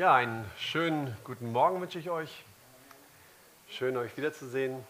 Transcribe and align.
Ja, 0.00 0.14
einen 0.14 0.50
schönen 0.56 1.14
guten 1.24 1.52
Morgen 1.52 1.78
wünsche 1.78 1.98
ich 1.98 2.08
euch. 2.08 2.42
Schön, 3.68 3.98
euch 3.98 4.16
wiederzusehen. 4.16 4.82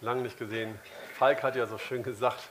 Lange 0.00 0.22
nicht 0.22 0.38
gesehen. 0.38 0.80
Falk 1.18 1.42
hat 1.42 1.54
ja 1.54 1.66
so 1.66 1.76
schön 1.76 2.02
gesagt, 2.02 2.48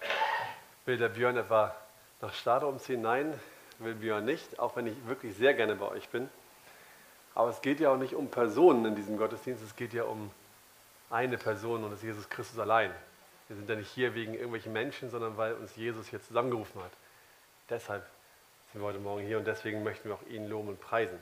will 0.86 1.00
der 1.00 1.10
Björn 1.10 1.38
etwa 1.38 1.76
nach 2.22 2.36
Stade 2.36 2.68
umziehen? 2.68 3.02
Nein, 3.02 3.34
will 3.80 3.96
Björn 3.96 4.26
nicht, 4.26 4.60
auch 4.60 4.76
wenn 4.76 4.86
ich 4.86 5.08
wirklich 5.08 5.36
sehr 5.36 5.56
gerne 5.56 5.74
bei 5.74 5.88
euch 5.88 6.08
bin. 6.10 6.30
Aber 7.34 7.50
es 7.50 7.62
geht 7.62 7.80
ja 7.80 7.90
auch 7.90 7.98
nicht 7.98 8.14
um 8.14 8.30
Personen 8.30 8.86
in 8.86 8.96
diesem 8.96 9.18
Gottesdienst, 9.18 9.64
es 9.64 9.76
geht 9.76 9.94
ja 9.94 10.04
um 10.04 10.30
eine 11.10 11.40
Person 11.40 11.84
und 11.84 11.90
das 11.90 12.02
ist 12.02 12.06
Jesus 12.06 12.30
Christus 12.30 12.60
allein. 12.60 12.92
Wir 13.48 13.56
sind 13.56 13.68
ja 13.68 13.76
nicht 13.76 13.90
hier 13.90 14.14
wegen 14.14 14.36
irgendwelchen 14.36 14.72
Menschen, 14.72 15.10
sondern 15.10 15.36
weil 15.36 15.56
uns 15.56 15.76
Jesus 15.76 16.10
hier 16.10 16.22
zusammengerufen 16.22 16.80
hat. 16.80 16.92
Deshalb 17.72 18.06
sind 18.72 18.82
wir 18.82 18.88
heute 18.88 19.00
Morgen 19.00 19.26
hier 19.26 19.38
und 19.38 19.46
deswegen 19.46 19.84
möchten 19.84 20.08
wir 20.08 20.16
auch 20.16 20.26
ihn 20.30 20.48
loben 20.48 20.70
und 20.70 20.80
preisen. 20.80 21.20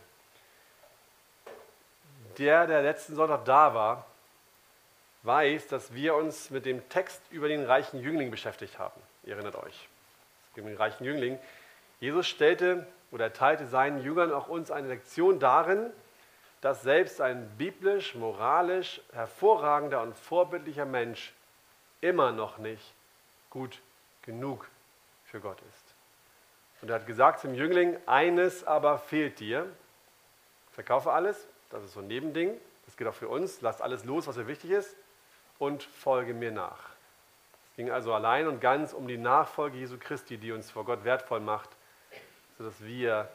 Der, 2.38 2.68
der 2.68 2.84
letzten 2.84 3.16
Sonntag 3.16 3.44
da 3.46 3.74
war, 3.74 4.06
weiß, 5.24 5.68
dass 5.68 5.94
wir 5.94 6.14
uns 6.14 6.52
mit 6.52 6.66
dem 6.66 6.88
Text 6.90 7.22
über 7.32 7.48
den 7.48 7.66
reichen 7.66 8.02
Jüngling 8.02 8.30
beschäftigt 8.30 8.78
haben. 8.78 9.02
Ihr 9.24 9.34
erinnert 9.34 9.56
euch. 9.56 9.90
Um 10.56 10.66
den 10.66 10.78
reichen 10.78 11.06
Jüngling. 11.06 11.40
Jesus 12.00 12.28
stellte 12.28 12.86
oder 13.12 13.26
erteilte 13.26 13.66
seinen 13.66 14.04
Jüngern 14.04 14.32
auch 14.32 14.48
uns 14.48 14.70
eine 14.70 14.88
Lektion 14.88 15.40
darin, 15.40 15.90
dass 16.62 16.84
selbst 16.84 17.20
ein 17.20 17.50
biblisch, 17.58 18.14
moralisch 18.14 19.02
hervorragender 19.14 20.02
und 20.02 20.16
vorbildlicher 20.16 20.86
Mensch 20.86 21.34
immer 22.02 22.32
noch 22.32 22.58
nicht 22.58 22.94
gut 23.50 23.80
genug 24.22 24.68
für 25.26 25.40
Gott 25.40 25.58
ist. 25.70 25.89
Und 26.82 26.90
er 26.90 26.96
hat 26.96 27.08
gesagt 27.08 27.42
zum 27.42 27.54
Jüngling, 27.54 27.98
eines 28.06 28.64
aber 28.64 28.98
fehlt 29.00 29.40
dir. 29.40 29.68
Verkaufe 30.72 31.12
alles, 31.12 31.48
das 31.70 31.84
ist 31.84 31.94
so 31.94 32.00
ein 32.00 32.08
Nebending, 32.08 32.56
das 32.86 32.96
geht 32.96 33.08
auch 33.08 33.14
für 33.14 33.28
uns. 33.28 33.62
Lass 33.62 33.82
alles 33.82 34.06
los, 34.06 34.28
was 34.28 34.36
dir 34.36 34.48
wichtig 34.48 34.72
ist 34.72 34.96
und 35.58 35.84
folge 35.84 36.34
mir 36.34 36.52
nach. 36.52 36.90
Es 37.72 37.76
ging 37.76 37.92
also 37.92 38.14
allein 38.14 38.48
und 38.48 38.62
ganz 38.62 38.94
um 38.94 39.08
die 39.08 39.18
Nachfolge 39.18 39.78
Jesu 39.78 39.98
Christi, 40.00 40.38
die 40.38 40.52
uns 40.52 40.72
vor 40.72 40.86
Gott 40.86 41.04
wertvoll 41.04 41.40
macht, 41.40 41.70
sodass 42.58 42.84
wir 42.84 43.30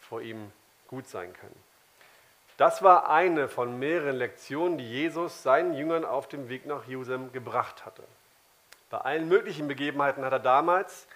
vor 0.00 0.20
ihm 0.20 0.52
gut 0.88 1.06
sein 1.08 1.32
können. 1.32 1.56
Das 2.56 2.82
war 2.82 3.08
eine 3.08 3.48
von 3.48 3.78
mehreren 3.78 4.16
Lektionen, 4.16 4.76
die 4.76 4.88
Jesus 4.88 5.42
seinen 5.42 5.72
Jüngern 5.72 6.04
auf 6.04 6.28
dem 6.28 6.48
Weg 6.48 6.66
nach 6.66 6.86
Jerusalem 6.86 7.32
gebracht 7.32 7.86
hatte. 7.86 8.02
Bei 8.90 8.98
allen 8.98 9.28
möglichen 9.28 9.66
Begebenheiten 9.66 10.24
hat 10.24 10.32
er 10.32 10.40
damals 10.40 11.06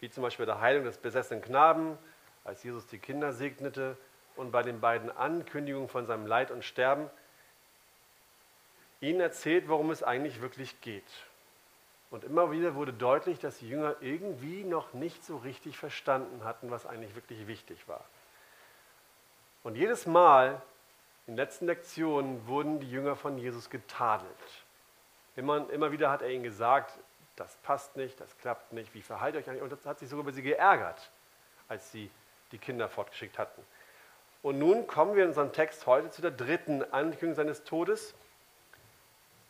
wie 0.00 0.10
zum 0.10 0.22
Beispiel 0.22 0.46
bei 0.46 0.52
der 0.52 0.60
Heilung 0.60 0.84
des 0.84 0.98
besessenen 0.98 1.42
Knaben, 1.42 1.98
als 2.44 2.62
Jesus 2.62 2.86
die 2.86 2.98
Kinder 2.98 3.32
segnete 3.32 3.96
und 4.36 4.50
bei 4.50 4.62
den 4.62 4.80
beiden 4.80 5.10
Ankündigungen 5.10 5.88
von 5.88 6.06
seinem 6.06 6.26
Leid 6.26 6.50
und 6.50 6.64
Sterben, 6.64 7.08
ihnen 9.00 9.20
erzählt, 9.20 9.68
worum 9.68 9.90
es 9.90 10.02
eigentlich 10.02 10.40
wirklich 10.40 10.80
geht. 10.80 11.04
Und 12.10 12.24
immer 12.24 12.50
wieder 12.52 12.74
wurde 12.74 12.92
deutlich, 12.92 13.40
dass 13.40 13.58
die 13.58 13.68
Jünger 13.68 13.96
irgendwie 14.00 14.64
noch 14.64 14.92
nicht 14.92 15.24
so 15.24 15.36
richtig 15.38 15.78
verstanden 15.78 16.44
hatten, 16.44 16.70
was 16.70 16.86
eigentlich 16.86 17.14
wirklich 17.14 17.46
wichtig 17.46 17.88
war. 17.88 18.04
Und 19.62 19.76
jedes 19.76 20.06
Mal 20.06 20.62
in 21.26 21.32
den 21.32 21.36
letzten 21.36 21.66
Lektionen 21.66 22.46
wurden 22.46 22.80
die 22.80 22.90
Jünger 22.90 23.16
von 23.16 23.38
Jesus 23.38 23.70
getadelt. 23.70 24.28
Immer, 25.36 25.68
immer 25.70 25.90
wieder 25.90 26.10
hat 26.10 26.22
er 26.22 26.30
ihnen 26.30 26.44
gesagt, 26.44 26.98
das 27.36 27.56
passt 27.62 27.96
nicht, 27.96 28.20
das 28.20 28.36
klappt 28.38 28.72
nicht, 28.72 28.94
wie 28.94 29.02
verhaltet 29.02 29.42
euch 29.42 29.48
eigentlich? 29.48 29.62
Und 29.62 29.72
das 29.72 29.84
hat 29.86 29.98
sich 29.98 30.08
sogar 30.08 30.22
über 30.22 30.32
sie 30.32 30.42
geärgert, 30.42 31.10
als 31.68 31.90
sie 31.90 32.10
die 32.52 32.58
Kinder 32.58 32.88
fortgeschickt 32.88 33.38
hatten. 33.38 33.62
Und 34.42 34.58
nun 34.58 34.86
kommen 34.86 35.16
wir 35.16 35.22
in 35.22 35.30
unserem 35.30 35.52
Text 35.52 35.86
heute 35.86 36.10
zu 36.10 36.22
der 36.22 36.30
dritten 36.30 36.82
Ankündigung 36.92 37.34
seines 37.34 37.64
Todes. 37.64 38.14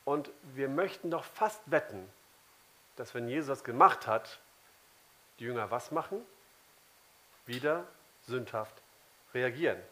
Und 0.05 0.31
wir 0.55 0.69
möchten 0.69 1.11
doch 1.11 1.25
fast 1.25 1.61
wetten, 1.70 2.08
dass 2.97 3.14
wenn 3.14 3.29
Jesus 3.29 3.48
das 3.48 3.64
gemacht 3.64 4.07
hat, 4.07 4.39
die 5.39 5.45
Jünger 5.45 5.70
was 5.70 5.91
machen? 5.91 6.25
Wieder 7.47 7.85
sündhaft 8.23 8.75
reagieren. 9.35 9.83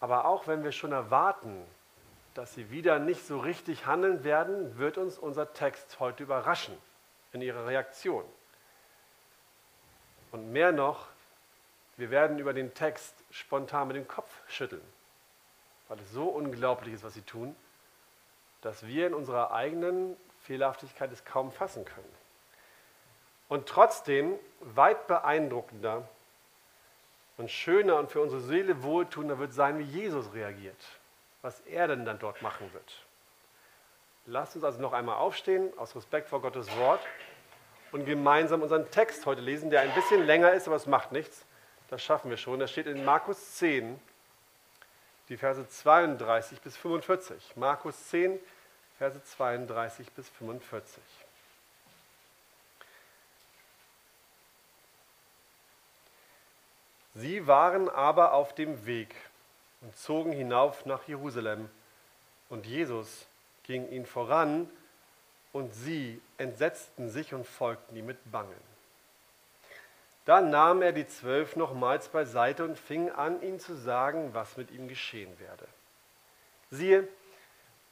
Aber 0.00 0.24
auch 0.24 0.46
wenn 0.46 0.64
wir 0.64 0.72
schon 0.72 0.92
erwarten, 0.92 1.64
dass 2.38 2.54
sie 2.54 2.70
wieder 2.70 3.00
nicht 3.00 3.26
so 3.26 3.40
richtig 3.40 3.86
handeln 3.86 4.22
werden, 4.22 4.78
wird 4.78 4.96
uns 4.96 5.18
unser 5.18 5.52
Text 5.54 5.98
heute 5.98 6.22
überraschen 6.22 6.78
in 7.32 7.42
ihrer 7.42 7.66
Reaktion. 7.66 8.24
Und 10.30 10.52
mehr 10.52 10.70
noch, 10.70 11.08
wir 11.96 12.12
werden 12.12 12.38
über 12.38 12.52
den 12.52 12.74
Text 12.74 13.12
spontan 13.32 13.88
mit 13.88 13.96
dem 13.96 14.06
Kopf 14.06 14.30
schütteln, 14.46 14.84
weil 15.88 15.98
es 15.98 16.12
so 16.12 16.26
unglaublich 16.26 16.94
ist, 16.94 17.02
was 17.02 17.14
sie 17.14 17.22
tun, 17.22 17.56
dass 18.60 18.86
wir 18.86 19.08
in 19.08 19.14
unserer 19.14 19.50
eigenen 19.50 20.16
Fehlerhaftigkeit 20.44 21.10
es 21.10 21.24
kaum 21.24 21.50
fassen 21.50 21.84
können. 21.84 22.14
Und 23.48 23.66
trotzdem 23.66 24.38
weit 24.60 25.08
beeindruckender 25.08 26.08
und 27.36 27.50
schöner 27.50 27.96
und 27.96 28.12
für 28.12 28.20
unsere 28.20 28.42
Seele 28.42 28.84
wohltuender 28.84 29.40
wird 29.40 29.52
sein, 29.52 29.80
wie 29.80 29.82
Jesus 29.82 30.32
reagiert 30.34 30.97
was 31.42 31.60
er 31.60 31.88
denn 31.88 32.04
dann 32.04 32.18
dort 32.18 32.42
machen 32.42 32.72
wird. 32.72 33.04
Lasst 34.26 34.56
uns 34.56 34.64
also 34.64 34.80
noch 34.80 34.92
einmal 34.92 35.16
aufstehen, 35.16 35.72
aus 35.78 35.96
Respekt 35.96 36.28
vor 36.28 36.42
Gottes 36.42 36.74
Wort, 36.76 37.00
und 37.92 38.04
gemeinsam 38.04 38.62
unseren 38.62 38.90
Text 38.90 39.24
heute 39.26 39.40
lesen, 39.40 39.70
der 39.70 39.80
ein 39.80 39.94
bisschen 39.94 40.26
länger 40.26 40.52
ist, 40.52 40.66
aber 40.66 40.76
es 40.76 40.86
macht 40.86 41.12
nichts. 41.12 41.44
Das 41.88 42.02
schaffen 42.02 42.30
wir 42.30 42.36
schon. 42.36 42.60
Das 42.60 42.70
steht 42.70 42.86
in 42.86 43.04
Markus 43.04 43.54
10, 43.56 43.98
die 45.28 45.36
Verse 45.36 45.66
32 45.66 46.60
bis 46.60 46.76
45. 46.76 47.56
Markus 47.56 48.08
10, 48.08 48.38
Verse 48.98 49.22
32 49.22 50.10
bis 50.12 50.28
45. 50.28 51.02
Sie 57.14 57.46
waren 57.46 57.88
aber 57.88 58.32
auf 58.32 58.54
dem 58.54 58.86
Weg 58.86 59.14
und 59.80 59.96
zogen 59.96 60.32
hinauf 60.32 60.86
nach 60.86 61.06
Jerusalem. 61.06 61.68
Und 62.48 62.66
Jesus 62.66 63.26
ging 63.64 63.88
ihnen 63.90 64.06
voran 64.06 64.68
und 65.52 65.74
sie 65.74 66.20
entsetzten 66.38 67.08
sich 67.08 67.34
und 67.34 67.46
folgten 67.46 67.96
ihm 67.96 68.06
mit 68.06 68.30
Bangen. 68.30 68.68
Dann 70.24 70.50
nahm 70.50 70.82
er 70.82 70.92
die 70.92 71.06
Zwölf 71.06 71.56
nochmals 71.56 72.08
beiseite 72.08 72.64
und 72.64 72.78
fing 72.78 73.10
an, 73.10 73.40
ihnen 73.42 73.60
zu 73.60 73.74
sagen, 73.74 74.34
was 74.34 74.56
mit 74.56 74.70
ihm 74.70 74.88
geschehen 74.88 75.38
werde. 75.38 75.66
Siehe, 76.70 77.08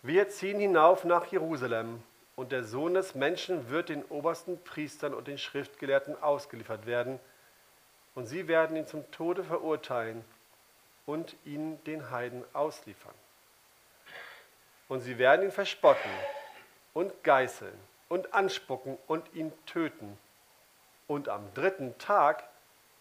wir 0.03 0.29
ziehen 0.29 0.61
hinauf 0.61 1.05
nach 1.05 1.27
Jerusalem, 1.27 2.03
und 2.35 2.53
der 2.53 2.65
Sohn 2.65 2.93
des 2.93 3.15
Menschen 3.15 3.71
wird 3.71 3.89
den 3.89 4.05
obersten 4.05 4.63
Priestern 4.63 5.15
und 5.15 5.27
den 5.27 5.39
Schriftgelehrten 5.39 6.23
ausgeliefert 6.23 6.85
werden, 6.85 7.19
und 8.15 8.27
sie 8.27 8.49
werden 8.49 8.77
ihn 8.77 8.87
zum 8.87 9.11
Tode 9.11 9.43
verurteilen 9.43 10.23
und 11.07 11.37
ihn 11.45 11.83
den 11.85 12.11
Heiden 12.11 12.45
ausliefern. 12.53 13.15
Und 14.89 15.01
sie 15.01 15.19
werden 15.19 15.47
ihn 15.47 15.53
verspotten 15.53 16.11
und 16.95 17.25
geißeln 17.25 17.79
und 18.09 18.35
anspucken 18.35 18.99
und 19.07 19.35
ihn 19.35 19.53
töten. 19.67 20.19
Und 21.09 21.29
am 21.29 21.53
dritten 21.55 21.97
Tag 21.99 22.45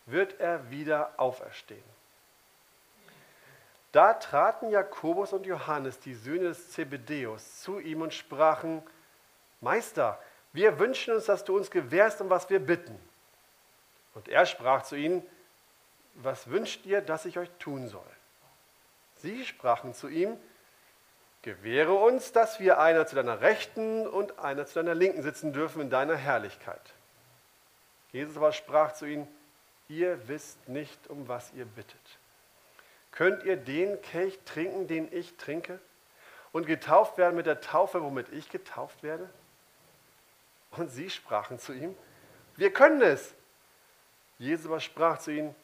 wird 0.06 0.40
er 0.40 0.70
wieder 0.70 1.14
auferstehen. 1.18 1.84
Da 3.92 4.14
traten 4.14 4.70
Jakobus 4.70 5.32
und 5.32 5.46
Johannes, 5.46 6.00
die 6.00 6.16
Söhne 6.16 6.50
des 6.50 6.72
Zebedeus, 6.72 7.62
zu 7.62 7.80
ihm 7.80 8.02
und 8.02 8.14
sprachen, 8.14 8.84
Meister, 9.62 10.20
wir 10.52 10.80
wünschen 10.80 11.14
uns, 11.14 11.26
dass 11.26 11.46
du 11.46 11.56
uns 11.56 11.72
gewährst, 11.72 12.20
um 12.22 12.30
was 12.30 12.50
wir 12.50 12.60
bitten. 12.60 13.00
Und 14.14 14.28
er 14.28 14.46
sprach 14.46 14.84
zu 14.84 14.96
ihnen, 14.96 15.26
was 16.16 16.50
wünscht 16.50 16.86
ihr, 16.86 17.02
dass 17.02 17.26
ich 17.26 17.38
euch 17.38 17.50
tun 17.60 17.88
soll? 17.88 18.02
Sie 19.18 19.46
sprachen 19.46 19.94
zu 19.94 20.08
ihm, 20.08 20.38
gewähre 21.42 21.94
uns, 21.94 22.32
dass 22.32 22.60
wir 22.60 22.80
einer 22.80 23.06
zu 23.06 23.16
deiner 23.16 23.42
Rechten 23.42 24.08
und 24.08 24.40
einer 24.40 24.66
zu 24.66 24.76
deiner 24.76 24.96
Linken 24.96 25.24
sitzen 25.24 25.54
dürfen 25.54 25.82
in 25.82 25.90
deiner 25.90 26.16
Herrlichkeit. 26.16 26.94
Jesus 28.12 28.38
aber 28.38 28.52
sprach 28.52 28.94
zu 28.94 29.06
ihnen, 29.06 29.28
ihr 29.90 30.28
wisst 30.28 30.68
nicht, 30.68 31.08
um 31.10 31.28
was 31.28 31.54
ihr 31.54 31.66
bittet. 31.66 32.20
Könnt 33.12 33.44
ihr 33.44 33.58
den 33.58 34.02
Kelch 34.02 34.40
trinken, 34.46 34.88
den 34.88 35.12
ich 35.12 35.38
trinke? 35.38 35.80
Und 36.52 36.66
getauft 36.66 37.18
werden 37.18 37.36
mit 37.36 37.46
der 37.46 37.62
Taufe, 37.62 38.02
womit 38.02 38.32
ich 38.32 38.50
getauft 38.50 39.04
werde? 39.04 39.30
Und 40.72 40.90
sie 40.90 41.10
sprachen 41.10 41.60
zu 41.60 41.74
ihm, 41.74 41.96
wir 42.56 42.72
können 42.72 43.02
es. 43.02 43.34
Jesus 44.38 44.66
aber 44.66 44.80
sprach 44.80 45.20
zu 45.20 45.32
ihnen, 45.32 45.56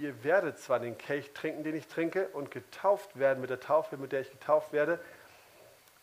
ihr 0.00 0.24
werdet 0.24 0.58
zwar 0.58 0.80
den 0.80 0.96
Kelch 0.98 1.32
trinken, 1.32 1.62
den 1.62 1.76
ich 1.76 1.86
trinke, 1.86 2.28
und 2.28 2.50
getauft 2.50 3.18
werden 3.18 3.40
mit 3.40 3.50
der 3.50 3.60
Taufe, 3.60 3.96
mit 3.96 4.12
der 4.12 4.22
ich 4.22 4.30
getauft 4.30 4.72
werde, 4.72 4.98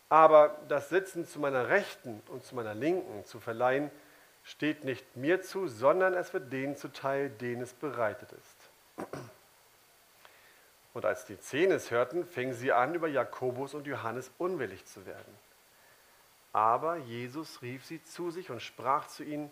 aber 0.08 0.56
das 0.68 0.88
Sitzen 0.88 1.26
zu 1.26 1.38
meiner 1.38 1.68
Rechten 1.68 2.22
und 2.28 2.44
zu 2.44 2.54
meiner 2.54 2.74
Linken 2.74 3.24
zu 3.26 3.40
verleihen, 3.40 3.90
steht 4.42 4.84
nicht 4.84 5.16
mir 5.16 5.42
zu, 5.42 5.68
sondern 5.68 6.14
es 6.14 6.32
wird 6.32 6.50
denen 6.52 6.76
zuteil, 6.76 7.28
denen 7.28 7.60
es 7.60 7.74
bereitet 7.74 8.30
ist. 8.32 9.08
Und 10.94 11.04
als 11.04 11.26
die 11.26 11.38
Zehn 11.38 11.70
es 11.70 11.90
hörten, 11.90 12.26
fingen 12.26 12.54
sie 12.54 12.72
an, 12.72 12.94
über 12.94 13.08
Jakobus 13.08 13.74
und 13.74 13.86
Johannes 13.86 14.30
unwillig 14.38 14.86
zu 14.86 15.04
werden. 15.04 15.34
Aber 16.54 16.96
Jesus 16.96 17.60
rief 17.60 17.84
sie 17.84 18.02
zu 18.02 18.30
sich 18.30 18.50
und 18.50 18.62
sprach 18.62 19.06
zu 19.08 19.22
ihnen, 19.22 19.50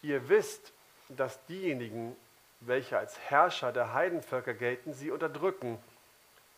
ihr 0.00 0.28
wisst, 0.30 0.72
dass 1.10 1.44
diejenigen, 1.46 2.16
welche 2.60 2.98
als 2.98 3.18
Herrscher 3.18 3.72
der 3.72 3.94
Heidenvölker 3.94 4.54
gelten, 4.54 4.94
sie 4.94 5.10
unterdrücken 5.10 5.78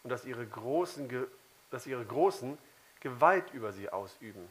und 0.02 0.10
dass 0.10 0.24
ihre 0.24 0.46
Großen, 0.46 1.08
dass 1.70 1.86
ihre 1.86 2.04
Großen 2.04 2.56
Gewalt 3.00 3.52
über 3.52 3.72
sie 3.72 3.90
ausüben. 3.90 4.48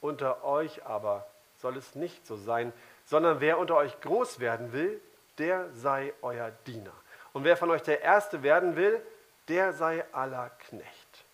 Unter 0.00 0.44
euch 0.44 0.84
aber 0.84 1.26
soll 1.58 1.76
es 1.76 1.94
nicht 1.94 2.26
so 2.26 2.36
sein, 2.36 2.72
sondern 3.04 3.40
wer 3.40 3.58
unter 3.58 3.76
euch 3.76 4.00
groß 4.00 4.40
werden 4.40 4.72
will, 4.72 5.00
der 5.38 5.70
sei 5.72 6.12
euer 6.22 6.50
Diener. 6.66 6.92
Und 7.32 7.44
wer 7.44 7.56
von 7.56 7.70
euch 7.70 7.82
der 7.82 8.02
Erste 8.02 8.42
werden 8.42 8.76
will, 8.76 9.00
der 9.48 9.72
sei 9.72 10.04
aller 10.12 10.50
Knecht. 10.68 11.24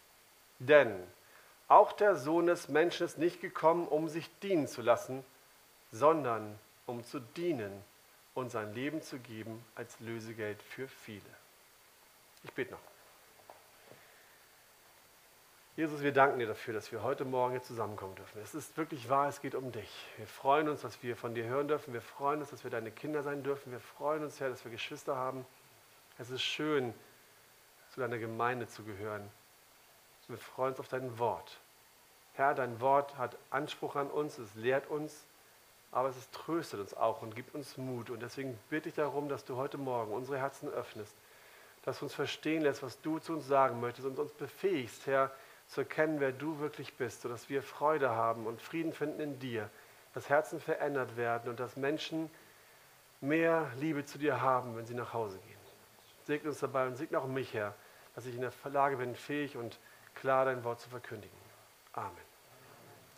Denn 0.58 1.02
auch 1.66 1.92
der 1.92 2.16
Sohn 2.16 2.46
des 2.46 2.68
Menschen 2.68 3.04
ist 3.06 3.18
nicht 3.18 3.40
gekommen, 3.40 3.86
um 3.88 4.08
sich 4.08 4.30
dienen 4.40 4.66
zu 4.66 4.82
lassen, 4.82 5.24
sondern 5.92 6.58
um 6.86 7.04
zu 7.04 7.20
dienen 7.20 7.84
und 8.38 8.50
sein 8.50 8.72
Leben 8.72 9.02
zu 9.02 9.18
geben 9.18 9.64
als 9.74 9.98
Lösegeld 10.00 10.62
für 10.62 10.86
viele. 10.86 11.22
Ich 12.44 12.52
bete 12.52 12.70
noch. 12.70 12.80
Jesus, 15.76 16.02
wir 16.02 16.12
danken 16.12 16.38
dir 16.38 16.46
dafür, 16.46 16.74
dass 16.74 16.90
wir 16.90 17.02
heute 17.02 17.24
Morgen 17.24 17.52
hier 17.52 17.62
zusammenkommen 17.62 18.14
dürfen. 18.14 18.40
Es 18.42 18.54
ist 18.54 18.76
wirklich 18.76 19.08
wahr, 19.08 19.28
es 19.28 19.40
geht 19.40 19.54
um 19.54 19.70
dich. 19.70 19.90
Wir 20.16 20.26
freuen 20.26 20.68
uns, 20.68 20.82
dass 20.82 21.02
wir 21.02 21.16
von 21.16 21.34
dir 21.34 21.44
hören 21.44 21.68
dürfen. 21.68 21.92
Wir 21.92 22.00
freuen 22.00 22.40
uns, 22.40 22.50
dass 22.50 22.64
wir 22.64 22.70
deine 22.70 22.90
Kinder 22.90 23.22
sein 23.22 23.42
dürfen. 23.42 23.70
Wir 23.70 23.80
freuen 23.80 24.24
uns, 24.24 24.40
Herr, 24.40 24.50
dass 24.50 24.64
wir 24.64 24.72
Geschwister 24.72 25.16
haben. 25.16 25.46
Es 26.18 26.30
ist 26.30 26.42
schön, 26.42 26.94
zu 27.90 28.00
deiner 28.00 28.18
Gemeinde 28.18 28.66
zu 28.66 28.82
gehören. 28.84 29.28
Wir 30.26 30.38
freuen 30.38 30.70
uns 30.70 30.80
auf 30.80 30.88
dein 30.88 31.18
Wort. 31.18 31.58
Herr, 32.34 32.54
dein 32.54 32.80
Wort 32.80 33.16
hat 33.16 33.36
Anspruch 33.50 33.96
an 33.96 34.10
uns, 34.10 34.38
es 34.38 34.54
lehrt 34.54 34.88
uns, 34.88 35.24
aber 35.90 36.08
es 36.08 36.30
tröstet 36.30 36.80
uns 36.80 36.94
auch 36.94 37.22
und 37.22 37.34
gibt 37.34 37.54
uns 37.54 37.76
Mut. 37.76 38.10
Und 38.10 38.20
deswegen 38.20 38.58
bitte 38.68 38.88
ich 38.88 38.94
darum, 38.94 39.28
dass 39.28 39.44
du 39.44 39.56
heute 39.56 39.78
Morgen 39.78 40.12
unsere 40.12 40.38
Herzen 40.38 40.68
öffnest, 40.68 41.14
dass 41.82 41.98
du 41.98 42.04
uns 42.04 42.14
verstehen 42.14 42.62
lässt, 42.62 42.82
was 42.82 43.00
du 43.00 43.18
zu 43.18 43.32
uns 43.32 43.46
sagen 43.46 43.80
möchtest 43.80 44.06
und 44.06 44.18
uns 44.18 44.32
befähigst, 44.32 45.06
Herr, 45.06 45.30
zu 45.68 45.82
erkennen, 45.82 46.20
wer 46.20 46.32
du 46.32 46.58
wirklich 46.60 46.94
bist, 46.94 47.22
sodass 47.22 47.48
wir 47.48 47.62
Freude 47.62 48.10
haben 48.10 48.46
und 48.46 48.60
Frieden 48.60 48.92
finden 48.92 49.20
in 49.20 49.38
dir, 49.38 49.70
dass 50.14 50.28
Herzen 50.28 50.60
verändert 50.60 51.16
werden 51.16 51.50
und 51.50 51.60
dass 51.60 51.76
Menschen 51.76 52.30
mehr 53.20 53.70
Liebe 53.78 54.04
zu 54.04 54.18
dir 54.18 54.40
haben, 54.40 54.76
wenn 54.76 54.86
sie 54.86 54.94
nach 54.94 55.12
Hause 55.12 55.38
gehen. 55.38 55.58
Segne 56.24 56.50
uns 56.50 56.60
dabei 56.60 56.86
und 56.86 56.96
segne 56.96 57.18
auch 57.18 57.26
mich, 57.26 57.52
Herr, 57.54 57.74
dass 58.14 58.26
ich 58.26 58.34
in 58.34 58.40
der 58.40 58.52
Lage 58.64 58.96
bin, 58.96 59.14
fähig 59.14 59.56
und 59.56 59.78
klar 60.14 60.44
dein 60.44 60.64
Wort 60.64 60.80
zu 60.80 60.88
verkündigen. 60.88 61.36
Amen. 61.92 62.16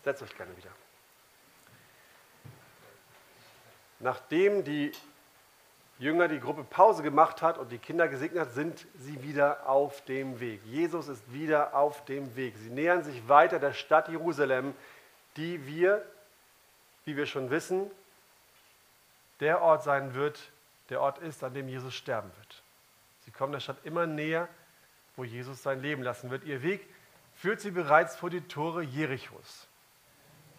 Setzt 0.02 0.22
euch 0.22 0.36
gerne 0.36 0.56
wieder. 0.56 0.70
Nachdem 4.00 4.64
die 4.64 4.92
Jünger 5.98 6.28
die 6.28 6.40
Gruppe 6.40 6.64
Pause 6.64 7.02
gemacht 7.02 7.42
hat 7.42 7.58
und 7.58 7.70
die 7.70 7.78
Kinder 7.78 8.08
gesegnet 8.08 8.40
hat, 8.40 8.52
sind 8.52 8.86
sie 8.98 9.22
wieder 9.22 9.68
auf 9.68 10.02
dem 10.06 10.40
Weg. 10.40 10.62
Jesus 10.64 11.08
ist 11.08 11.30
wieder 11.30 11.74
auf 11.74 12.04
dem 12.06 12.34
Weg. 12.36 12.56
Sie 12.56 12.70
nähern 12.70 13.04
sich 13.04 13.28
weiter 13.28 13.58
der 13.58 13.74
Stadt 13.74 14.08
Jerusalem, 14.08 14.74
die 15.36 15.66
wir, 15.66 16.02
wie 17.04 17.16
wir 17.16 17.26
schon 17.26 17.50
wissen, 17.50 17.90
der 19.40 19.60
Ort 19.60 19.82
sein 19.82 20.14
wird, 20.14 20.40
der 20.88 21.02
Ort 21.02 21.18
ist, 21.18 21.44
an 21.44 21.52
dem 21.52 21.68
Jesus 21.68 21.94
sterben 21.94 22.30
wird. 22.38 22.62
Sie 23.26 23.30
kommen 23.30 23.52
der 23.52 23.60
Stadt 23.60 23.78
immer 23.84 24.06
näher, 24.06 24.48
wo 25.16 25.24
Jesus 25.24 25.62
sein 25.62 25.82
Leben 25.82 26.02
lassen 26.02 26.30
wird. 26.30 26.44
Ihr 26.44 26.62
Weg 26.62 26.88
führt 27.34 27.60
sie 27.60 27.70
bereits 27.70 28.16
vor 28.16 28.30
die 28.30 28.40
Tore 28.40 28.82
Jerichos. 28.82 29.66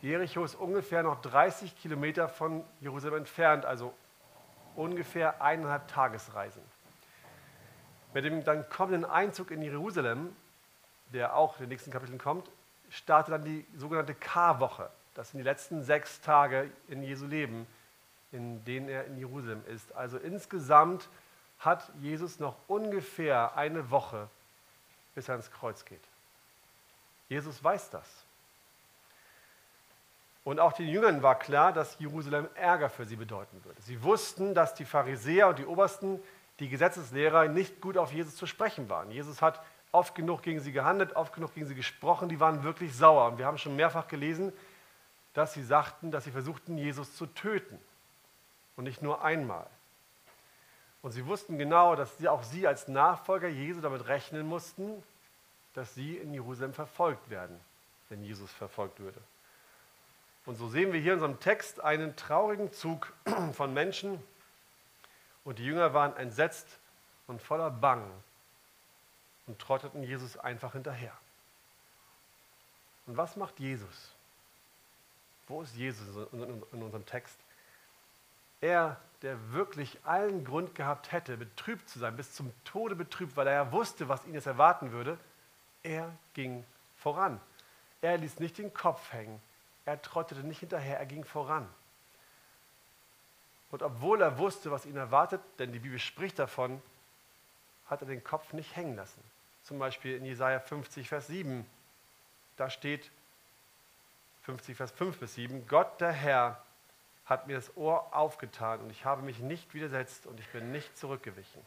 Jericho 0.02 0.44
ist 0.44 0.56
ungefähr 0.56 1.04
noch 1.04 1.22
30 1.22 1.78
Kilometer 1.78 2.28
von 2.28 2.64
Jerusalem 2.80 3.18
entfernt, 3.18 3.66
also 3.66 3.94
ungefähr 4.76 5.42
eineinhalb 5.42 5.88
Tagesreisen. 5.88 6.64
Mit 8.14 8.26
dem 8.26 8.44
dann 8.44 8.68
kommenden 8.70 9.06
Einzug 9.06 9.52
in 9.52 9.62
Jerusalem, 9.62 10.36
der 11.14 11.36
auch 11.36 11.58
in 11.58 11.66
den 11.66 11.70
nächsten 11.70 11.92
Kapiteln 11.92 12.18
kommt, 12.18 12.50
startet 12.90 13.34
dann 13.34 13.46
die 13.46 13.66
sogenannte 13.78 14.16
Karwoche. 14.16 14.90
Das 15.14 15.32
sind 15.32 15.40
die 15.40 15.44
letzten 15.44 15.84
sechs 15.84 16.20
Tage 16.22 16.72
in 16.88 17.04
Jesu 17.04 17.26
Leben, 17.26 17.68
in 18.32 18.64
denen 18.66 18.90
er 18.90 19.06
in 19.06 19.18
Jerusalem 19.18 19.64
ist. 19.68 19.94
Also 19.94 20.18
insgesamt 20.18 21.10
hat 21.60 21.92
Jesus 22.02 22.40
noch 22.40 22.56
ungefähr 22.68 23.56
eine 23.56 23.92
Woche, 23.92 24.30
bis 25.14 25.30
er 25.30 25.34
ans 25.34 25.52
Kreuz 25.52 25.86
geht. 25.86 26.04
Jesus 27.30 27.64
weiß 27.64 27.92
das. 27.92 28.26
Und 30.44 30.60
auch 30.60 30.74
den 30.74 30.88
Jüngern 30.88 31.22
war 31.22 31.38
klar, 31.38 31.72
dass 31.72 32.00
Jerusalem 32.00 32.48
Ärger 32.56 32.90
für 32.90 33.06
sie 33.06 33.16
bedeuten 33.16 33.64
würde. 33.64 33.80
Sie 33.82 34.02
wussten, 34.02 34.56
dass 34.56 34.74
die 34.74 34.86
Pharisäer 34.86 35.50
und 35.50 35.60
die 35.60 35.66
Obersten, 35.66 36.20
die 36.60 36.70
Gesetzeslehrer, 36.70 37.48
nicht 37.48 37.80
gut 37.80 37.98
auf 37.98 38.12
Jesus 38.12 38.36
zu 38.36 38.48
sprechen 38.48 38.90
waren. 38.90 39.12
Jesus 39.12 39.42
hat 39.42 39.62
oft 39.92 40.16
genug 40.16 40.42
gegen 40.42 40.60
sie 40.60 40.72
gehandelt, 40.72 41.16
oft 41.16 41.34
genug 41.34 41.54
gegen 41.54 41.68
sie 41.68 41.76
gesprochen, 41.76 42.30
die 42.30 42.40
waren 42.40 42.64
wirklich 42.64 42.96
sauer. 42.96 43.28
Und 43.28 43.38
wir 43.38 43.46
haben 43.46 43.58
schon 43.58 43.76
mehrfach 43.76 44.08
gelesen, 44.08 44.52
dass 45.34 45.54
sie 45.54 45.64
sagten, 45.64 46.12
dass 46.12 46.24
sie 46.24 46.32
versuchten, 46.32 46.78
Jesus 46.78 47.16
zu 47.16 47.28
töten. 47.28 47.80
Und 48.76 48.86
nicht 48.86 49.02
nur 49.02 49.24
einmal. 49.24 49.68
Und 51.04 51.12
sie 51.12 51.26
wussten 51.26 51.58
genau, 51.58 51.96
dass 51.96 52.18
sie, 52.18 52.28
auch 52.30 52.44
sie 52.44 52.68
als 52.68 52.88
Nachfolger 52.88 53.48
Jesu 53.48 53.82
damit 53.82 54.08
rechnen 54.08 54.48
mussten, 54.48 55.04
dass 55.74 55.94
sie 55.94 56.18
in 56.18 56.34
Jerusalem 56.34 56.74
verfolgt 56.74 57.30
werden, 57.30 57.60
wenn 58.10 58.24
Jesus 58.24 58.52
verfolgt 58.52 59.00
würde. 59.00 59.20
Und 60.46 60.56
so 60.56 60.68
sehen 60.68 60.92
wir 60.92 61.00
hier 61.00 61.14
in 61.14 61.20
unserem 61.20 61.40
Text 61.40 61.82
einen 61.82 62.16
traurigen 62.16 62.72
Zug 62.72 63.14
von 63.54 63.74
Menschen 63.74 64.22
und 65.44 65.60
die 65.60 65.66
Jünger 65.66 65.94
waren 65.94 66.16
entsetzt 66.18 66.68
und 67.28 67.42
voller 67.42 67.70
Bang 67.70 68.10
und 69.48 69.60
trotteten 69.60 70.04
Jesus 70.04 70.38
einfach 70.38 70.74
hinterher. 70.74 71.14
Und 73.06 73.18
was 73.18 73.36
macht 73.36 73.60
Jesus? 73.60 74.16
Wo 75.48 75.62
ist 75.62 75.76
Jesus 75.76 76.28
in 76.32 76.84
unserem 76.84 77.06
Text? 77.06 77.38
Er, 78.62 79.02
der 79.22 79.52
wirklich 79.52 80.00
allen 80.06 80.46
Grund 80.46 80.76
gehabt 80.76 81.12
hätte, 81.12 81.36
betrübt 81.36 81.90
zu 81.90 82.00
sein, 82.00 82.16
bis 82.16 82.34
zum 82.34 82.54
Tode 82.64 82.96
betrübt, 82.96 83.36
weil 83.36 83.48
er 83.48 83.54
ja 83.54 83.72
wusste, 83.72 84.08
was 84.08 84.26
ihn 84.26 84.36
jetzt 84.36 84.46
erwarten 84.46 84.92
würde, 84.92 85.18
er 85.84 86.16
ging 86.34 86.64
voran. 86.96 87.42
Er 88.02 88.18
ließ 88.18 88.40
nicht 88.40 88.60
den 88.60 88.74
Kopf 88.74 89.12
hängen, 89.12 89.42
er 89.86 90.02
trottete 90.02 90.42
nicht 90.42 90.60
hinterher, 90.60 91.00
er 91.00 91.06
ging 91.06 91.24
voran. 91.24 91.68
Und 93.72 93.84
obwohl 93.84 94.22
er 94.22 94.38
wusste, 94.38 94.72
was 94.72 94.86
ihn 94.86 94.98
erwartet, 94.98 95.42
denn 95.60 95.72
die 95.72 95.80
Bibel 95.80 96.00
spricht 96.00 96.38
davon, 96.40 96.82
hat 97.88 98.02
er 98.02 98.08
den 98.08 98.24
Kopf 98.24 98.54
nicht 98.54 98.76
hängen 98.76 98.96
lassen. 98.96 99.22
Zum 99.64 99.80
Beispiel 99.80 100.18
in 100.18 100.26
Jesaja 100.26 100.60
50, 100.60 101.08
Vers 101.08 101.28
7. 101.28 101.66
Da 102.58 102.70
steht 102.70 103.12
50, 104.44 104.76
Vers 104.76 104.92
5 104.92 105.20
bis 105.20 105.36
7, 105.36 105.68
Gott 105.68 106.02
der 106.02 106.12
Herr 106.12 106.62
hat 107.26 107.48
mir 107.48 107.56
das 107.56 107.76
Ohr 107.78 108.14
aufgetan 108.16 108.82
und 108.82 108.90
ich 108.90 109.06
habe 109.06 109.22
mich 109.22 109.40
nicht 109.40 109.74
widersetzt 109.74 110.26
und 110.26 110.40
ich 110.40 110.50
bin 110.50 110.72
nicht 110.72 110.98
zurückgewichen. 110.98 111.62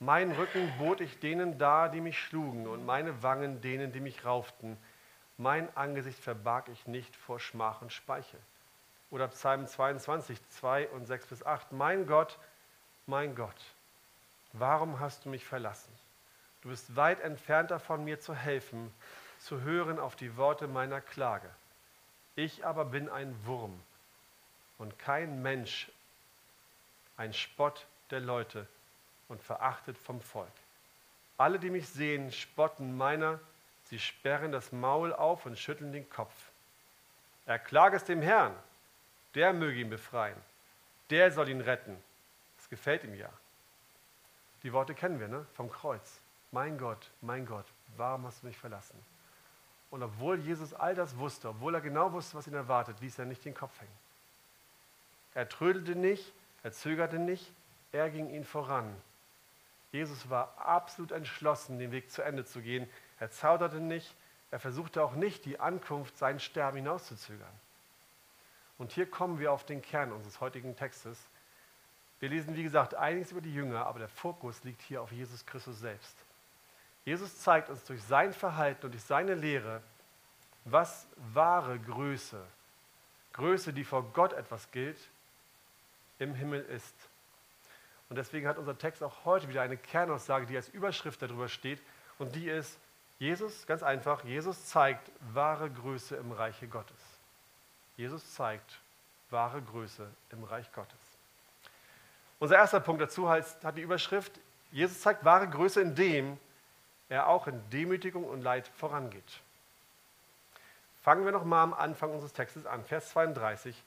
Mein 0.00 0.32
Rücken 0.32 0.72
bot 0.78 1.00
ich 1.00 1.18
denen 1.18 1.58
dar, 1.58 1.88
die 1.88 2.00
mich 2.00 2.18
schlugen 2.18 2.66
und 2.66 2.84
meine 2.84 3.22
Wangen 3.22 3.60
denen, 3.60 3.92
die 3.92 4.00
mich 4.00 4.24
rauften. 4.24 4.76
Mein 5.38 5.74
Angesicht 5.76 6.18
verbarg 6.18 6.68
ich 6.68 6.86
nicht 6.88 7.14
vor 7.14 7.38
Schmach 7.38 7.80
und 7.80 7.92
Speichel. 7.92 8.40
Oder 9.10 9.28
Psalm 9.28 9.66
22, 9.66 10.38
2 10.50 10.88
und 10.88 11.06
6 11.06 11.26
bis 11.26 11.46
8. 11.46 11.72
Mein 11.72 12.06
Gott, 12.06 12.36
mein 13.06 13.36
Gott, 13.36 13.56
warum 14.52 14.98
hast 14.98 15.24
du 15.24 15.28
mich 15.30 15.46
verlassen? 15.46 15.92
Du 16.62 16.70
bist 16.70 16.96
weit 16.96 17.20
entfernt 17.20 17.70
davon, 17.70 18.04
mir 18.04 18.18
zu 18.18 18.34
helfen, 18.34 18.92
zu 19.38 19.60
hören 19.60 20.00
auf 20.00 20.16
die 20.16 20.36
Worte 20.36 20.66
meiner 20.66 21.00
Klage. 21.00 21.48
Ich 22.34 22.66
aber 22.66 22.84
bin 22.84 23.08
ein 23.08 23.34
Wurm 23.46 23.80
und 24.78 24.98
kein 24.98 25.40
Mensch, 25.40 25.88
ein 27.16 27.32
Spott 27.32 27.86
der 28.10 28.20
Leute 28.20 28.66
und 29.28 29.40
verachtet 29.40 29.96
vom 29.96 30.20
Volk. 30.20 30.50
Alle, 31.36 31.60
die 31.60 31.70
mich 31.70 31.88
sehen, 31.88 32.32
spotten 32.32 32.96
meiner 32.96 33.38
Sie 33.88 33.98
sperren 33.98 34.52
das 34.52 34.72
Maul 34.72 35.12
auf 35.12 35.46
und 35.46 35.58
schütteln 35.58 35.92
den 35.92 36.08
Kopf. 36.10 36.34
Erklage 37.46 37.96
es 37.96 38.04
dem 38.04 38.20
Herrn, 38.20 38.54
der 39.34 39.52
möge 39.52 39.80
ihn 39.80 39.88
befreien, 39.88 40.36
der 41.10 41.32
soll 41.32 41.48
ihn 41.48 41.62
retten. 41.62 41.96
Das 42.58 42.68
gefällt 42.68 43.04
ihm 43.04 43.14
ja. 43.14 43.30
Die 44.62 44.72
Worte 44.72 44.94
kennen 44.94 45.20
wir, 45.20 45.28
ne? 45.28 45.46
Vom 45.54 45.70
Kreuz. 45.70 46.20
Mein 46.50 46.76
Gott, 46.76 47.10
mein 47.22 47.46
Gott, 47.46 47.66
warum 47.96 48.26
hast 48.26 48.42
du 48.42 48.46
mich 48.46 48.58
verlassen? 48.58 48.98
Und 49.90 50.02
obwohl 50.02 50.38
Jesus 50.38 50.74
all 50.74 50.94
das 50.94 51.16
wusste, 51.16 51.48
obwohl 51.48 51.74
er 51.74 51.80
genau 51.80 52.12
wusste, 52.12 52.36
was 52.36 52.46
ihn 52.46 52.54
erwartet, 52.54 53.00
ließ 53.00 53.18
er 53.18 53.24
nicht 53.24 53.44
den 53.44 53.54
Kopf 53.54 53.80
hängen. 53.80 53.98
Er 55.34 55.48
trödelte 55.48 55.94
nicht, 55.94 56.32
er 56.62 56.72
zögerte 56.72 57.18
nicht, 57.18 57.50
er 57.92 58.10
ging 58.10 58.28
ihn 58.30 58.44
voran. 58.44 58.94
Jesus 59.92 60.28
war 60.28 60.54
absolut 60.58 61.12
entschlossen, 61.12 61.78
den 61.78 61.92
Weg 61.92 62.10
zu 62.10 62.22
Ende 62.22 62.44
zu 62.44 62.60
gehen. 62.60 62.88
Er 63.20 63.30
zauderte 63.30 63.80
nicht, 63.80 64.14
er 64.50 64.60
versuchte 64.60 65.02
auch 65.02 65.14
nicht, 65.14 65.44
die 65.44 65.60
Ankunft, 65.60 66.16
sein 66.16 66.40
Sterben 66.40 66.78
hinauszuzögern. 66.78 67.48
Und 68.78 68.92
hier 68.92 69.10
kommen 69.10 69.38
wir 69.38 69.52
auf 69.52 69.66
den 69.66 69.82
Kern 69.82 70.12
unseres 70.12 70.40
heutigen 70.40 70.76
Textes. 70.76 71.18
Wir 72.20 72.28
lesen, 72.28 72.56
wie 72.56 72.62
gesagt, 72.62 72.94
einiges 72.94 73.32
über 73.32 73.40
die 73.40 73.52
Jünger, 73.52 73.86
aber 73.86 73.98
der 73.98 74.08
Fokus 74.08 74.62
liegt 74.64 74.82
hier 74.82 75.02
auf 75.02 75.12
Jesus 75.12 75.44
Christus 75.44 75.80
selbst. 75.80 76.16
Jesus 77.04 77.40
zeigt 77.40 77.70
uns 77.70 77.84
durch 77.84 78.02
sein 78.02 78.32
Verhalten 78.32 78.86
und 78.86 78.92
durch 78.92 79.04
seine 79.04 79.34
Lehre, 79.34 79.82
was 80.64 81.06
wahre 81.32 81.78
Größe, 81.78 82.44
Größe, 83.32 83.72
die 83.72 83.84
vor 83.84 84.02
Gott 84.12 84.32
etwas 84.32 84.70
gilt, 84.70 84.98
im 86.18 86.34
Himmel 86.34 86.60
ist. 86.64 86.94
Und 88.08 88.16
deswegen 88.16 88.46
hat 88.46 88.58
unser 88.58 88.76
Text 88.76 89.02
auch 89.02 89.24
heute 89.24 89.48
wieder 89.48 89.62
eine 89.62 89.76
Kernaussage, 89.76 90.46
die 90.46 90.56
als 90.56 90.68
Überschrift 90.68 91.20
darüber 91.22 91.48
steht. 91.48 91.80
Und 92.18 92.34
die 92.34 92.48
ist, 92.48 92.78
Jesus, 93.18 93.66
ganz 93.66 93.82
einfach, 93.82 94.22
Jesus 94.24 94.66
zeigt 94.66 95.10
wahre 95.32 95.68
Größe 95.70 96.16
im 96.16 96.30
Reiche 96.32 96.68
Gottes. 96.68 96.96
Jesus 97.96 98.34
zeigt 98.34 98.80
wahre 99.30 99.60
Größe 99.60 100.08
im 100.30 100.44
Reich 100.44 100.70
Gottes. 100.72 100.98
Unser 102.38 102.56
erster 102.56 102.80
Punkt 102.80 103.02
dazu 103.02 103.28
heißt, 103.28 103.64
hat 103.64 103.76
die 103.76 103.82
Überschrift, 103.82 104.38
Jesus 104.70 105.00
zeigt 105.00 105.24
wahre 105.24 105.48
Größe, 105.48 105.80
indem 105.80 106.38
er 107.08 107.26
auch 107.26 107.48
in 107.48 107.60
Demütigung 107.70 108.24
und 108.24 108.42
Leid 108.42 108.68
vorangeht. 108.68 109.40
Fangen 111.02 111.24
wir 111.24 111.32
nochmal 111.32 111.64
am 111.64 111.74
Anfang 111.74 112.12
unseres 112.12 112.32
Textes 112.32 112.66
an, 112.66 112.84
Vers 112.84 113.10
32. 113.10 113.82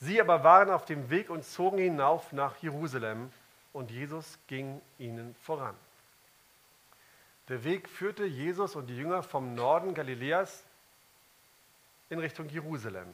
Sie 0.00 0.20
aber 0.20 0.44
waren 0.44 0.70
auf 0.70 0.84
dem 0.84 1.08
Weg 1.08 1.30
und 1.30 1.44
zogen 1.44 1.78
hinauf 1.78 2.32
nach 2.32 2.56
Jerusalem 2.58 3.32
und 3.72 3.90
Jesus 3.90 4.38
ging 4.46 4.80
ihnen 4.98 5.34
voran. 5.42 5.74
Der 7.48 7.64
Weg 7.64 7.88
führte 7.88 8.24
Jesus 8.24 8.76
und 8.76 8.86
die 8.88 8.96
Jünger 8.96 9.22
vom 9.22 9.54
Norden 9.54 9.94
Galiläas 9.94 10.64
in 12.10 12.18
Richtung 12.18 12.48
Jerusalem. 12.48 13.08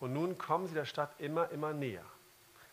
Und 0.00 0.12
nun 0.12 0.36
kommen 0.36 0.66
sie 0.66 0.74
der 0.74 0.84
Stadt 0.84 1.10
immer, 1.18 1.50
immer 1.50 1.72
näher. 1.72 2.04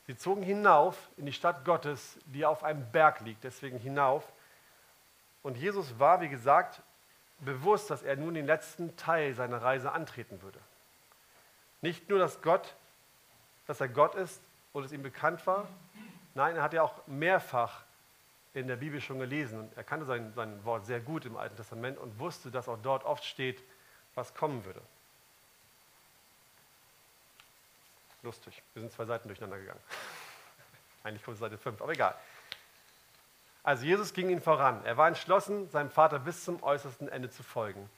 Sie 0.06 0.16
zogen 0.18 0.42
hinauf 0.42 1.10
in 1.18 1.26
die 1.26 1.34
Stadt 1.34 1.66
Gottes, 1.66 2.18
die 2.26 2.46
auf 2.46 2.64
einem 2.64 2.90
Berg 2.92 3.22
liegt, 3.22 3.44
deswegen 3.44 3.78
hinauf. 3.78 4.24
Und 5.44 5.58
Jesus 5.58 6.00
war, 6.00 6.22
wie 6.22 6.30
gesagt, 6.30 6.82
bewusst, 7.40 7.90
dass 7.90 8.04
er 8.04 8.16
nun 8.16 8.34
den 8.34 8.46
letzten 8.46 8.96
Teil 8.96 9.34
seiner 9.34 9.62
Reise 9.62 9.92
antreten 9.92 10.42
würde. 10.42 10.60
Nicht 11.82 12.10
nur, 12.10 12.20
dass 12.20 12.42
Gott, 12.42 12.76
dass 13.66 13.80
er 13.82 13.90
Gott 13.90 14.16
ist 14.16 14.42
und 14.74 14.84
es 14.84 14.92
ihm 14.92 15.04
bekannt 15.04 15.46
war, 15.46 15.68
nein, 16.36 16.56
er 16.56 16.64
hat 16.64 16.74
ja 16.74 16.84
auch 16.84 17.06
mehrfach 17.08 17.84
in 18.60 18.68
der 18.68 18.76
Bibel 18.76 19.00
schon 19.00 19.20
gelesen 19.20 19.60
und 19.60 19.78
er 19.78 19.84
kannte 19.84 20.06
sein, 20.06 20.34
sein 20.34 20.64
Wort 20.66 20.86
sehr 20.86 21.00
gut 21.00 21.26
im 21.26 21.38
Alten 21.38 21.56
Testament 21.56 21.98
und 21.98 22.20
wusste, 22.20 22.50
dass 22.50 22.68
auch 22.68 22.80
dort 22.82 23.04
oft 23.04 23.24
steht, 23.24 23.64
was 24.16 24.34
kommen 24.34 24.66
würde. 24.66 24.82
Lustig, 28.24 28.62
wir 28.74 28.82
sind 28.82 28.92
zwei 28.92 29.06
Seiten 29.06 29.28
durcheinander 29.28 29.60
gegangen. 29.60 29.80
Eigentlich 31.04 31.24
kommt 31.24 31.38
Seite 31.38 31.58
5, 31.58 31.82
aber 31.82 31.92
egal. 31.92 32.16
Also 33.64 33.86
Jesus 33.86 34.14
ging 34.14 34.30
ihn 34.30 34.42
voran. 34.42 34.84
Er 34.86 34.98
war 34.98 35.08
entschlossen, 35.08 35.70
seinem 35.70 35.92
Vater 35.92 36.20
bis 36.20 36.44
zum 36.44 36.64
äußersten 36.64 37.10
Ende 37.10 37.30
zu 37.30 37.44
folgen. 37.44 37.90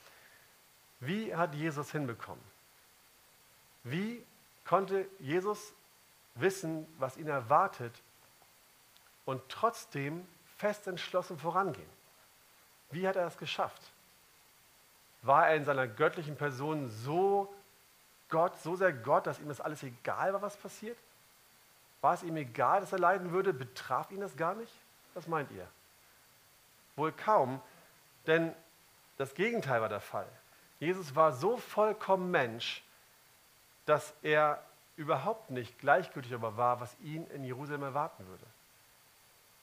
Wie 1.00 1.34
hat 1.36 1.56
Jesus 1.56 1.92
hinbekommen? 1.92 2.44
Wie 3.84 4.26
konnte 4.66 5.08
Jesus 5.20 5.74
wissen, 6.36 6.86
was 6.98 7.18
ihn 7.18 7.28
erwartet 7.28 7.94
und 9.26 9.42
trotzdem 9.48 10.28
fest 10.60 10.88
entschlossen 10.88 11.40
vorangehen? 11.40 11.90
Wie 12.92 13.08
hat 13.08 13.16
er 13.16 13.24
das 13.24 13.38
geschafft? 13.38 13.82
War 15.22 15.48
er 15.48 15.56
in 15.56 15.66
seiner 15.66 15.88
göttlichen 15.88 16.36
Person 16.36 16.90
so 16.90 17.54
Gott, 18.30 18.60
so 18.62 18.76
sehr 18.76 18.94
Gott, 18.94 19.26
dass 19.26 19.40
ihm 19.40 19.48
das 19.48 19.62
alles 19.62 19.82
egal 19.84 20.34
war, 20.34 20.42
was 20.42 20.56
passiert? 20.58 20.98
War 22.02 22.14
es 22.14 22.24
ihm 22.24 22.38
egal, 22.38 22.82
dass 22.82 22.92
er 22.92 23.00
leiden 23.00 23.32
würde? 23.32 23.54
Betraf 23.54 24.12
ihn 24.12 24.22
das 24.22 24.36
gar 24.38 24.54
nicht? 24.54 24.72
Was 25.14 25.28
meint 25.28 25.50
ihr? 25.52 25.68
Wohl 26.96 27.12
kaum, 27.12 27.62
denn 28.28 28.54
das 29.18 29.34
Gegenteil 29.34 29.82
war 29.82 29.90
der 29.90 30.02
Fall. 30.02 30.28
Jesus 30.80 31.16
war 31.16 31.34
so 31.34 31.58
vollkommen 31.58 32.32
Mensch, 32.32 32.84
dass 33.86 34.14
er 34.22 34.64
überhaupt 34.96 35.50
nicht 35.50 35.80
gleichgültig 35.80 36.32
darüber 36.32 36.56
war, 36.58 36.80
was 36.80 36.96
ihn 37.02 37.26
in 37.28 37.44
Jerusalem 37.44 37.84
erwarten 37.84 38.28
würde. 38.28 38.46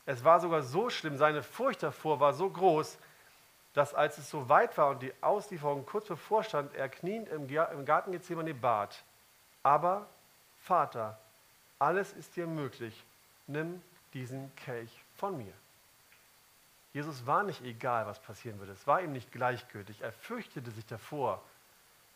Es 0.06 0.22
war 0.25 0.40
sogar 0.40 0.62
so 0.62 0.88
schlimm, 0.88 1.16
seine 1.16 1.42
Furcht 1.42 1.82
davor 1.82 2.20
war 2.20 2.32
so 2.32 2.48
groß, 2.48 2.96
dass 3.75 3.92
als 3.92 4.16
es 4.16 4.30
so 4.30 4.48
weit 4.48 4.78
war 4.78 4.90
und 4.90 5.02
die 5.02 5.12
Auslieferung 5.20 5.84
kurz 5.84 6.06
bevorstand, 6.06 6.75
er 6.75 6.88
kniend 6.88 7.28
im 7.28 7.84
Garten 7.84 8.12
Gethsemane 8.12 8.54
bat, 8.54 9.02
aber 9.62 10.06
Vater, 10.62 11.18
alles 11.78 12.12
ist 12.12 12.36
dir 12.36 12.46
möglich, 12.46 13.04
nimm 13.46 13.82
diesen 14.14 14.54
Kelch 14.56 14.90
von 15.16 15.36
mir. 15.36 15.52
Jesus 16.94 17.26
war 17.26 17.42
nicht 17.42 17.62
egal, 17.62 18.06
was 18.06 18.18
passieren 18.18 18.58
würde. 18.58 18.72
Es 18.72 18.86
war 18.86 19.02
ihm 19.02 19.12
nicht 19.12 19.30
gleichgültig. 19.30 20.00
Er 20.00 20.12
fürchtete 20.12 20.70
sich 20.70 20.86
davor, 20.86 21.42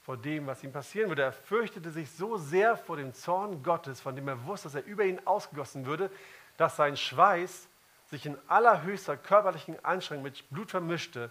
vor 0.03 0.17
dem, 0.17 0.47
was 0.47 0.65
ihm 0.65 0.73
passieren 0.73 1.11
würde. 1.11 1.23
Er 1.23 1.33
fürchtete 1.33 1.91
sich 1.91 2.11
so 2.11 2.39
sehr 2.39 2.79
vor 2.79 2.97
dem 2.97 3.13
Zorn 3.13 3.63
Gottes, 3.63 4.01
von 4.01 4.17
dem 4.17 4.27
er 4.27 4.47
wusste, 4.47 4.69
dass 4.69 4.77
er 4.77 4.87
über 4.87 5.05
ihn 5.05 5.21
ausgegossen 5.27 5.85
würde, 5.85 6.11
dass 6.57 6.77
sein 6.77 6.97
Schweiß 6.97 7.69
sich 8.11 8.27
in 8.27 8.37
allerhöchster 8.49 9.17
körperlichen 9.17 9.83
Anstrengung 9.85 10.25
mit 10.25 10.49
Blut 10.51 10.71
vermischte 10.71 11.31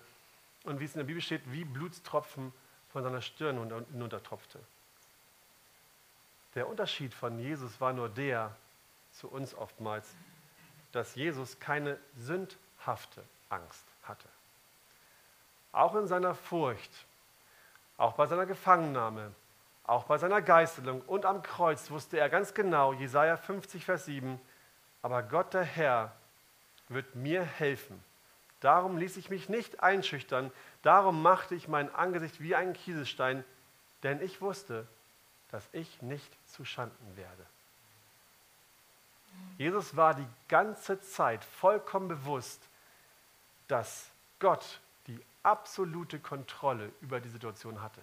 und 0.64 0.80
wie 0.80 0.86
es 0.86 0.96
in 0.96 1.00
der 1.00 1.06
Bibel 1.06 1.22
steht, 1.22 1.52
wie 1.52 1.66
Blutstropfen 1.66 2.54
von 2.92 3.04
seiner 3.04 3.22
Stirn 3.22 3.86
hinuntertropfte. 3.92 4.60
Der 6.56 6.68
Unterschied 6.68 7.14
von 7.14 7.38
Jesus 7.38 7.80
war 7.80 7.94
nur 7.94 8.10
der 8.10 8.56
zu 9.12 9.30
uns 9.30 9.54
oftmals, 9.54 10.16
dass 10.92 11.16
Jesus 11.16 11.60
keine 11.60 11.98
sündhafte 12.18 13.24
Angst 13.50 13.86
hatte. 14.04 14.28
Auch 15.72 15.96
in 15.96 16.08
seiner 16.08 16.34
Furcht, 16.34 17.06
auch 17.98 18.14
bei 18.14 18.26
seiner 18.26 18.46
Gefangennahme, 18.46 19.34
auch 19.84 20.06
bei 20.06 20.18
seiner 20.18 20.42
Geißelung 20.42 21.02
und 21.02 21.26
am 21.26 21.44
Kreuz 21.44 21.92
wusste 21.92 22.18
er 22.18 22.30
ganz 22.30 22.54
genau, 22.54 22.94
Jesaja 22.94 23.38
50, 23.38 23.86
Vers 23.86 24.06
7, 24.06 24.40
aber 25.02 25.24
Gott 25.24 25.54
der 25.54 25.64
Herr 25.64 26.16
wird 26.90 27.16
mir 27.16 27.44
helfen. 27.44 28.04
Darum 28.60 28.98
ließ 28.98 29.18
ich 29.18 29.30
mich 29.30 29.48
nicht 29.48 29.82
einschüchtern, 29.82 30.52
darum 30.82 31.22
machte 31.22 31.56
ich 31.56 31.68
mein 31.68 31.94
Angesicht 31.96 32.42
wie 32.42 32.56
ein 32.56 32.74
Kieselstein, 32.74 33.46
denn 34.04 34.22
ich 34.22 34.42
wusste, 34.42 34.86
dass 35.52 35.68
ich 35.72 36.02
nicht 36.02 36.30
zu 36.48 36.66
Schanden 36.66 37.16
werde. 37.16 37.46
Jesus 39.58 39.96
war 39.96 40.14
die 40.14 40.28
ganze 40.48 41.00
Zeit 41.02 41.44
vollkommen 41.44 42.08
bewusst, 42.08 42.62
dass 43.68 44.10
Gott 44.40 44.80
die 45.08 45.20
absolute 45.44 46.20
Kontrolle 46.20 46.92
über 47.02 47.20
die 47.20 47.30
Situation 47.30 47.82
hatte. 47.82 48.02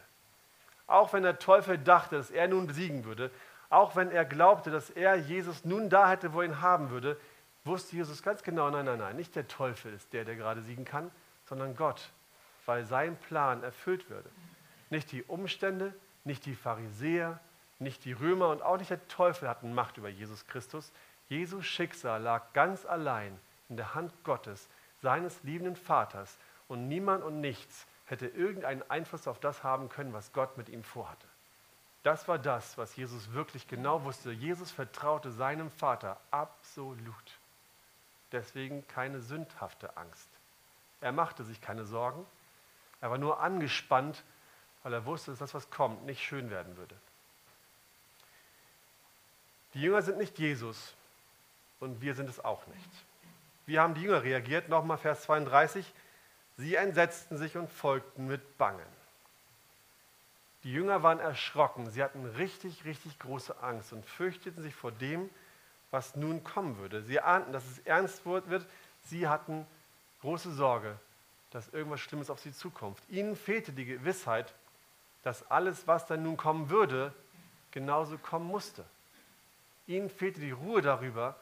Auch 0.87 1.13
wenn 1.13 1.23
der 1.23 1.39
Teufel 1.39 1.79
dachte, 1.79 2.17
dass 2.17 2.31
er 2.31 2.49
nun 2.49 2.67
besiegen 2.67 3.05
würde, 3.05 3.31
auch 3.69 3.97
wenn 3.97 4.11
er 4.11 4.25
glaubte, 4.25 4.71
dass 4.71 4.91
er 4.91 5.17
Jesus 5.17 5.65
nun 5.65 5.91
da 5.91 6.09
hätte, 6.09 6.33
wo 6.33 6.41
er 6.41 6.47
ihn 6.47 6.61
haben 6.61 6.91
würde, 6.91 7.19
wusste 7.67 7.97
Jesus 7.97 8.23
ganz 8.23 8.43
genau, 8.43 8.71
nein, 8.71 8.85
nein, 8.85 8.99
nein, 8.99 9.17
nicht 9.17 9.35
der 9.37 9.49
Teufel 9.49 9.93
ist 9.93 10.13
der, 10.13 10.25
der 10.25 10.37
gerade 10.37 10.63
siegen 10.63 10.85
kann, 10.85 11.11
sondern 11.45 11.77
Gott, 11.77 12.11
weil 12.65 12.85
sein 12.85 13.17
Plan 13.17 13.63
erfüllt 13.63 14.09
würde. 14.11 14.29
Nicht 14.91 15.13
die 15.13 15.23
Umstände, 15.25 15.95
nicht 16.25 16.47
die 16.47 16.55
Pharisäer, 16.55 17.41
nicht 17.79 18.05
die 18.05 18.13
Römer 18.13 18.49
und 18.49 18.63
auch 18.63 18.79
nicht 18.79 18.91
der 18.91 19.07
Teufel 19.09 19.49
hatten 19.49 19.75
Macht 19.75 19.97
über 19.97 20.09
Jesus 20.09 20.47
Christus, 20.47 20.93
Jesu 21.29 21.61
Schicksal 21.61 22.23
lag 22.23 22.53
ganz 22.53 22.87
allein 22.87 23.39
in 23.69 23.77
der 23.77 23.95
Hand 23.95 24.13
Gottes, 24.25 24.69
seines 25.03 25.43
liebenden 25.43 25.77
Vaters, 25.77 26.39
und 26.69 26.89
niemand 26.89 27.23
und 27.23 27.41
nichts 27.41 27.87
hätte 28.07 28.27
irgendeinen 28.27 28.83
Einfluss 28.91 29.29
auf 29.29 29.39
das 29.39 29.63
haben 29.63 29.89
können, 29.89 30.13
was 30.13 30.33
Gott 30.33 30.57
mit 30.57 30.69
ihm 30.69 30.83
vorhatte. 30.83 31.27
Das 32.03 32.29
war 32.29 32.39
das, 32.39 32.79
was 32.79 32.97
Jesus 32.97 33.33
wirklich 33.33 33.67
genau 33.67 34.05
wusste. 34.05 34.31
Jesus 34.31 34.71
vertraute 34.71 35.33
seinem 35.33 35.71
Vater 35.71 36.21
absolut. 36.31 37.39
Deswegen 38.33 38.87
keine 38.89 39.21
sündhafte 39.21 39.97
Angst. 39.97 40.29
Er 41.01 41.13
machte 41.13 41.45
sich 41.45 41.61
keine 41.61 41.85
Sorgen. 41.85 42.27
Er 43.01 43.11
war 43.11 43.19
nur 43.19 43.41
angespannt, 43.41 44.25
weil 44.83 44.93
er 44.93 45.05
wusste, 45.05 45.31
dass 45.31 45.41
das, 45.41 45.55
was 45.55 45.71
kommt, 45.71 46.07
nicht 46.07 46.23
schön 46.23 46.51
werden 46.51 46.77
würde. 46.77 46.95
Die 49.75 49.83
Jünger 49.83 50.03
sind 50.03 50.19
nicht 50.19 50.39
Jesus, 50.39 50.95
und 51.81 52.01
wir 52.01 52.15
sind 52.15 52.29
es 52.29 52.45
auch 52.45 52.67
nicht. 52.67 52.91
Wie 53.67 53.79
haben 53.79 53.95
die 53.95 54.03
Jünger 54.03 54.23
reagiert? 54.23 54.69
Nochmal 54.69 54.99
Vers 54.99 55.23
32. 55.23 55.93
Sie 56.57 56.75
entsetzten 56.75 57.37
sich 57.37 57.57
und 57.57 57.71
folgten 57.71 58.27
mit 58.27 58.57
Bangen. 58.59 58.87
Die 60.65 60.73
Jünger 60.73 61.03
waren 61.03 61.21
erschrocken. 61.21 61.91
Sie 61.91 62.03
hatten 62.03 62.25
richtig, 62.25 62.85
richtig 62.85 63.19
große 63.19 63.63
Angst 63.63 63.93
und 63.93 64.07
fürchteten 64.07 64.63
sich 64.63 64.75
vor 64.75 64.93
dem, 64.93 65.29
was 65.91 66.17
nun 66.17 66.45
kommen 66.45 66.79
würde. 66.79 67.03
Sie 67.03 67.21
ahnten, 67.21 67.53
dass 67.53 67.65
es 67.65 67.79
ernst 67.81 68.25
wird. 68.27 68.67
Sie 69.03 69.29
hatten 69.29 69.67
große 70.21 70.53
Sorge, 70.53 70.99
dass 71.51 71.69
irgendwas 71.69 72.01
Schlimmes 72.01 72.31
auf 72.31 72.41
sie 72.41 72.53
zukommt. 72.53 72.99
Ihnen 73.09 73.37
fehlte 73.37 73.73
die 73.73 73.85
Gewissheit, 73.85 74.53
dass 75.23 75.51
alles, 75.51 75.87
was 75.87 76.07
dann 76.07 76.23
nun 76.23 76.37
kommen 76.37 76.71
würde, 76.71 77.13
genauso 77.71 78.19
kommen 78.19 78.47
musste. 78.47 78.85
Ihnen 79.87 80.11
fehlte 80.11 80.41
die 80.41 80.51
Ruhe 80.51 80.83
darüber, 80.83 81.37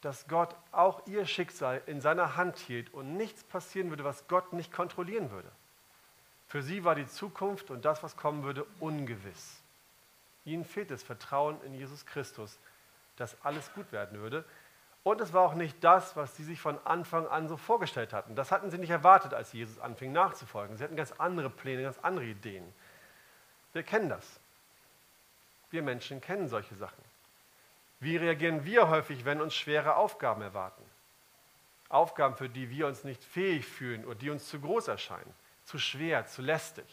dass 0.00 0.26
Gott 0.28 0.54
auch 0.72 1.06
ihr 1.06 1.26
Schicksal 1.26 1.82
in 1.86 2.00
seiner 2.00 2.36
Hand 2.36 2.58
hielt 2.58 2.92
und 2.94 3.16
nichts 3.16 3.44
passieren 3.44 3.90
würde, 3.90 4.04
was 4.04 4.26
Gott 4.28 4.52
nicht 4.52 4.72
kontrollieren 4.72 5.30
würde. 5.30 5.50
Für 6.48 6.62
sie 6.62 6.84
war 6.84 6.94
die 6.94 7.06
Zukunft 7.06 7.70
und 7.70 7.84
das, 7.84 8.02
was 8.02 8.16
kommen 8.16 8.42
würde, 8.42 8.64
ungewiss. 8.80 9.60
Ihnen 10.44 10.64
fehlt 10.64 10.90
das 10.90 11.02
Vertrauen 11.02 11.60
in 11.64 11.74
Jesus 11.74 12.06
Christus, 12.06 12.58
dass 13.20 13.36
alles 13.44 13.72
gut 13.74 13.92
werden 13.92 14.18
würde. 14.20 14.44
Und 15.02 15.20
es 15.20 15.32
war 15.32 15.42
auch 15.42 15.54
nicht 15.54 15.82
das, 15.82 16.16
was 16.16 16.36
sie 16.36 16.44
sich 16.44 16.60
von 16.60 16.78
Anfang 16.84 17.26
an 17.26 17.48
so 17.48 17.56
vorgestellt 17.56 18.12
hatten. 18.12 18.34
Das 18.34 18.52
hatten 18.52 18.70
sie 18.70 18.78
nicht 18.78 18.90
erwartet, 18.90 19.32
als 19.32 19.52
Jesus 19.52 19.78
anfing 19.78 20.12
nachzufolgen. 20.12 20.76
Sie 20.76 20.84
hatten 20.84 20.96
ganz 20.96 21.12
andere 21.12 21.48
Pläne, 21.48 21.82
ganz 21.82 21.98
andere 22.02 22.26
Ideen. 22.26 22.64
Wir 23.72 23.82
kennen 23.82 24.08
das. 24.08 24.40
Wir 25.70 25.82
Menschen 25.82 26.20
kennen 26.20 26.48
solche 26.48 26.74
Sachen. 26.74 27.02
Wie 28.00 28.16
reagieren 28.16 28.64
wir 28.64 28.88
häufig, 28.88 29.24
wenn 29.24 29.40
uns 29.40 29.54
schwere 29.54 29.96
Aufgaben 29.96 30.42
erwarten? 30.42 30.82
Aufgaben, 31.88 32.36
für 32.36 32.48
die 32.48 32.70
wir 32.70 32.86
uns 32.86 33.04
nicht 33.04 33.22
fähig 33.22 33.66
fühlen 33.66 34.04
oder 34.04 34.14
die 34.14 34.30
uns 34.30 34.48
zu 34.48 34.60
groß 34.60 34.88
erscheinen, 34.88 35.34
zu 35.64 35.78
schwer, 35.78 36.26
zu 36.26 36.40
lästig. 36.40 36.86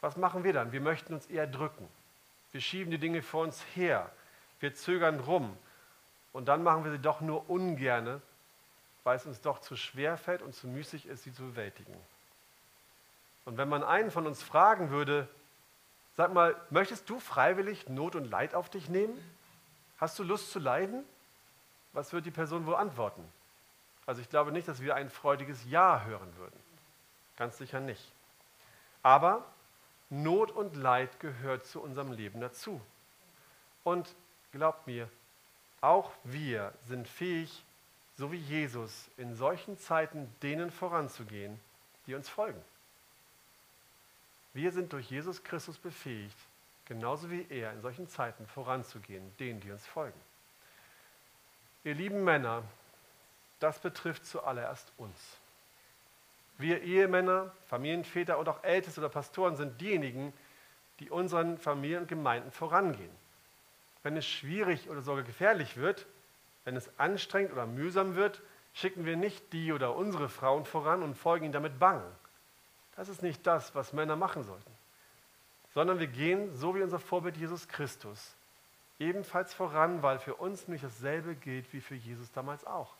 Was 0.00 0.16
machen 0.16 0.44
wir 0.44 0.52
dann? 0.52 0.72
Wir 0.72 0.80
möchten 0.80 1.14
uns 1.14 1.26
eher 1.26 1.46
drücken. 1.46 1.88
Wir 2.52 2.60
schieben 2.60 2.90
die 2.90 2.98
Dinge 2.98 3.22
vor 3.22 3.44
uns 3.44 3.64
her. 3.74 4.10
Wir 4.60 4.74
zögern 4.74 5.20
rum. 5.20 5.56
Und 6.32 6.46
dann 6.46 6.62
machen 6.62 6.84
wir 6.84 6.92
sie 6.92 6.98
doch 6.98 7.20
nur 7.20 7.50
ungerne, 7.50 8.22
weil 9.02 9.16
es 9.16 9.26
uns 9.26 9.40
doch 9.40 9.58
zu 9.58 9.76
schwer 9.76 10.16
fällt 10.16 10.42
und 10.42 10.54
zu 10.54 10.68
müßig 10.68 11.06
ist, 11.06 11.24
sie 11.24 11.32
zu 11.32 11.42
bewältigen. 11.42 11.94
Und 13.44 13.56
wenn 13.56 13.68
man 13.68 13.82
einen 13.82 14.10
von 14.10 14.26
uns 14.26 14.42
fragen 14.42 14.90
würde, 14.90 15.28
sag 16.16 16.32
mal, 16.32 16.54
möchtest 16.70 17.08
du 17.10 17.18
freiwillig 17.18 17.88
Not 17.88 18.14
und 18.14 18.30
Leid 18.30 18.54
auf 18.54 18.68
dich 18.68 18.88
nehmen? 18.88 19.18
Hast 19.98 20.18
du 20.18 20.22
Lust 20.22 20.52
zu 20.52 20.58
leiden? 20.58 21.04
Was 21.92 22.12
wird 22.12 22.26
die 22.26 22.30
Person 22.30 22.66
wohl 22.66 22.76
antworten? 22.76 23.24
Also 24.06 24.20
ich 24.20 24.28
glaube 24.28 24.52
nicht, 24.52 24.68
dass 24.68 24.80
wir 24.80 24.94
ein 24.94 25.10
freudiges 25.10 25.64
Ja 25.68 26.04
hören 26.04 26.36
würden. 26.36 26.58
Ganz 27.36 27.58
sicher 27.58 27.80
nicht. 27.80 28.12
Aber 29.02 29.44
Not 30.10 30.50
und 30.50 30.76
Leid 30.76 31.20
gehört 31.20 31.64
zu 31.64 31.80
unserem 31.80 32.12
Leben 32.12 32.40
dazu. 32.40 32.80
Und 33.84 34.14
glaubt 34.52 34.86
mir, 34.86 35.08
auch 35.80 36.10
wir 36.24 36.72
sind 36.86 37.08
fähig, 37.08 37.64
so 38.16 38.32
wie 38.32 38.36
Jesus, 38.36 39.08
in 39.16 39.34
solchen 39.34 39.78
Zeiten 39.78 40.32
denen 40.42 40.70
voranzugehen, 40.70 41.58
die 42.06 42.14
uns 42.14 42.28
folgen. 42.28 42.60
Wir 44.52 44.72
sind 44.72 44.92
durch 44.92 45.10
Jesus 45.10 45.42
Christus 45.42 45.78
befähigt, 45.78 46.36
genauso 46.84 47.30
wie 47.30 47.46
er 47.48 47.72
in 47.72 47.80
solchen 47.80 48.08
Zeiten 48.08 48.46
voranzugehen, 48.46 49.34
denen, 49.38 49.60
die 49.60 49.70
uns 49.70 49.86
folgen. 49.86 50.20
Ihr 51.84 51.94
lieben 51.94 52.24
Männer, 52.24 52.62
das 53.58 53.78
betrifft 53.78 54.26
zuallererst 54.26 54.92
uns. 54.98 55.18
Wir 56.58 56.82
Ehemänner, 56.82 57.52
Familienväter 57.66 58.36
und 58.36 58.48
auch 58.48 58.62
Älteste 58.62 59.00
oder 59.00 59.08
Pastoren 59.08 59.56
sind 59.56 59.80
diejenigen, 59.80 60.34
die 60.98 61.08
unseren 61.08 61.56
Familien 61.56 62.02
und 62.02 62.08
Gemeinden 62.08 62.50
vorangehen. 62.50 63.19
Wenn 64.02 64.16
es 64.16 64.26
schwierig 64.26 64.88
oder 64.88 65.02
sogar 65.02 65.22
gefährlich 65.22 65.76
wird, 65.76 66.06
wenn 66.64 66.76
es 66.76 66.90
anstrengend 66.98 67.52
oder 67.52 67.66
mühsam 67.66 68.14
wird, 68.14 68.42
schicken 68.72 69.04
wir 69.04 69.16
nicht 69.16 69.52
die 69.52 69.72
oder 69.72 69.96
unsere 69.96 70.28
Frauen 70.28 70.64
voran 70.64 71.02
und 71.02 71.16
folgen 71.16 71.46
ihnen 71.46 71.52
damit 71.52 71.78
bang. 71.78 72.02
Das 72.96 73.08
ist 73.08 73.22
nicht 73.22 73.46
das, 73.46 73.74
was 73.74 73.92
Männer 73.92 74.16
machen 74.16 74.44
sollten 74.44 74.70
sondern 75.72 75.98
wir 75.98 76.06
gehen, 76.06 76.54
so 76.56 76.74
wie 76.74 76.82
unser 76.82 76.98
Vorbild 76.98 77.36
Jesus 77.36 77.68
Christus, 77.68 78.34
ebenfalls 78.98 79.54
voran, 79.54 80.02
weil 80.02 80.18
für 80.18 80.34
uns 80.34 80.66
nämlich 80.66 80.82
dasselbe 80.82 81.34
gilt 81.34 81.72
wie 81.72 81.80
für 81.80 81.94
Jesus 81.94 82.30
damals 82.32 82.66
auch. 82.66 82.94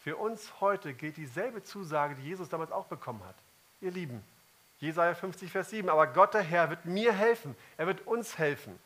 Für 0.00 0.16
uns 0.16 0.60
heute 0.60 0.92
gilt 0.92 1.16
dieselbe 1.16 1.62
Zusage, 1.62 2.14
die 2.16 2.22
Jesus 2.28 2.48
damals 2.48 2.72
auch 2.72 2.86
bekommen 2.86 3.24
hat. 3.24 3.36
Ihr 3.80 3.90
Lieben, 3.90 4.22
Jesaja 4.80 5.14
50, 5.14 5.50
Vers 5.50 5.70
7, 5.70 5.88
aber 5.88 6.08
Gott 6.08 6.34
der 6.34 6.42
Herr 6.42 6.68
wird 6.68 6.84
mir 6.84 7.12
helfen, 7.12 7.56
er 7.76 7.86
wird 7.86 8.06
uns 8.06 8.38
helfen. 8.38 8.78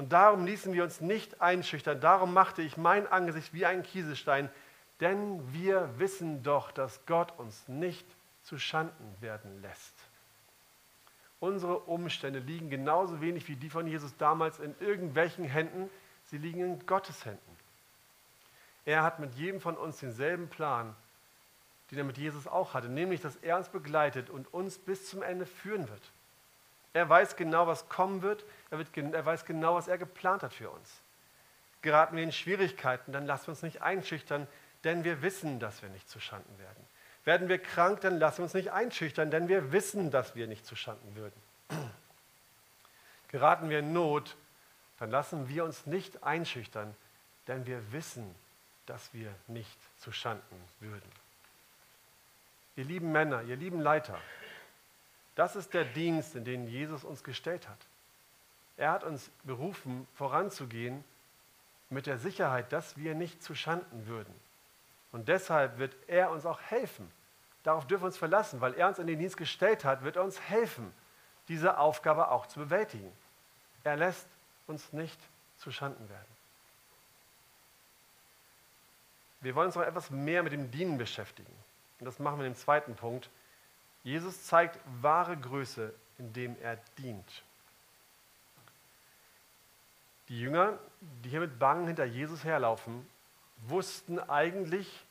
Und 0.00 0.14
darum 0.14 0.46
ließen 0.46 0.72
wir 0.72 0.82
uns 0.82 1.02
nicht 1.02 1.42
einschüchtern, 1.42 2.00
darum 2.00 2.32
machte 2.32 2.62
ich 2.62 2.78
mein 2.78 3.06
Angesicht 3.06 3.52
wie 3.52 3.66
ein 3.66 3.82
Kieselstein, 3.82 4.48
denn 5.00 5.52
wir 5.52 5.90
wissen 5.98 6.42
doch, 6.42 6.70
dass 6.70 7.04
Gott 7.04 7.38
uns 7.38 7.68
nicht 7.68 8.06
zu 8.42 8.58
Schanden 8.58 9.14
werden 9.20 9.60
lässt. 9.60 9.92
Unsere 11.38 11.80
Umstände 11.80 12.38
liegen 12.38 12.70
genauso 12.70 13.20
wenig 13.20 13.46
wie 13.48 13.56
die 13.56 13.68
von 13.68 13.86
Jesus 13.86 14.16
damals 14.16 14.58
in 14.58 14.74
irgendwelchen 14.80 15.44
Händen, 15.44 15.90
sie 16.30 16.38
liegen 16.38 16.60
in 16.60 16.86
Gottes 16.86 17.26
Händen. 17.26 17.56
Er 18.86 19.02
hat 19.02 19.18
mit 19.18 19.34
jedem 19.34 19.60
von 19.60 19.76
uns 19.76 19.98
denselben 19.98 20.48
Plan, 20.48 20.96
den 21.90 21.98
er 21.98 22.04
mit 22.04 22.16
Jesus 22.16 22.46
auch 22.46 22.72
hatte, 22.72 22.88
nämlich 22.88 23.20
dass 23.20 23.36
er 23.36 23.58
uns 23.58 23.68
begleitet 23.68 24.30
und 24.30 24.50
uns 24.54 24.78
bis 24.78 25.10
zum 25.10 25.20
Ende 25.20 25.44
führen 25.44 25.90
wird. 25.90 26.10
Er 26.94 27.06
weiß 27.06 27.36
genau, 27.36 27.66
was 27.66 27.90
kommen 27.90 28.22
wird, 28.22 28.46
er, 28.70 28.78
wird, 28.78 28.96
er 28.96 29.26
weiß 29.26 29.44
genau, 29.44 29.74
was 29.74 29.88
er 29.88 29.98
geplant 29.98 30.42
hat 30.42 30.54
für 30.54 30.70
uns. 30.70 31.02
Geraten 31.82 32.16
wir 32.16 32.22
in 32.22 32.32
Schwierigkeiten, 32.32 33.12
dann 33.12 33.26
lassen 33.26 33.46
wir 33.46 33.50
uns 33.50 33.62
nicht 33.62 33.82
einschüchtern, 33.82 34.46
denn 34.84 35.04
wir 35.04 35.22
wissen, 35.22 35.58
dass 35.60 35.82
wir 35.82 35.88
nicht 35.88 36.08
zu 36.08 36.20
Schanden 36.20 36.58
werden. 36.58 36.86
Werden 37.24 37.48
wir 37.48 37.58
krank, 37.58 38.00
dann 38.00 38.18
lassen 38.18 38.38
wir 38.38 38.44
uns 38.44 38.54
nicht 38.54 38.70
einschüchtern, 38.70 39.30
denn 39.30 39.48
wir 39.48 39.72
wissen, 39.72 40.10
dass 40.10 40.34
wir 40.34 40.46
nicht 40.46 40.64
zustanden 40.64 41.14
würden. 41.16 41.42
Geraten 43.28 43.68
wir 43.68 43.80
in 43.80 43.92
Not, 43.92 44.36
dann 44.98 45.10
lassen 45.10 45.48
wir 45.48 45.64
uns 45.64 45.86
nicht 45.86 46.22
einschüchtern, 46.22 46.94
denn 47.46 47.66
wir 47.66 47.92
wissen, 47.92 48.34
dass 48.86 49.12
wir 49.12 49.34
nicht 49.46 49.78
zustanden 49.98 50.58
würden. 50.80 51.10
Ihr 52.76 52.84
lieben 52.84 53.12
Männer, 53.12 53.42
ihr 53.42 53.56
lieben 53.56 53.80
Leiter, 53.80 54.18
das 55.34 55.56
ist 55.56 55.74
der 55.74 55.84
Dienst, 55.84 56.34
in 56.34 56.44
den 56.44 56.66
Jesus 56.66 57.04
uns 57.04 57.22
gestellt 57.22 57.68
hat. 57.68 57.78
Er 58.80 58.92
hat 58.92 59.04
uns 59.04 59.30
berufen, 59.44 60.08
voranzugehen 60.14 61.04
mit 61.90 62.06
der 62.06 62.16
Sicherheit, 62.16 62.72
dass 62.72 62.96
wir 62.96 63.14
nicht 63.14 63.42
zustanden 63.42 64.06
würden. 64.06 64.34
Und 65.12 65.28
deshalb 65.28 65.76
wird 65.76 65.94
er 66.06 66.30
uns 66.30 66.46
auch 66.46 66.62
helfen. 66.62 67.12
Darauf 67.62 67.86
dürfen 67.86 68.04
wir 68.04 68.06
uns 68.06 68.16
verlassen, 68.16 68.62
weil 68.62 68.72
er 68.72 68.88
uns 68.88 68.98
in 68.98 69.06
den 69.06 69.18
Dienst 69.18 69.36
gestellt 69.36 69.84
hat, 69.84 70.02
wird 70.02 70.16
er 70.16 70.24
uns 70.24 70.40
helfen, 70.40 70.94
diese 71.48 71.76
Aufgabe 71.76 72.30
auch 72.30 72.46
zu 72.46 72.58
bewältigen. 72.58 73.12
Er 73.84 73.96
lässt 73.96 74.26
uns 74.66 74.94
nicht 74.94 75.20
zu 75.58 75.70
Schanden 75.70 76.08
werden. 76.08 76.36
Wir 79.42 79.54
wollen 79.54 79.66
uns 79.66 79.76
noch 79.76 79.82
etwas 79.82 80.08
mehr 80.08 80.42
mit 80.42 80.54
dem 80.54 80.70
Dienen 80.70 80.96
beschäftigen. 80.96 81.52
Und 81.98 82.06
das 82.06 82.18
machen 82.18 82.38
wir 82.38 82.46
im 82.46 82.56
zweiten 82.56 82.94
Punkt. 82.94 83.28
Jesus 84.04 84.46
zeigt 84.46 84.78
wahre 85.02 85.36
Größe, 85.36 85.92
indem 86.16 86.56
er 86.62 86.78
dient. 86.96 87.42
Die 90.30 90.40
Jünger, 90.40 90.78
die 91.24 91.28
hier 91.28 91.40
mit 91.40 91.58
Bangen 91.58 91.88
hinter 91.88 92.04
Jesus 92.04 92.44
herlaufen, 92.44 93.04
wussten 93.66 94.20
eigentlich, 94.20 95.04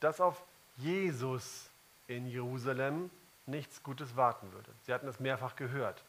dass 0.00 0.20
auf 0.20 0.42
Jesus 0.76 1.70
in 2.08 2.26
Jerusalem 2.26 3.08
nichts 3.46 3.84
Gutes 3.84 4.16
warten 4.16 4.52
würde. 4.52 4.70
Sie 4.82 4.92
hatten 4.92 5.06
das 5.06 5.20
mehrfach 5.20 5.54
gehört. 5.54 6.02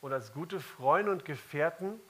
Und 0.00 0.14
als 0.14 0.32
gute 0.32 0.58
Freunde 0.58 1.12
und 1.12 1.26
Gefährten 1.26 2.00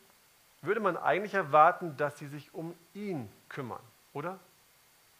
würde 0.62 0.78
man 0.78 0.96
eigentlich 0.96 1.34
erwarten, 1.34 1.96
dass 1.96 2.16
sie 2.16 2.28
sich 2.28 2.54
um 2.54 2.72
ihn 2.94 3.28
kümmern, 3.48 3.82
oder? 4.12 4.38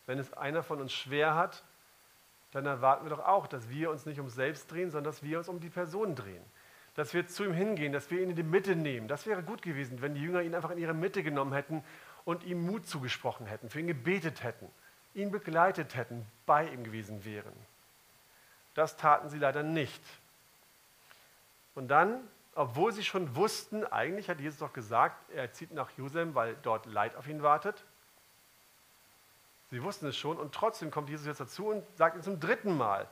Wenn 0.06 0.20
es 0.20 0.32
einer 0.32 0.62
von 0.62 0.80
uns 0.80 0.92
schwer 0.92 1.34
hat, 1.34 1.64
dann 2.52 2.66
erwarten 2.66 3.04
wir 3.04 3.10
doch 3.10 3.26
auch, 3.26 3.48
dass 3.48 3.68
wir 3.68 3.90
uns 3.90 4.06
nicht 4.06 4.20
um 4.20 4.28
selbst 4.28 4.70
drehen, 4.70 4.92
sondern 4.92 5.12
dass 5.12 5.24
wir 5.24 5.38
uns 5.38 5.48
um 5.48 5.58
die 5.58 5.70
Person 5.70 6.14
drehen. 6.14 6.44
Dass 6.94 7.14
wir 7.14 7.26
zu 7.26 7.44
ihm 7.44 7.52
hingehen, 7.52 7.92
dass 7.92 8.10
wir 8.10 8.20
ihn 8.20 8.30
in 8.30 8.36
die 8.36 8.42
Mitte 8.42 8.76
nehmen. 8.76 9.08
Das 9.08 9.26
wäre 9.26 9.42
gut 9.42 9.62
gewesen, 9.62 10.02
wenn 10.02 10.14
die 10.14 10.22
Jünger 10.22 10.42
ihn 10.42 10.54
einfach 10.54 10.70
in 10.70 10.78
ihre 10.78 10.94
Mitte 10.94 11.22
genommen 11.22 11.52
hätten 11.52 11.84
und 12.24 12.44
ihm 12.44 12.66
Mut 12.66 12.86
zugesprochen 12.86 13.46
hätten, 13.46 13.70
für 13.70 13.80
ihn 13.80 13.86
gebetet 13.86 14.42
hätten, 14.42 14.68
ihn 15.14 15.30
begleitet 15.30 15.94
hätten, 15.94 16.26
bei 16.46 16.66
ihm 16.68 16.84
gewesen 16.84 17.24
wären. 17.24 17.52
Das 18.74 18.96
taten 18.96 19.28
sie 19.28 19.38
leider 19.38 19.62
nicht. 19.62 20.02
Und 21.74 21.88
dann, 21.88 22.20
obwohl 22.54 22.92
sie 22.92 23.04
schon 23.04 23.34
wussten, 23.36 23.84
eigentlich 23.84 24.28
hat 24.28 24.40
Jesus 24.40 24.58
doch 24.58 24.72
gesagt, 24.72 25.30
er 25.30 25.52
zieht 25.52 25.72
nach 25.72 25.90
Jerusalem, 25.96 26.34
weil 26.34 26.56
dort 26.62 26.86
Leid 26.86 27.16
auf 27.16 27.28
ihn 27.28 27.42
wartet. 27.42 27.84
Sie 29.70 29.82
wussten 29.82 30.06
es 30.06 30.16
schon 30.16 30.36
und 30.36 30.52
trotzdem 30.54 30.90
kommt 30.90 31.08
Jesus 31.08 31.26
jetzt 31.26 31.40
dazu 31.40 31.68
und 31.68 31.84
sagt 31.96 32.16
ihm 32.16 32.22
zum 32.22 32.40
dritten 32.40 32.76
Mal, 32.76 33.08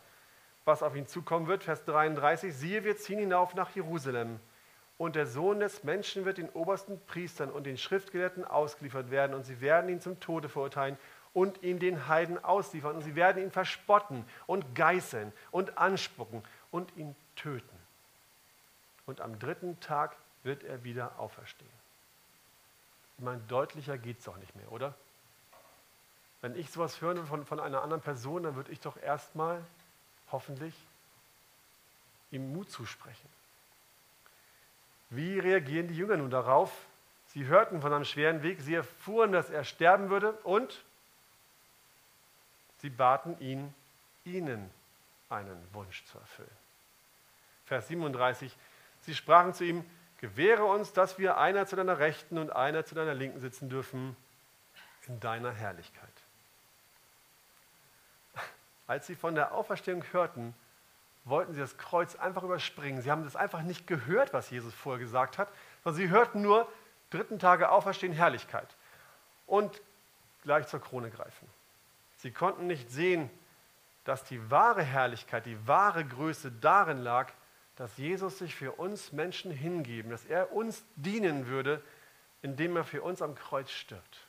was 0.69 0.85
auf 0.85 0.95
ihn 0.95 1.09
zukommen 1.09 1.49
wird. 1.49 1.65
Vers 1.65 1.85
33, 1.87 2.55
siehe, 2.55 2.85
wir 2.85 2.97
ziehen 2.97 3.19
hinauf 3.19 3.55
nach 3.55 3.75
Jerusalem 3.75 4.39
Und 4.99 5.17
der 5.17 5.27
Sohn 5.27 5.59
des 5.59 5.83
Menschen 5.83 6.25
wird 6.25 6.39
den 6.39 6.51
obersten 6.51 7.01
Priestern 7.07 7.51
und 7.51 7.65
den 7.65 7.79
Schriftgelehrten 7.79 8.45
ausgeliefert 8.45 9.11
werden 9.11 9.35
und 9.35 9.45
sie 9.45 9.61
werden 9.61 9.91
ihn 9.91 10.01
zum 10.01 10.21
Tode 10.21 10.49
verurteilen 10.49 10.97
und 11.33 11.63
ihn 11.63 11.79
den 11.79 12.07
Heiden 12.07 12.43
ausliefern 12.45 12.97
und 12.97 13.03
sie 13.03 13.17
werden 13.17 13.43
ihn 13.43 13.51
verspotten 13.51 14.25
und 14.47 14.75
geißeln 14.75 15.33
und 15.51 15.79
anspucken 15.79 16.43
und 16.71 16.97
ihn 16.97 17.17
töten. 17.35 17.79
Und 19.07 19.21
am 19.21 19.39
dritten 19.39 19.81
Tag 19.81 20.17
wird 20.43 20.65
er 20.65 20.85
wieder 20.85 21.19
auferstehen. 21.19 21.71
Ich 23.17 23.25
meine, 23.25 23.41
deutlicher 23.49 23.99
geht 23.99 24.19
es 24.19 24.25
doch 24.25 24.37
nicht 24.37 24.55
mehr, 24.55 24.71
oder? 24.71 24.95
Wenn 26.41 26.55
ich 26.57 26.71
sowas 26.71 27.01
höre 27.01 27.25
von, 27.25 27.45
von 27.47 27.59
einer 27.59 27.83
anderen 27.83 28.03
Person, 28.03 28.45
dann 28.45 28.55
würde 28.55 28.71
ich 28.71 28.81
doch 28.81 28.97
erstmal, 28.97 29.61
hoffentlich, 30.33 30.75
ihm 32.31 32.53
Mut 32.53 32.71
zusprechen. 32.71 33.29
Wie 35.11 35.39
reagieren 35.39 35.89
die 35.89 35.97
Jünger 35.97 36.17
nun 36.17 36.31
darauf? 36.31 36.71
Sie 37.29 37.47
hörten 37.47 37.81
von 37.81 37.93
einem 37.93 38.05
schweren 38.05 38.43
Weg, 38.43 38.61
sie 38.61 38.75
erfuhren, 38.75 39.33
dass 39.33 39.51
er 39.51 39.65
sterben 39.65 40.11
würde 40.11 40.33
und 40.45 40.83
sie 42.79 42.91
baten 42.91 43.39
ihn, 43.41 43.75
ihnen 44.25 44.71
einen 45.29 45.63
Wunsch 45.73 46.05
zu 46.07 46.19
erfüllen. 46.19 46.51
Vers 47.67 47.89
37, 47.89 48.57
sie 49.01 49.15
sprachen 49.15 49.53
zu 49.53 49.65
ihm, 49.65 49.85
gewähre 50.21 50.65
uns, 50.65 50.93
dass 50.93 51.19
wir 51.19 51.39
einer 51.39 51.67
zu 51.67 51.77
deiner 51.77 51.99
Rechten 51.99 52.39
und 52.39 52.51
einer 52.51 52.85
zu 52.85 52.95
deiner 52.95 53.15
Linken 53.15 53.41
sitzen 53.41 53.69
dürfen 53.69 54.17
in 55.07 55.21
deiner 55.21 55.53
Herrlichkeit. 55.53 56.09
Als 58.89 59.07
sie 59.07 59.15
von 59.15 59.37
der 59.37 59.53
Auferstehung 59.55 60.03
hörten, 60.13 60.55
wollten 61.25 61.53
sie 61.53 61.61
das 61.61 61.77
Kreuz 61.77 62.17
einfach 62.17 62.43
überspringen. 62.43 63.03
Sie 63.03 63.11
haben 63.11 63.23
das 63.23 63.37
einfach 63.37 63.63
nicht 63.63 63.87
gehört, 63.87 64.33
was 64.33 64.51
Jesus 64.51 64.75
vorher 64.75 64.99
gesagt 64.99 65.39
hat, 65.39 65.49
sondern 65.85 66.03
sie 66.03 66.09
hörten 66.09 66.43
nur, 66.43 66.67
dritten 67.11 67.39
Tage 67.39 67.71
Auferstehen, 67.71 68.13
Herrlichkeit. 68.13 68.75
Und 69.47 69.81
gleich 70.43 70.67
zur 70.67 70.81
Krone 70.81 71.11
greifen. 71.11 71.47
Sie 72.17 72.33
konnten 72.33 72.67
nicht 72.67 72.91
sehen, 72.91 73.31
dass 74.05 74.25
die 74.25 74.51
wahre 74.51 74.83
Herrlichkeit, 74.83 75.45
die 75.45 75.67
wahre 75.67 76.05
Größe 76.05 76.51
darin 76.51 76.99
lag, 76.99 77.31
dass 77.77 77.97
Jesus 77.99 78.39
sich 78.39 78.55
für 78.55 78.73
uns 78.73 79.13
Menschen 79.13 79.51
hingeben, 79.51 80.11
dass 80.11 80.25
er 80.25 80.53
uns 80.53 80.83
dienen 80.97 81.47
würde, 81.47 81.83
indem 82.41 82.77
er 82.77 82.85
für 82.85 83.03
uns 83.03 83.21
am 83.21 83.35
Kreuz 83.35 83.71
stirbt. 83.71 84.28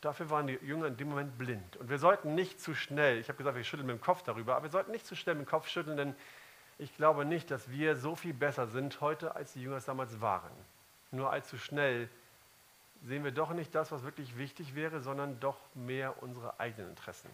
Dafür 0.00 0.30
waren 0.30 0.46
die 0.46 0.54
Jünger 0.54 0.86
in 0.86 0.96
dem 0.96 1.08
Moment 1.08 1.38
blind. 1.38 1.76
Und 1.76 1.90
wir 1.90 1.98
sollten 1.98 2.34
nicht 2.34 2.60
zu 2.60 2.74
schnell, 2.74 3.18
ich 3.18 3.28
habe 3.28 3.36
gesagt, 3.36 3.56
wir 3.56 3.64
schütteln 3.64 3.86
mit 3.86 3.96
dem 3.96 4.00
Kopf 4.00 4.22
darüber, 4.22 4.54
aber 4.54 4.64
wir 4.64 4.70
sollten 4.70 4.92
nicht 4.92 5.06
zu 5.06 5.16
schnell 5.16 5.34
mit 5.34 5.46
dem 5.46 5.50
Kopf 5.50 5.68
schütteln, 5.68 5.96
denn 5.96 6.14
ich 6.78 6.94
glaube 6.94 7.24
nicht, 7.24 7.50
dass 7.50 7.70
wir 7.70 7.96
so 7.96 8.14
viel 8.14 8.32
besser 8.32 8.68
sind 8.68 9.00
heute, 9.00 9.34
als 9.34 9.54
die 9.54 9.62
Jünger 9.62 9.78
es 9.78 9.86
damals 9.86 10.20
waren. 10.20 10.52
Nur 11.10 11.32
allzu 11.32 11.58
schnell 11.58 12.08
sehen 13.04 13.24
wir 13.24 13.32
doch 13.32 13.50
nicht 13.50 13.74
das, 13.74 13.90
was 13.90 14.04
wirklich 14.04 14.38
wichtig 14.38 14.74
wäre, 14.74 15.00
sondern 15.00 15.40
doch 15.40 15.58
mehr 15.74 16.22
unsere 16.22 16.60
eigenen 16.60 16.90
Interessen. 16.90 17.30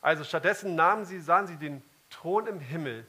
Also 0.00 0.22
stattdessen 0.22 0.76
nahmen 0.76 1.04
sie, 1.04 1.20
sahen 1.20 1.48
sie 1.48 1.56
den 1.56 1.82
Thron 2.10 2.46
im 2.46 2.60
Himmel 2.60 3.04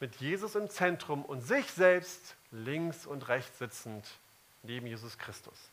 mit 0.00 0.16
Jesus 0.16 0.54
im 0.54 0.68
Zentrum 0.68 1.24
und 1.24 1.40
sich 1.40 1.70
selbst 1.70 2.36
links 2.50 3.06
und 3.06 3.28
rechts 3.28 3.58
sitzend 3.58 4.06
neben 4.62 4.86
Jesus 4.86 5.16
Christus. 5.16 5.70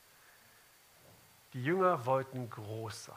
Die 1.54 1.64
Jünger 1.64 2.06
wollten 2.06 2.50
groß 2.50 3.06
sein. 3.06 3.16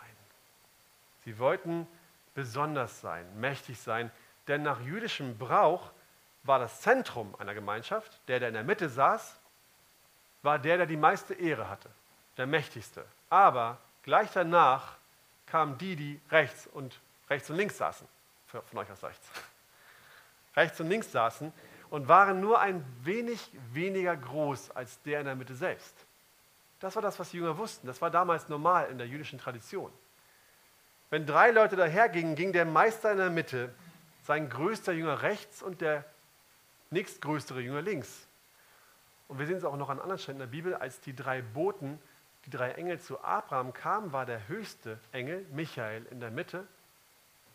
Sie 1.25 1.39
wollten 1.39 1.87
besonders 2.35 3.01
sein, 3.01 3.27
mächtig 3.39 3.81
sein, 3.81 4.11
denn 4.49 4.63
nach 4.63 4.81
jüdischem 4.81 5.37
Brauch 5.37 5.91
war 6.43 6.59
das 6.59 6.81
Zentrum 6.81 7.35
einer 7.39 7.55
Gemeinschaft, 7.55 8.21
der, 8.29 8.39
der 8.41 8.49
in 8.49 8.55
der 8.55 8.65
Mitte 8.65 8.89
saß, 8.89 9.39
war 10.43 10.59
der, 10.59 10.79
der 10.79 10.87
die 10.87 10.97
meiste 10.97 11.35
Ehre 11.35 11.69
hatte, 11.69 11.91
der 12.37 12.47
mächtigste. 12.47 13.05
Aber 13.29 13.79
gleich 14.03 14.31
danach 14.33 14.97
kamen 15.47 15.77
die, 15.79 15.97
die 15.97 16.21
rechts 16.31 16.67
und 16.67 16.99
rechts 17.29 17.51
und 17.51 17.57
links 17.57 17.77
saßen. 17.77 18.09
Von 18.47 18.79
euch 18.79 18.91
aus 18.91 19.05
rechts. 19.05 19.29
Rechts 20.57 20.81
und 20.81 20.89
links 20.89 21.13
saßen 21.13 21.53
und 21.91 22.09
waren 22.09 22.41
nur 22.41 22.59
ein 22.59 22.85
wenig 23.05 23.51
weniger 23.73 24.17
groß 24.17 24.73
als 24.73 25.01
der 25.03 25.21
in 25.21 25.27
der 25.27 25.37
Mitte 25.37 25.55
selbst. 25.55 25.95
Das 26.81 26.95
war 26.95 27.03
das, 27.03 27.19
was 27.19 27.31
die 27.31 27.37
Jünger 27.37 27.57
wussten. 27.59 27.87
Das 27.87 28.01
war 28.01 28.11
damals 28.11 28.49
normal 28.49 28.91
in 28.91 28.99
der 28.99 29.07
jüdischen 29.07 29.39
Tradition. 29.39 29.93
Wenn 31.11 31.27
drei 31.27 31.51
Leute 31.51 31.77
dahergingen, 31.77 32.35
ging 32.35 32.53
der 32.53 32.65
Meister 32.65 33.13
in 33.13 33.19
der 33.19 33.31
Mitte, 33.31 33.73
sein 34.23 34.49
größter 34.49 34.93
Jünger 34.93 35.23
rechts 35.23 35.63
und 35.63 35.81
der 35.81 36.05
nächstgrößere 36.91 37.61
Jünger 37.61 37.83
links. 37.83 38.27
Und 39.29 39.39
wir 39.39 39.47
sehen 39.47 39.57
es 39.57 39.65
auch 39.65 39.77
noch 39.77 39.91
an 39.91 40.01
anderen 40.01 40.19
Stellen 40.19 40.37
in 40.37 40.41
der 40.41 40.47
Bibel, 40.47 40.75
als 40.75 41.01
die 41.01 41.15
drei 41.15 41.43
Boten, 41.43 42.01
die 42.47 42.51
drei 42.51 42.73
Engel 42.73 42.99
zu 42.99 43.23
Abraham 43.23 43.73
kamen, 43.73 44.13
war 44.13 44.27
der 44.27 44.49
höchste 44.49 44.99
Engel, 45.13 45.47
Michael, 45.53 46.07
in 46.11 46.21
der 46.21 46.31
Mitte 46.31 46.67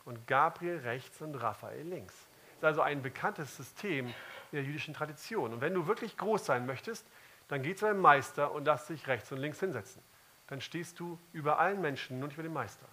und 0.06 0.28
Gabriel 0.28 0.78
rechts 0.80 1.22
und 1.22 1.36
Raphael 1.36 1.86
links. 1.88 2.14
Das 2.62 2.72
ist 2.72 2.80
also 2.80 2.82
ein 2.82 3.02
bekanntes 3.02 3.58
System 3.58 4.08
in 4.08 4.14
der 4.54 4.64
jüdischen 4.64 4.94
Tradition. 4.94 5.54
Und 5.54 5.62
wenn 5.62 5.74
du 5.74 5.88
wirklich 5.88 6.16
groß 6.18 6.46
sein 6.46 6.66
möchtest, 6.66 7.06
dann 7.48 7.62
geh 7.62 7.76
zu 7.76 7.86
deinem 7.86 8.02
Meister 8.02 8.52
und 8.52 8.66
lass 8.66 8.88
dich 8.88 9.08
rechts 9.08 9.32
und 9.32 9.38
links 9.38 9.60
hinsetzen. 9.60 10.02
Dann 10.48 10.62
stehst 10.62 11.00
du 11.00 11.20
über 11.34 11.60
allen 11.60 11.82
Menschen, 11.82 12.20
nicht 12.20 12.34
über 12.34 12.44
den 12.44 12.54
Meister. 12.54 12.86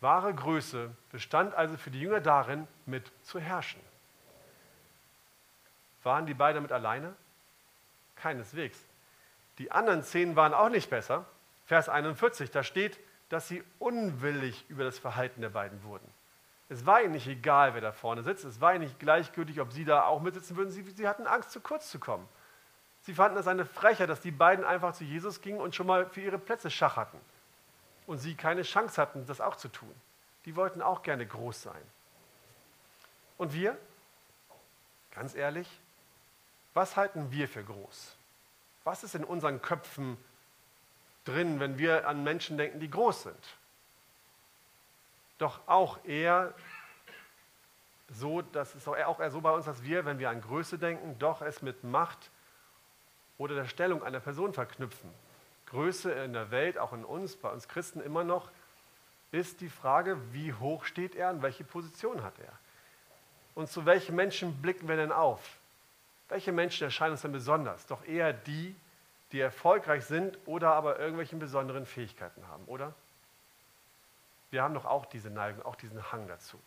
Wahre 0.00 0.34
Größe 0.34 0.90
bestand 1.12 1.54
also 1.54 1.76
für 1.76 1.90
die 1.90 2.00
Jünger 2.00 2.20
darin, 2.20 2.66
mit 2.86 3.12
zu 3.22 3.38
herrschen. 3.38 3.80
Waren 6.02 6.26
die 6.26 6.34
beiden 6.34 6.56
damit 6.56 6.72
alleine? 6.72 7.14
Keineswegs. 8.16 8.82
Die 9.58 9.70
anderen 9.70 10.02
zehn 10.02 10.36
waren 10.36 10.54
auch 10.54 10.70
nicht 10.70 10.88
besser. 10.88 11.26
Vers 11.66 11.88
41, 11.88 12.50
da 12.50 12.62
steht, 12.62 12.98
dass 13.28 13.46
sie 13.46 13.62
unwillig 13.78 14.64
über 14.68 14.84
das 14.84 14.98
Verhalten 14.98 15.42
der 15.42 15.50
beiden 15.50 15.82
wurden. 15.84 16.08
Es 16.70 16.86
war 16.86 17.02
ihnen 17.02 17.12
nicht 17.12 17.26
egal, 17.26 17.74
wer 17.74 17.80
da 17.80 17.92
vorne 17.92 18.22
sitzt. 18.22 18.44
Es 18.44 18.60
war 18.60 18.74
ihnen 18.74 18.84
nicht 18.84 18.98
gleichgültig, 18.98 19.60
ob 19.60 19.72
sie 19.72 19.84
da 19.84 20.04
auch 20.04 20.22
mitsitzen 20.22 20.56
würden. 20.56 20.70
Sie, 20.70 20.82
sie 20.82 21.06
hatten 21.06 21.26
Angst, 21.26 21.50
zu 21.50 21.60
kurz 21.60 21.90
zu 21.90 21.98
kommen. 21.98 22.26
Sie 23.02 23.14
fanden 23.14 23.38
es 23.38 23.46
eine 23.46 23.64
Frechheit, 23.64 24.08
dass 24.10 24.20
die 24.20 24.30
beiden 24.30 24.64
einfach 24.64 24.94
zu 24.94 25.04
Jesus 25.04 25.40
gingen 25.40 25.60
und 25.60 25.74
schon 25.74 25.86
mal 25.86 26.06
für 26.06 26.20
ihre 26.20 26.38
Plätze 26.38 26.70
schacherten. 26.70 27.18
Und 28.06 28.18
sie 28.18 28.34
keine 28.34 28.62
Chance 28.62 29.00
hatten, 29.00 29.26
das 29.26 29.40
auch 29.40 29.56
zu 29.56 29.68
tun. 29.68 29.94
Die 30.44 30.56
wollten 30.56 30.82
auch 30.82 31.02
gerne 31.02 31.26
groß 31.26 31.62
sein. 31.62 31.82
Und 33.38 33.54
wir? 33.54 33.76
Ganz 35.12 35.34
ehrlich, 35.34 35.68
was 36.74 36.96
halten 36.96 37.30
wir 37.30 37.48
für 37.48 37.64
groß? 37.64 38.16
Was 38.84 39.02
ist 39.02 39.14
in 39.14 39.24
unseren 39.24 39.60
Köpfen 39.62 40.16
drin, 41.24 41.60
wenn 41.60 41.78
wir 41.78 42.06
an 42.06 42.22
Menschen 42.22 42.58
denken, 42.58 42.80
die 42.80 42.90
groß 42.90 43.24
sind? 43.24 43.56
Doch 45.38 45.60
auch 45.66 46.04
eher 46.04 46.54
so, 48.12 48.42
das 48.42 48.74
ist 48.74 48.86
auch 48.88 49.20
eher 49.20 49.30
so 49.30 49.40
bei 49.40 49.52
uns, 49.52 49.64
dass 49.64 49.82
wir, 49.82 50.04
wenn 50.04 50.18
wir 50.18 50.30
an 50.30 50.40
Größe 50.40 50.78
denken, 50.78 51.18
doch 51.18 51.42
es 51.42 51.62
mit 51.62 51.84
Macht 51.84 52.30
oder 53.40 53.54
der 53.54 53.64
Stellung 53.64 54.02
einer 54.02 54.20
Person 54.20 54.52
verknüpfen. 54.52 55.10
Größe 55.66 56.12
in 56.12 56.34
der 56.34 56.50
Welt, 56.50 56.76
auch 56.76 56.92
in 56.92 57.06
uns, 57.06 57.36
bei 57.36 57.48
uns 57.48 57.68
Christen 57.68 58.02
immer 58.02 58.22
noch, 58.22 58.50
ist 59.32 59.62
die 59.62 59.70
Frage, 59.70 60.18
wie 60.34 60.52
hoch 60.52 60.84
steht 60.84 61.14
er 61.14 61.30
und 61.30 61.40
welche 61.40 61.64
Position 61.64 62.22
hat 62.22 62.38
er? 62.38 62.52
Und 63.54 63.70
zu 63.70 63.86
welchen 63.86 64.14
Menschen 64.14 64.60
blicken 64.60 64.88
wir 64.88 64.96
denn 64.96 65.10
auf? 65.10 65.40
Welche 66.28 66.52
Menschen 66.52 66.84
erscheinen 66.84 67.12
uns 67.12 67.22
denn 67.22 67.32
besonders? 67.32 67.86
Doch 67.86 68.04
eher 68.04 68.34
die, 68.34 68.76
die 69.32 69.40
erfolgreich 69.40 70.04
sind 70.04 70.36
oder 70.44 70.74
aber 70.74 70.98
irgendwelche 70.98 71.36
besonderen 71.36 71.86
Fähigkeiten 71.86 72.46
haben, 72.46 72.64
oder? 72.66 72.92
Wir 74.50 74.62
haben 74.62 74.74
doch 74.74 74.84
auch 74.84 75.06
diese 75.06 75.30
Neigung, 75.30 75.64
auch 75.64 75.76
diesen 75.76 76.12
Hang 76.12 76.28
dazu. 76.28 76.60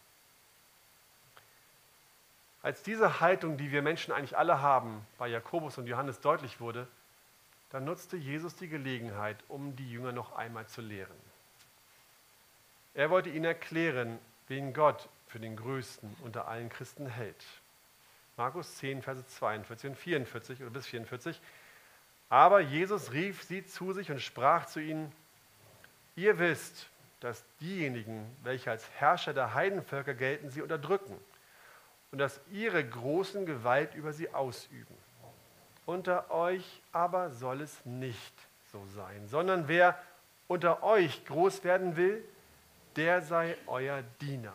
Als 2.63 2.82
diese 2.82 3.19
Haltung, 3.19 3.58
die 3.58 3.73
wir 3.73 3.82
Menschen 3.82 4.13
eigentlich 4.13 4.38
alle 4.38 4.62
haben, 4.62 5.06
bei 5.17 5.28
Jakobus 5.28 5.78
und 5.78 5.86
Johannes 5.86 6.21
deutlich 6.21 6.62
wurde, 6.62 6.88
dann 7.71 7.84
nutzte 7.84 8.15
Jesus 8.15 8.56
die 8.56 8.69
Gelegenheit, 8.69 9.38
um 9.49 9.76
die 9.76 9.91
Jünger 9.91 10.13
noch 10.13 10.34
einmal 10.38 10.65
zu 10.67 10.80
lehren. 10.82 11.17
Er 12.93 13.10
wollte 13.10 13.30
ihnen 13.30 13.43
erklären, 13.43 14.17
wen 14.47 14.73
Gott 14.73 15.10
für 15.28 15.39
den 15.39 15.58
Größten 15.58 16.15
unter 16.23 16.47
allen 16.47 16.69
Christen 16.69 17.06
hält. 17.06 17.43
Markus 18.38 18.78
10, 18.78 19.02
Verse 19.02 19.28
42 19.28 19.89
und 19.89 19.97
44 19.97 20.62
oder 20.62 20.69
bis 20.69 20.88
44. 20.88 21.41
Aber 22.30 22.62
Jesus 22.62 23.12
rief 23.12 23.43
sie 23.43 23.65
zu 23.65 23.91
sich 23.91 24.10
und 24.10 24.21
sprach 24.21 24.67
zu 24.67 24.80
ihnen, 24.80 25.12
ihr 26.15 26.39
wisst, 26.39 26.88
dass 27.19 27.43
diejenigen, 27.60 28.26
welche 28.41 28.71
als 28.71 28.89
Herrscher 28.91 29.34
der 29.34 29.54
Heidenvölker 29.54 30.13
gelten, 30.13 30.49
sie 30.49 30.62
unterdrücken 30.62 31.19
und 32.13 32.19
dass 32.19 32.39
ihre 32.52 32.88
großen 32.88 33.47
Gewalt 33.47 33.95
über 33.95 34.13
sie 34.13 34.32
ausüben. 34.32 34.95
Unter 35.88 36.30
euch 36.30 36.84
aber 36.91 37.32
soll 37.32 37.62
es 37.62 37.84
nicht 37.86 38.36
so 38.71 38.86
sein, 38.95 39.28
sondern 39.28 39.67
wer 39.67 39.97
unter 40.47 40.84
euch 40.84 41.26
groß 41.26 41.63
werden 41.63 41.95
will, 41.95 42.23
der 42.97 43.23
sei 43.23 43.58
euer 43.65 44.04
Diener. 44.21 44.54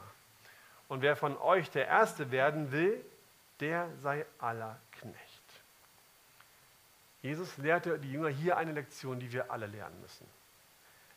Und 0.86 1.02
wer 1.02 1.16
von 1.16 1.36
euch 1.36 1.68
der 1.68 1.88
Erste 1.88 2.30
werden 2.30 2.70
will, 2.70 3.04
der 3.58 3.88
sei 4.02 4.24
aller 4.38 4.78
Knecht. 4.92 5.16
Jesus 7.22 7.58
lehrte 7.58 7.98
die 7.98 8.12
Jünger 8.12 8.28
hier 8.28 8.56
eine 8.56 8.70
Lektion, 8.70 9.18
die 9.18 9.32
wir 9.32 9.50
alle 9.50 9.66
lernen 9.66 10.00
müssen. 10.00 10.28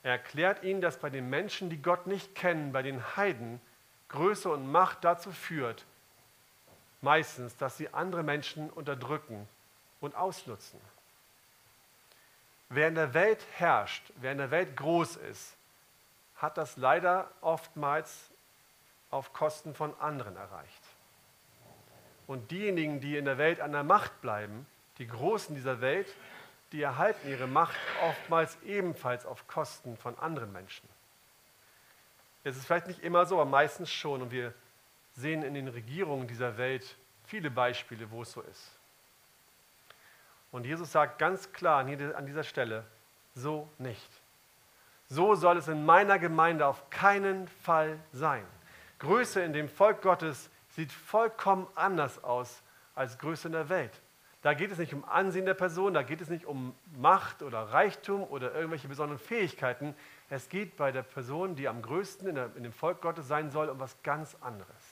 Er 0.01 0.13
erklärt 0.13 0.63
ihnen, 0.63 0.81
dass 0.81 0.97
bei 0.97 1.11
den 1.11 1.29
Menschen, 1.29 1.69
die 1.69 1.83
Gott 1.83 2.07
nicht 2.07 2.33
kennen, 2.33 2.71
bei 2.71 2.81
den 2.81 3.15
Heiden, 3.15 3.61
Größe 4.09 4.49
und 4.49 4.71
Macht 4.71 5.03
dazu 5.03 5.31
führt, 5.31 5.85
meistens, 7.01 7.57
dass 7.57 7.77
sie 7.77 7.93
andere 7.93 8.23
Menschen 8.23 8.69
unterdrücken 8.69 9.47
und 9.99 10.15
ausnutzen. 10.15 10.79
Wer 12.69 12.87
in 12.87 12.95
der 12.95 13.13
Welt 13.13 13.45
herrscht, 13.57 14.11
wer 14.15 14.31
in 14.31 14.37
der 14.37 14.51
Welt 14.51 14.77
groß 14.77 15.17
ist, 15.17 15.55
hat 16.37 16.57
das 16.57 16.77
leider 16.77 17.29
oftmals 17.41 18.29
auf 19.09 19.33
Kosten 19.33 19.75
von 19.75 19.93
anderen 19.99 20.35
erreicht. 20.37 20.81
Und 22.27 22.49
diejenigen, 22.51 23.01
die 23.01 23.17
in 23.17 23.25
der 23.25 23.37
Welt 23.37 23.59
an 23.59 23.73
der 23.73 23.83
Macht 23.83 24.21
bleiben, 24.21 24.65
die 24.97 25.07
Großen 25.07 25.53
dieser 25.53 25.81
Welt, 25.81 26.07
die 26.71 26.81
erhalten 26.81 27.27
ihre 27.27 27.47
Macht 27.47 27.75
oftmals 28.01 28.57
ebenfalls 28.63 29.25
auf 29.25 29.47
Kosten 29.47 29.97
von 29.97 30.17
anderen 30.17 30.53
Menschen. 30.53 30.87
Es 32.43 32.55
ist 32.55 32.65
vielleicht 32.65 32.87
nicht 32.87 33.03
immer 33.03 33.25
so, 33.25 33.35
aber 33.41 33.49
meistens 33.49 33.91
schon. 33.91 34.21
Und 34.21 34.31
wir 34.31 34.53
sehen 35.21 35.43
in 35.43 35.53
den 35.53 35.67
Regierungen 35.67 36.27
dieser 36.27 36.57
Welt 36.57 36.97
viele 37.25 37.49
Beispiele, 37.49 38.11
wo 38.11 38.23
es 38.23 38.31
so 38.31 38.41
ist. 38.41 38.71
Und 40.51 40.65
Jesus 40.65 40.91
sagt 40.91 41.17
ganz 41.17 41.53
klar 41.53 41.85
an 41.85 42.25
dieser 42.25 42.43
Stelle, 42.43 42.83
so 43.33 43.69
nicht. 43.77 44.09
So 45.07 45.35
soll 45.35 45.57
es 45.57 45.67
in 45.67 45.85
meiner 45.85 46.19
Gemeinde 46.19 46.65
auf 46.65 46.89
keinen 46.89 47.47
Fall 47.47 47.99
sein. 48.11 48.45
Größe 48.99 49.41
in 49.41 49.53
dem 49.53 49.69
Volk 49.69 50.01
Gottes 50.01 50.49
sieht 50.69 50.91
vollkommen 50.91 51.67
anders 51.75 52.23
aus 52.23 52.61
als 52.95 53.17
Größe 53.17 53.47
in 53.47 53.53
der 53.53 53.69
Welt. 53.69 53.91
Da 54.41 54.53
geht 54.53 54.71
es 54.71 54.79
nicht 54.79 54.93
um 54.93 55.05
Ansehen 55.05 55.45
der 55.45 55.53
Person, 55.53 55.93
da 55.93 56.01
geht 56.01 56.19
es 56.19 56.29
nicht 56.29 56.45
um 56.45 56.73
Macht 56.97 57.43
oder 57.43 57.61
Reichtum 57.61 58.23
oder 58.23 58.53
irgendwelche 58.55 58.87
besonderen 58.87 59.19
Fähigkeiten. 59.19 59.93
Es 60.29 60.49
geht 60.49 60.77
bei 60.77 60.91
der 60.91 61.03
Person, 61.03 61.55
die 61.55 61.67
am 61.67 61.81
größten 61.81 62.27
in, 62.27 62.35
der, 62.35 62.49
in 62.55 62.63
dem 62.63 62.73
Volk 62.73 63.01
Gottes 63.01 63.27
sein 63.27 63.51
soll, 63.51 63.69
um 63.69 63.79
was 63.79 64.01
ganz 64.01 64.35
anderes. 64.41 64.90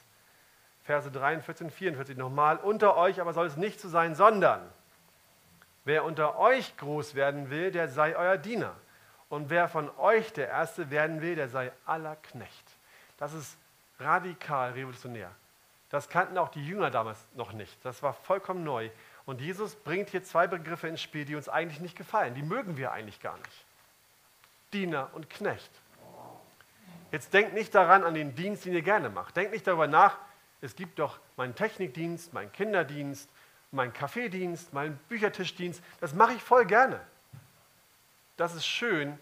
Verse 0.90 1.12
43 1.12 1.66
und 1.66 1.72
44 1.72 2.18
nochmal. 2.18 2.58
Unter 2.58 2.98
euch 2.98 3.22
aber 3.22 3.32
soll 3.32 3.46
es 3.46 3.58
nicht 3.58 3.80
so 3.80 3.88
sein, 3.88 4.16
sondern 4.16 4.60
wer 5.86 6.04
unter 6.04 6.40
euch 6.40 6.76
groß 6.78 7.14
werden 7.14 7.52
will, 7.52 7.70
der 7.70 7.90
sei 7.90 8.16
euer 8.16 8.38
Diener. 8.38 8.74
Und 9.30 9.52
wer 9.52 9.68
von 9.68 9.96
euch 10.00 10.34
der 10.34 10.48
Erste 10.48 10.90
werden 10.90 11.22
will, 11.22 11.36
der 11.36 11.48
sei 11.48 11.72
aller 11.86 12.16
Knecht. 12.16 12.72
Das 13.18 13.34
ist 13.34 13.56
radikal 14.00 14.72
revolutionär. 14.72 15.30
Das 15.92 16.10
kannten 16.10 16.40
auch 16.40 16.50
die 16.50 16.66
Jünger 16.66 16.90
damals 16.90 17.20
noch 17.36 17.54
nicht. 17.54 17.78
Das 17.86 18.02
war 18.02 18.14
vollkommen 18.14 18.64
neu. 18.64 18.90
Und 19.28 19.42
Jesus 19.42 19.76
bringt 19.76 20.10
hier 20.10 20.24
zwei 20.24 20.48
Begriffe 20.48 20.88
ins 20.88 21.04
Spiel, 21.04 21.24
die 21.24 21.36
uns 21.36 21.50
eigentlich 21.50 21.82
nicht 21.82 21.98
gefallen. 22.00 22.34
Die 22.34 22.42
mögen 22.42 22.78
wir 22.78 22.94
eigentlich 22.94 23.22
gar 23.22 23.38
nicht. 23.38 23.66
Diener 24.74 25.12
und 25.14 25.30
Knecht. 25.30 25.70
Jetzt 27.12 27.32
denkt 27.32 27.54
nicht 27.54 27.76
daran 27.76 28.04
an 28.04 28.16
den 28.16 28.34
Dienst, 28.34 28.66
den 28.66 28.74
ihr 28.74 28.82
gerne 28.82 29.12
macht. 29.12 29.38
Denkt 29.38 29.52
nicht 29.52 29.68
darüber 29.68 29.86
nach, 29.86 30.18
es 30.62 30.76
gibt 30.76 31.00
doch 31.00 31.20
meinen 31.38 31.56
Technikdienst, 31.56 32.34
meinen 32.34 32.52
Kinderdienst, 32.52 33.30
meinen 33.72 33.94
Kaffeedienst, 33.94 34.74
meinen 34.74 34.98
Büchertischdienst. 35.10 35.82
Das 36.00 36.14
mache 36.14 36.34
ich 36.34 36.44
voll 36.44 36.66
gerne. 36.66 37.00
Das 38.36 38.56
ist 38.56 38.66
schön, 38.66 39.18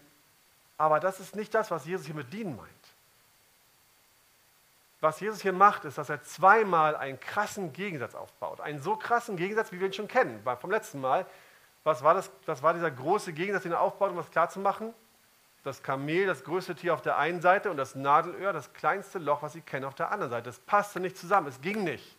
aber 0.76 1.00
das 1.00 1.20
ist 1.20 1.36
nicht 1.36 1.54
das, 1.54 1.70
was 1.70 1.84
Jesus 1.84 2.06
hier 2.06 2.14
mit 2.14 2.32
dienen 2.32 2.56
meint. 2.56 2.68
Was 5.00 5.20
Jesus 5.20 5.42
hier 5.42 5.52
macht, 5.52 5.84
ist, 5.84 5.98
dass 5.98 6.08
er 6.08 6.22
zweimal 6.24 6.96
einen 6.96 7.20
krassen 7.20 7.72
Gegensatz 7.72 8.14
aufbaut. 8.14 8.60
Einen 8.60 8.80
so 8.80 8.96
krassen 8.96 9.36
Gegensatz, 9.36 9.70
wie 9.70 9.78
wir 9.78 9.86
ihn 9.86 9.92
schon 9.92 10.08
kennen. 10.08 10.42
Vom 10.60 10.70
letzten 10.70 11.00
Mal. 11.00 11.24
Was 11.84 12.02
war, 12.02 12.14
das, 12.14 12.30
was 12.46 12.62
war 12.62 12.74
dieser 12.74 12.90
große 12.90 13.32
Gegensatz, 13.32 13.62
den 13.62 13.72
er 13.72 13.80
aufbaut, 13.80 14.10
um 14.10 14.16
das 14.16 14.30
klarzumachen? 14.30 14.92
Das 15.68 15.82
Kamel, 15.82 16.24
das 16.24 16.44
größte 16.44 16.74
Tier 16.74 16.94
auf 16.94 17.02
der 17.02 17.18
einen 17.18 17.42
Seite 17.42 17.70
und 17.70 17.76
das 17.76 17.94
Nadelöhr, 17.94 18.54
das 18.54 18.72
kleinste 18.72 19.18
Loch, 19.18 19.42
was 19.42 19.52
sie 19.52 19.60
kennen, 19.60 19.84
auf 19.84 19.94
der 19.94 20.10
anderen 20.10 20.30
Seite. 20.30 20.44
Das 20.44 20.60
passte 20.60 20.98
nicht 20.98 21.18
zusammen. 21.18 21.46
Es 21.46 21.60
ging 21.60 21.84
nicht. 21.84 22.16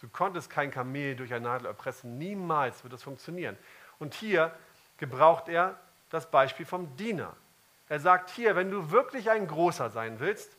Du 0.00 0.08
konntest 0.08 0.48
kein 0.48 0.70
Kamel 0.70 1.16
durch 1.16 1.34
ein 1.34 1.42
Nadelöhr 1.42 1.74
pressen. 1.74 2.16
Niemals 2.16 2.84
wird 2.84 2.92
das 2.92 3.02
funktionieren. 3.02 3.58
Und 3.98 4.14
hier 4.14 4.52
gebraucht 4.98 5.48
er 5.48 5.74
das 6.08 6.30
Beispiel 6.30 6.64
vom 6.64 6.94
Diener. 6.94 7.34
Er 7.88 7.98
sagt 7.98 8.30
hier, 8.30 8.54
wenn 8.54 8.70
du 8.70 8.92
wirklich 8.92 9.28
ein 9.28 9.48
Großer 9.48 9.90
sein 9.90 10.20
willst, 10.20 10.56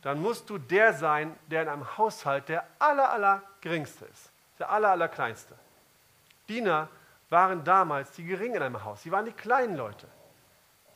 dann 0.00 0.22
musst 0.22 0.48
du 0.48 0.56
der 0.56 0.94
sein, 0.94 1.36
der 1.48 1.64
in 1.64 1.68
einem 1.68 1.98
Haushalt 1.98 2.48
der 2.48 2.66
aller, 2.78 3.10
aller 3.10 3.42
geringste 3.60 4.06
ist, 4.06 4.30
der 4.58 4.70
aller, 4.70 4.88
aller 4.88 5.08
kleinste. 5.08 5.54
Diener 6.48 6.88
waren 7.28 7.62
damals 7.62 8.10
die 8.12 8.24
Geringen 8.24 8.54
in 8.54 8.62
einem 8.62 8.82
Haus, 8.84 9.02
sie 9.02 9.12
waren 9.12 9.26
die 9.26 9.32
kleinen 9.32 9.76
Leute. 9.76 10.08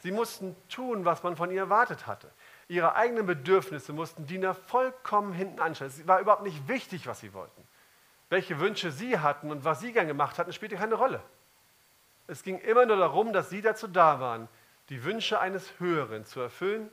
Sie 0.02 0.12
mussten 0.12 0.56
tun, 0.68 1.04
was 1.04 1.22
man 1.22 1.36
von 1.36 1.50
ihnen 1.50 1.58
erwartet 1.58 2.06
hatte. 2.06 2.30
Ihre 2.68 2.94
eigenen 2.94 3.26
Bedürfnisse 3.26 3.92
mussten 3.92 4.26
Diener 4.26 4.54
vollkommen 4.54 5.32
hinten 5.32 5.60
anstellen. 5.60 5.90
Es 5.90 6.06
war 6.06 6.20
überhaupt 6.20 6.42
nicht 6.42 6.68
wichtig, 6.68 7.06
was 7.06 7.20
sie 7.20 7.34
wollten. 7.34 7.62
Welche 8.28 8.58
Wünsche 8.60 8.90
sie 8.90 9.18
hatten 9.18 9.50
und 9.50 9.64
was 9.64 9.80
sie 9.80 9.92
gern 9.92 10.06
gemacht 10.06 10.38
hatten, 10.38 10.52
spielte 10.52 10.76
keine 10.76 10.94
Rolle. 10.94 11.22
Es 12.26 12.42
ging 12.42 12.58
immer 12.58 12.86
nur 12.86 12.96
darum, 12.96 13.32
dass 13.32 13.50
sie 13.50 13.62
dazu 13.62 13.86
da 13.86 14.20
waren, 14.20 14.48
die 14.88 15.04
Wünsche 15.04 15.38
eines 15.38 15.78
Höheren 15.78 16.24
zu 16.24 16.40
erfüllen 16.40 16.90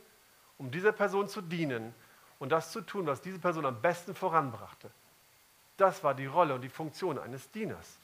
um 0.60 0.70
dieser 0.70 0.92
Person 0.92 1.26
zu 1.26 1.40
dienen 1.40 1.94
und 2.38 2.52
das 2.52 2.70
zu 2.70 2.82
tun, 2.82 3.06
was 3.06 3.22
diese 3.22 3.38
Person 3.38 3.64
am 3.64 3.80
besten 3.80 4.14
voranbrachte. 4.14 4.90
Das 5.78 6.04
war 6.04 6.14
die 6.14 6.26
Rolle 6.26 6.54
und 6.54 6.60
die 6.60 6.68
Funktion 6.68 7.18
eines 7.18 7.50
Dieners. 7.50 7.98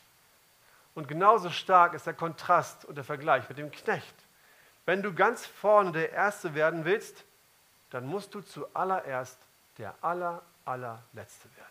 Und 0.95 1.07
genauso 1.07 1.51
stark 1.51 1.93
ist 1.93 2.07
der 2.07 2.15
Kontrast 2.15 2.87
und 2.87 2.95
der 2.95 3.05
Vergleich 3.05 3.47
mit 3.51 3.59
dem 3.59 3.71
Knecht. 3.71 4.15
Wenn 4.87 5.03
du 5.03 5.13
ganz 5.13 5.45
vorne 5.45 5.93
der 5.93 6.13
Erste 6.13 6.55
werden 6.55 6.85
willst, 6.85 7.25
dann 7.91 8.07
musst 8.07 8.35
du 8.35 8.41
zuallererst 8.41 9.39
der 9.79 9.95
aller, 10.01 10.43
allerletzte 10.65 11.49
werden. 11.57 11.67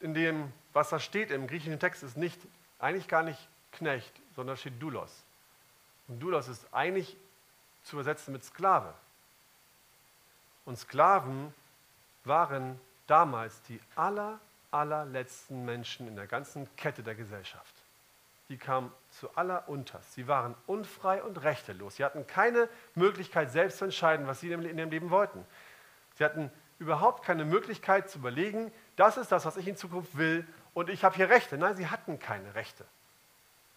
In 0.00 0.14
dem, 0.14 0.52
was 0.74 0.90
da 0.90 0.98
steht 0.98 1.30
im 1.30 1.46
griechischen 1.46 1.80
Text, 1.80 2.02
ist 2.02 2.16
nicht, 2.16 2.40
eigentlich 2.78 3.08
gar 3.08 3.22
nicht 3.22 3.48
Knecht, 3.72 4.12
sondern 4.36 4.56
steht 4.56 4.80
Doulos. 4.80 5.24
Und 6.08 6.20
Doulos 6.20 6.48
ist 6.48 6.66
eigentlich 6.72 7.16
zu 7.82 7.96
übersetzen 7.96 8.32
mit 8.32 8.44
Sklave. 8.44 8.92
Und 10.66 10.78
Sklaven 10.78 11.54
waren 12.24 12.78
damals 13.06 13.62
die 13.62 13.80
aller, 13.96 14.38
allerletzten 14.70 15.64
Menschen 15.64 16.06
in 16.06 16.16
der 16.16 16.26
ganzen 16.26 16.68
Kette 16.76 17.02
der 17.02 17.14
Gesellschaft. 17.14 17.83
Die 18.48 18.58
kamen 18.58 18.92
zu 19.10 19.34
allerunterst. 19.36 20.12
Sie 20.12 20.28
waren 20.28 20.54
unfrei 20.66 21.22
und 21.22 21.42
rechtelos. 21.42 21.96
Sie 21.96 22.04
hatten 22.04 22.26
keine 22.26 22.68
Möglichkeit, 22.94 23.50
selbst 23.50 23.78
zu 23.78 23.84
entscheiden, 23.84 24.26
was 24.26 24.40
sie 24.40 24.52
in 24.52 24.62
ihrem 24.78 24.90
Leben 24.90 25.10
wollten. 25.10 25.44
Sie 26.16 26.24
hatten 26.24 26.50
überhaupt 26.78 27.24
keine 27.24 27.44
Möglichkeit 27.44 28.10
zu 28.10 28.18
überlegen, 28.18 28.72
das 28.96 29.16
ist 29.16 29.32
das, 29.32 29.44
was 29.46 29.56
ich 29.56 29.66
in 29.66 29.76
Zukunft 29.76 30.16
will 30.16 30.46
und 30.74 30.90
ich 30.90 31.04
habe 31.04 31.16
hier 31.16 31.30
Rechte. 31.30 31.56
Nein, 31.56 31.76
sie 31.76 31.88
hatten 31.88 32.18
keine 32.18 32.54
Rechte. 32.54 32.84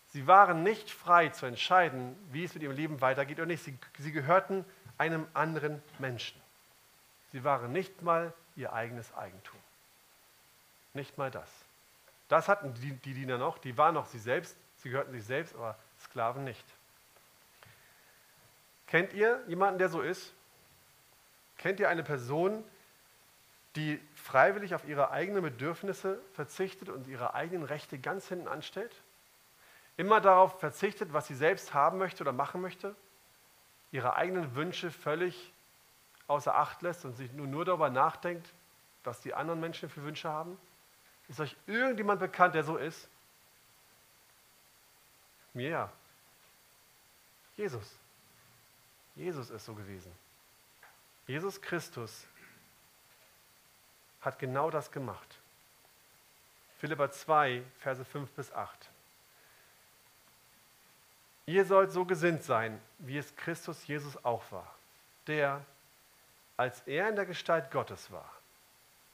Sie 0.10 0.28
waren 0.28 0.64
nicht 0.64 0.90
frei 0.90 1.30
zu 1.30 1.46
entscheiden, 1.46 2.16
wie 2.32 2.44
es 2.44 2.54
mit 2.54 2.64
ihrem 2.64 2.76
Leben 2.76 3.02
weitergeht 3.02 3.38
oder 3.38 3.46
nicht. 3.46 3.64
Sie, 3.64 3.78
sie 4.00 4.12
gehörten 4.12 4.66
einem 4.98 5.28
anderen 5.34 5.82
Menschen. 6.00 6.42
Sie 7.32 7.44
waren 7.44 7.72
nicht 7.72 8.02
mal 8.02 8.34
ihr 8.56 8.74
eigenes 8.74 9.14
Eigentum. 9.14 9.60
Nicht 10.94 11.18
mal 11.18 11.30
das. 11.30 11.50
Das 12.28 12.48
hatten 12.48 12.74
die, 12.76 12.94
die 12.94 13.14
Diener 13.14 13.38
noch, 13.38 13.58
die 13.58 13.78
waren 13.78 13.94
noch 13.94 14.06
sie 14.08 14.20
selbst, 14.20 14.58
sie 14.78 14.90
gehörten 14.90 15.12
sich 15.12 15.24
selbst, 15.24 15.56
aber 15.56 15.78
Sklaven 16.00 16.44
nicht. 16.44 16.66
Kennt 18.88 19.14
ihr 19.14 19.44
jemanden, 19.48 19.80
der 19.80 19.90
so 19.90 20.02
ist? 20.02 20.34
Kennt 21.58 21.80
ihr 21.80 21.90
eine 21.90 22.04
Person, 22.04 22.64
die 23.76 24.02
freiwillig 24.16 24.76
auf 24.76 24.86
ihre 24.86 25.12
eigenen 25.12 25.44
Bedürfnisse 25.44 26.20
verzichtet 26.34 26.90
und 26.90 27.08
ihre 27.08 27.34
eigenen 27.34 27.64
Rechte 27.64 27.98
ganz 27.98 28.28
hinten 28.28 28.48
anstellt? 28.48 28.92
immer 29.98 30.22
darauf 30.22 30.60
verzichtet, 30.60 31.12
was 31.12 31.28
sie 31.28 31.36
selbst 31.36 31.74
haben 31.74 31.98
möchte 31.98 32.24
oder 32.24 32.32
machen 32.32 32.62
möchte, 32.62 32.96
ihre 33.92 34.16
eigenen 34.16 34.56
Wünsche 34.56 34.92
völlig 34.92 35.52
außer 36.28 36.56
Acht 36.56 36.82
lässt 36.84 37.04
und 37.04 37.14
sich 37.14 37.34
nur, 37.34 37.48
nur 37.48 37.66
darüber 37.66 37.90
nachdenkt, 37.90 38.54
was 39.04 39.22
die 39.22 39.34
anderen 39.34 39.60
Menschen 39.60 39.90
für 39.90 40.04
Wünsche 40.04 40.30
haben? 40.30 40.58
Ist 41.28 41.40
euch 41.40 41.56
irgendjemand 41.66 42.20
bekannt, 42.20 42.56
der 42.56 42.64
so 42.64 42.78
ist? 42.78 43.10
Mir 45.54 45.70
ja. 45.70 45.92
Jesus. 47.56 47.98
Jesus 49.16 49.50
ist 49.50 49.66
so 49.66 49.74
gewesen. 49.74 50.12
Jesus 51.26 51.62
Christus 51.62 52.26
hat 54.22 54.40
genau 54.40 54.70
das 54.70 54.92
gemacht. 54.92 55.38
Philippa 56.78 57.10
2, 57.10 57.64
Verse 57.80 58.06
5 58.06 58.32
bis 58.32 58.52
8. 58.52 58.90
Ihr 61.48 61.66
sollt 61.66 61.92
so 61.92 62.06
gesinnt 62.06 62.44
sein, 62.44 62.80
wie 63.00 63.18
es 63.18 63.36
Christus 63.36 63.88
Jesus 63.88 64.24
auch 64.24 64.52
war, 64.52 64.76
der, 65.28 65.66
als 66.58 66.82
er 66.82 67.10
in 67.10 67.16
der 67.16 67.26
Gestalt 67.26 67.72
Gottes 67.72 68.12
war, 68.12 68.30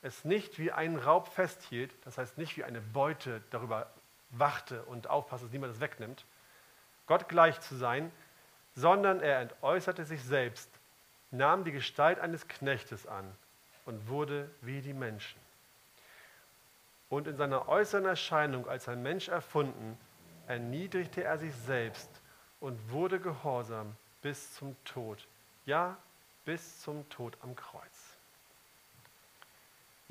es 0.04 0.26
nicht 0.26 0.60
wie 0.60 0.72
einen 0.72 0.98
Raub 0.98 1.28
festhielt, 1.30 1.92
das 2.06 2.18
heißt 2.18 2.38
nicht 2.38 2.58
wie 2.58 2.64
eine 2.64 2.82
Beute 2.82 3.42
darüber 3.50 3.92
wachte 4.30 4.84
und 4.84 5.10
aufpasste, 5.10 5.48
dass 5.48 5.54
niemand 5.54 5.74
es 5.74 5.80
wegnimmt, 5.80 6.26
Gott 7.08 7.28
gleich 7.30 7.60
zu 7.62 7.76
sein, 7.76 8.12
sondern 8.76 9.22
er 9.22 9.40
entäußerte 9.40 10.06
sich 10.06 10.24
selbst, 10.24 10.70
nahm 11.32 11.64
die 11.64 11.72
Gestalt 11.72 12.20
eines 12.20 12.48
Knechtes 12.48 13.08
an 13.08 13.34
und 13.86 14.08
wurde 14.08 14.50
wie 14.62 14.82
die 14.82 14.94
Menschen. 14.94 15.40
Und 17.10 17.28
in 17.28 17.38
seiner 17.38 17.68
äußeren 17.68 18.06
Erscheinung 18.06 18.68
als 18.68 18.90
ein 18.90 19.04
Mensch 19.04 19.30
erfunden, 19.30 19.98
erniedrigte 20.48 21.24
er 21.24 21.38
sich 21.38 21.54
selbst 21.54 22.10
und 22.60 22.92
wurde 22.92 23.20
gehorsam 23.20 23.96
bis 24.22 24.56
zum 24.56 24.76
Tod, 24.84 25.28
ja, 25.66 25.98
bis 26.44 26.82
zum 26.82 27.08
Tod 27.10 27.38
am 27.42 27.56
Kreuz. 27.56 27.93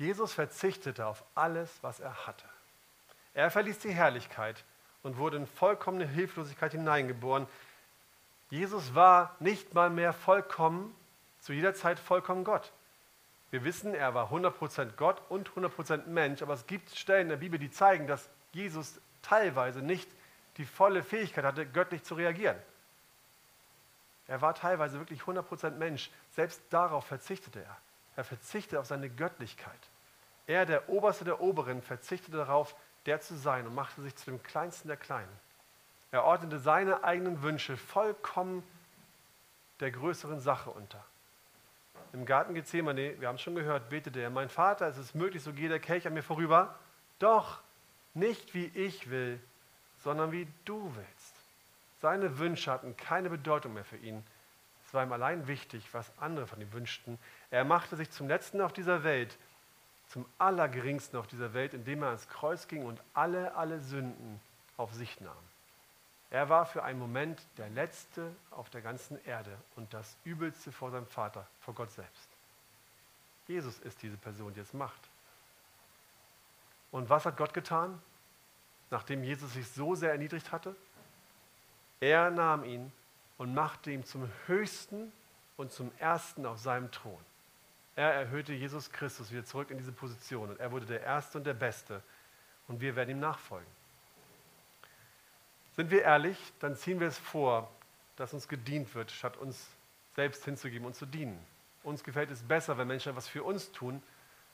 Jesus 0.03 0.33
verzichtete 0.33 1.05
auf 1.05 1.23
alles, 1.33 1.79
was 1.81 2.01
er 2.01 2.27
hatte. 2.27 2.45
Er 3.33 3.49
verließ 3.49 3.79
die 3.79 3.93
Herrlichkeit 3.93 4.65
und 5.01 5.17
wurde 5.17 5.37
in 5.37 5.47
vollkommene 5.47 6.05
Hilflosigkeit 6.05 6.73
hineingeboren. 6.73 7.47
Jesus 8.49 8.93
war 8.95 9.35
nicht 9.39 9.73
mal 9.73 9.89
mehr 9.89 10.11
vollkommen, 10.11 10.93
zu 11.39 11.53
jeder 11.53 11.73
Zeit 11.73 11.99
vollkommen 11.99 12.43
Gott. 12.43 12.73
Wir 13.49 13.63
wissen, 13.63 13.93
er 13.93 14.13
war 14.13 14.29
100% 14.29 14.97
Gott 14.97 15.21
und 15.29 15.49
100% 15.51 16.07
Mensch, 16.07 16.41
aber 16.41 16.53
es 16.53 16.67
gibt 16.67 16.89
Stellen 16.89 17.23
in 17.23 17.29
der 17.29 17.37
Bibel, 17.37 17.57
die 17.57 17.71
zeigen, 17.71 18.05
dass 18.05 18.29
Jesus 18.51 18.99
teilweise 19.21 19.81
nicht 19.81 20.09
die 20.57 20.65
volle 20.65 21.01
Fähigkeit 21.01 21.45
hatte, 21.45 21.65
göttlich 21.65 22.03
zu 22.03 22.15
reagieren. 22.15 22.57
Er 24.27 24.41
war 24.41 24.53
teilweise 24.53 24.99
wirklich 24.99 25.21
100% 25.21 25.71
Mensch. 25.71 26.11
Selbst 26.31 26.61
darauf 26.69 27.05
verzichtete 27.05 27.61
er. 27.61 27.77
Er 28.15 28.23
verzichtete 28.23 28.79
auf 28.79 28.85
seine 28.85 29.09
Göttlichkeit. 29.09 29.89
Er, 30.47 30.65
der 30.65 30.89
Oberste 30.89 31.25
der 31.25 31.41
Oberen, 31.41 31.81
verzichtete 31.81 32.37
darauf, 32.37 32.75
der 33.05 33.21
zu 33.21 33.35
sein 33.35 33.67
und 33.67 33.75
machte 33.75 34.01
sich 34.01 34.15
zu 34.15 34.25
dem 34.25 34.41
Kleinsten 34.43 34.87
der 34.87 34.97
Kleinen. 34.97 35.31
Er 36.11 36.23
ordnete 36.23 36.59
seine 36.59 37.03
eigenen 37.03 37.41
Wünsche 37.41 37.77
vollkommen 37.77 38.63
der 39.79 39.91
größeren 39.91 40.39
Sache 40.39 40.69
unter. 40.69 41.03
Im 42.13 42.25
Garten 42.25 42.53
Gethsemane, 42.53 43.19
wir 43.19 43.27
haben 43.27 43.35
es 43.35 43.41
schon 43.41 43.55
gehört, 43.55 43.89
betete 43.89 44.19
er, 44.19 44.29
mein 44.29 44.49
Vater, 44.49 44.87
es 44.87 44.97
ist 44.97 45.15
möglich, 45.15 45.41
so 45.41 45.51
geht 45.51 45.71
der 45.71 45.79
Kelch 45.79 46.05
an 46.05 46.13
mir 46.13 46.21
vorüber, 46.21 46.77
doch 47.17 47.61
nicht 48.13 48.53
wie 48.53 48.65
ich 48.67 49.09
will, 49.09 49.39
sondern 50.03 50.31
wie 50.31 50.47
du 50.65 50.93
willst. 50.95 51.35
Seine 52.01 52.37
Wünsche 52.37 52.71
hatten 52.71 52.95
keine 52.97 53.29
Bedeutung 53.29 53.73
mehr 53.73 53.85
für 53.85 53.97
ihn. 53.97 54.23
Es 54.85 54.93
war 54.93 55.03
ihm 55.03 55.11
allein 55.11 55.47
wichtig, 55.47 55.87
was 55.93 56.11
andere 56.19 56.45
von 56.45 56.61
ihm 56.61 56.71
wünschten. 56.73 57.17
Er 57.49 57.63
machte 57.63 57.95
sich 57.95 58.11
zum 58.11 58.27
Letzten 58.27 58.61
auf 58.61 58.73
dieser 58.73 59.03
Welt, 59.03 59.37
zum 60.13 60.25
Allergeringsten 60.37 61.19
auf 61.19 61.27
dieser 61.27 61.53
Welt, 61.53 61.73
indem 61.73 62.03
er 62.03 62.09
ans 62.09 62.27
Kreuz 62.29 62.67
ging 62.67 62.85
und 62.85 63.01
alle, 63.13 63.55
alle 63.55 63.79
Sünden 63.79 64.39
auf 64.77 64.93
sich 64.93 65.19
nahm. 65.19 65.35
Er 66.29 66.49
war 66.49 66.65
für 66.65 66.83
einen 66.83 66.99
Moment 66.99 67.41
der 67.57 67.69
Letzte 67.69 68.31
auf 68.51 68.69
der 68.69 68.81
ganzen 68.81 69.23
Erde 69.25 69.55
und 69.75 69.93
das 69.93 70.15
Übelste 70.23 70.71
vor 70.71 70.91
seinem 70.91 71.07
Vater, 71.07 71.45
vor 71.59 71.73
Gott 71.73 71.91
selbst. 71.91 72.29
Jesus 73.47 73.79
ist 73.79 74.01
diese 74.01 74.17
Person, 74.17 74.53
die 74.53 74.61
es 74.61 74.73
macht. 74.73 75.01
Und 76.91 77.09
was 77.09 77.25
hat 77.25 77.35
Gott 77.37 77.53
getan? 77.53 77.99
nachdem 78.93 79.23
Jesus 79.23 79.53
sich 79.53 79.67
so 79.67 79.95
sehr 79.95 80.11
erniedrigt 80.11 80.51
hatte? 80.51 80.75
Er 81.99 82.29
nahm 82.29 82.63
ihn 82.63 82.91
und 83.39 83.53
machte 83.53 83.91
ihn 83.91 84.05
zum 84.05 84.29
Höchsten 84.45 85.11
und 85.57 85.71
zum 85.71 85.91
Ersten 85.97 86.45
auf 86.45 86.59
seinem 86.59 86.91
Thron. 86.91 87.19
Er 87.95 88.13
erhöhte 88.13 88.53
Jesus 88.53 88.91
Christus 88.91 89.31
wieder 89.31 89.45
zurück 89.45 89.69
in 89.69 89.77
diese 89.77 89.91
Position 89.91 90.49
und 90.49 90.59
er 90.59 90.71
wurde 90.71 90.85
der 90.85 91.01
Erste 91.01 91.37
und 91.37 91.45
der 91.45 91.53
Beste 91.53 92.01
und 92.67 92.81
wir 92.81 92.95
werden 92.95 93.11
ihm 93.11 93.19
nachfolgen. 93.19 93.69
Sind 95.75 95.91
wir 95.91 96.03
ehrlich, 96.03 96.37
dann 96.59 96.75
ziehen 96.75 96.99
wir 96.99 97.07
es 97.07 97.17
vor, 97.17 97.69
dass 98.15 98.33
uns 98.33 98.47
gedient 98.47 98.93
wird, 98.95 99.11
statt 99.11 99.37
uns 99.37 99.67
selbst 100.15 100.45
hinzugeben 100.45 100.85
und 100.85 100.95
zu 100.95 101.05
dienen. 101.05 101.39
Uns 101.83 102.03
gefällt 102.03 102.31
es 102.31 102.43
besser, 102.43 102.77
wenn 102.77 102.87
Menschen 102.87 103.09
etwas 103.09 103.27
für 103.27 103.43
uns 103.43 103.71
tun, 103.71 104.01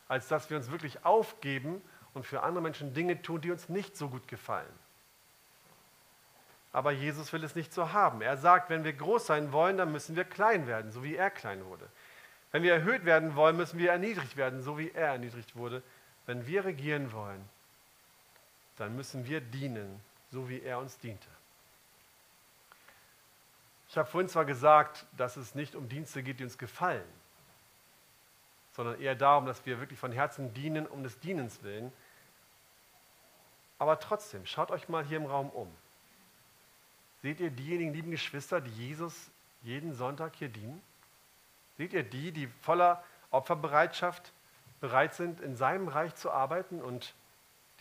als 0.07 0.27
dass 0.27 0.49
wir 0.49 0.57
uns 0.57 0.71
wirklich 0.71 1.05
aufgeben 1.05 1.81
und 2.13 2.25
für 2.25 2.41
andere 2.41 2.61
Menschen 2.61 2.93
Dinge 2.93 3.21
tun, 3.21 3.41
die 3.41 3.51
uns 3.51 3.69
nicht 3.69 3.95
so 3.95 4.09
gut 4.09 4.27
gefallen. 4.27 4.73
Aber 6.71 6.91
Jesus 6.91 7.33
will 7.33 7.43
es 7.43 7.55
nicht 7.55 7.73
so 7.73 7.93
haben. 7.93 8.21
Er 8.21 8.37
sagt, 8.37 8.69
wenn 8.69 8.83
wir 8.83 8.93
groß 8.93 9.25
sein 9.25 9.51
wollen, 9.51 9.77
dann 9.77 9.91
müssen 9.91 10.15
wir 10.15 10.23
klein 10.23 10.67
werden, 10.67 10.91
so 10.91 11.03
wie 11.03 11.15
er 11.15 11.29
klein 11.29 11.65
wurde. 11.65 11.89
Wenn 12.51 12.63
wir 12.63 12.73
erhöht 12.73 13.05
werden 13.05 13.35
wollen, 13.35 13.57
müssen 13.57 13.77
wir 13.77 13.91
erniedrigt 13.91 14.35
werden, 14.35 14.61
so 14.63 14.77
wie 14.77 14.91
er 14.91 15.09
erniedrigt 15.09 15.55
wurde. 15.55 15.83
Wenn 16.25 16.47
wir 16.47 16.65
regieren 16.65 17.11
wollen, 17.11 17.47
dann 18.77 18.95
müssen 18.95 19.27
wir 19.27 19.41
dienen, 19.41 20.01
so 20.31 20.49
wie 20.49 20.61
er 20.61 20.79
uns 20.79 20.97
diente. 20.97 21.27
Ich 23.89 23.97
habe 23.97 24.09
vorhin 24.09 24.29
zwar 24.29 24.45
gesagt, 24.45 25.05
dass 25.17 25.35
es 25.35 25.55
nicht 25.55 25.75
um 25.75 25.89
Dienste 25.89 26.21
geht, 26.21 26.39
die 26.39 26.43
uns 26.43 26.57
gefallen, 26.57 27.07
sondern 28.73 29.01
eher 29.01 29.15
darum, 29.15 29.45
dass 29.45 29.65
wir 29.65 29.79
wirklich 29.79 29.99
von 29.99 30.11
Herzen 30.11 30.53
dienen, 30.53 30.85
um 30.87 31.03
des 31.03 31.19
Dienens 31.19 31.63
willen. 31.63 31.91
Aber 33.79 33.99
trotzdem, 33.99 34.45
schaut 34.45 34.71
euch 34.71 34.89
mal 34.89 35.03
hier 35.03 35.17
im 35.17 35.25
Raum 35.25 35.49
um. 35.49 35.73
Seht 37.21 37.39
ihr 37.39 37.49
diejenigen 37.49 37.93
lieben 37.93 38.11
Geschwister, 38.11 38.61
die 38.61 38.71
Jesus 38.71 39.29
jeden 39.63 39.93
Sonntag 39.93 40.35
hier 40.35 40.49
dienen? 40.49 40.81
Seht 41.79 41.93
ihr 41.93 42.03
die, 42.03 42.33
die 42.33 42.47
voller 42.61 43.01
Opferbereitschaft 43.31 44.33
bereit 44.81 45.13
sind, 45.13 45.39
in 45.39 45.55
seinem 45.55 45.87
Reich 45.87 46.13
zu 46.13 46.29
arbeiten 46.29 46.81
und 46.81 47.13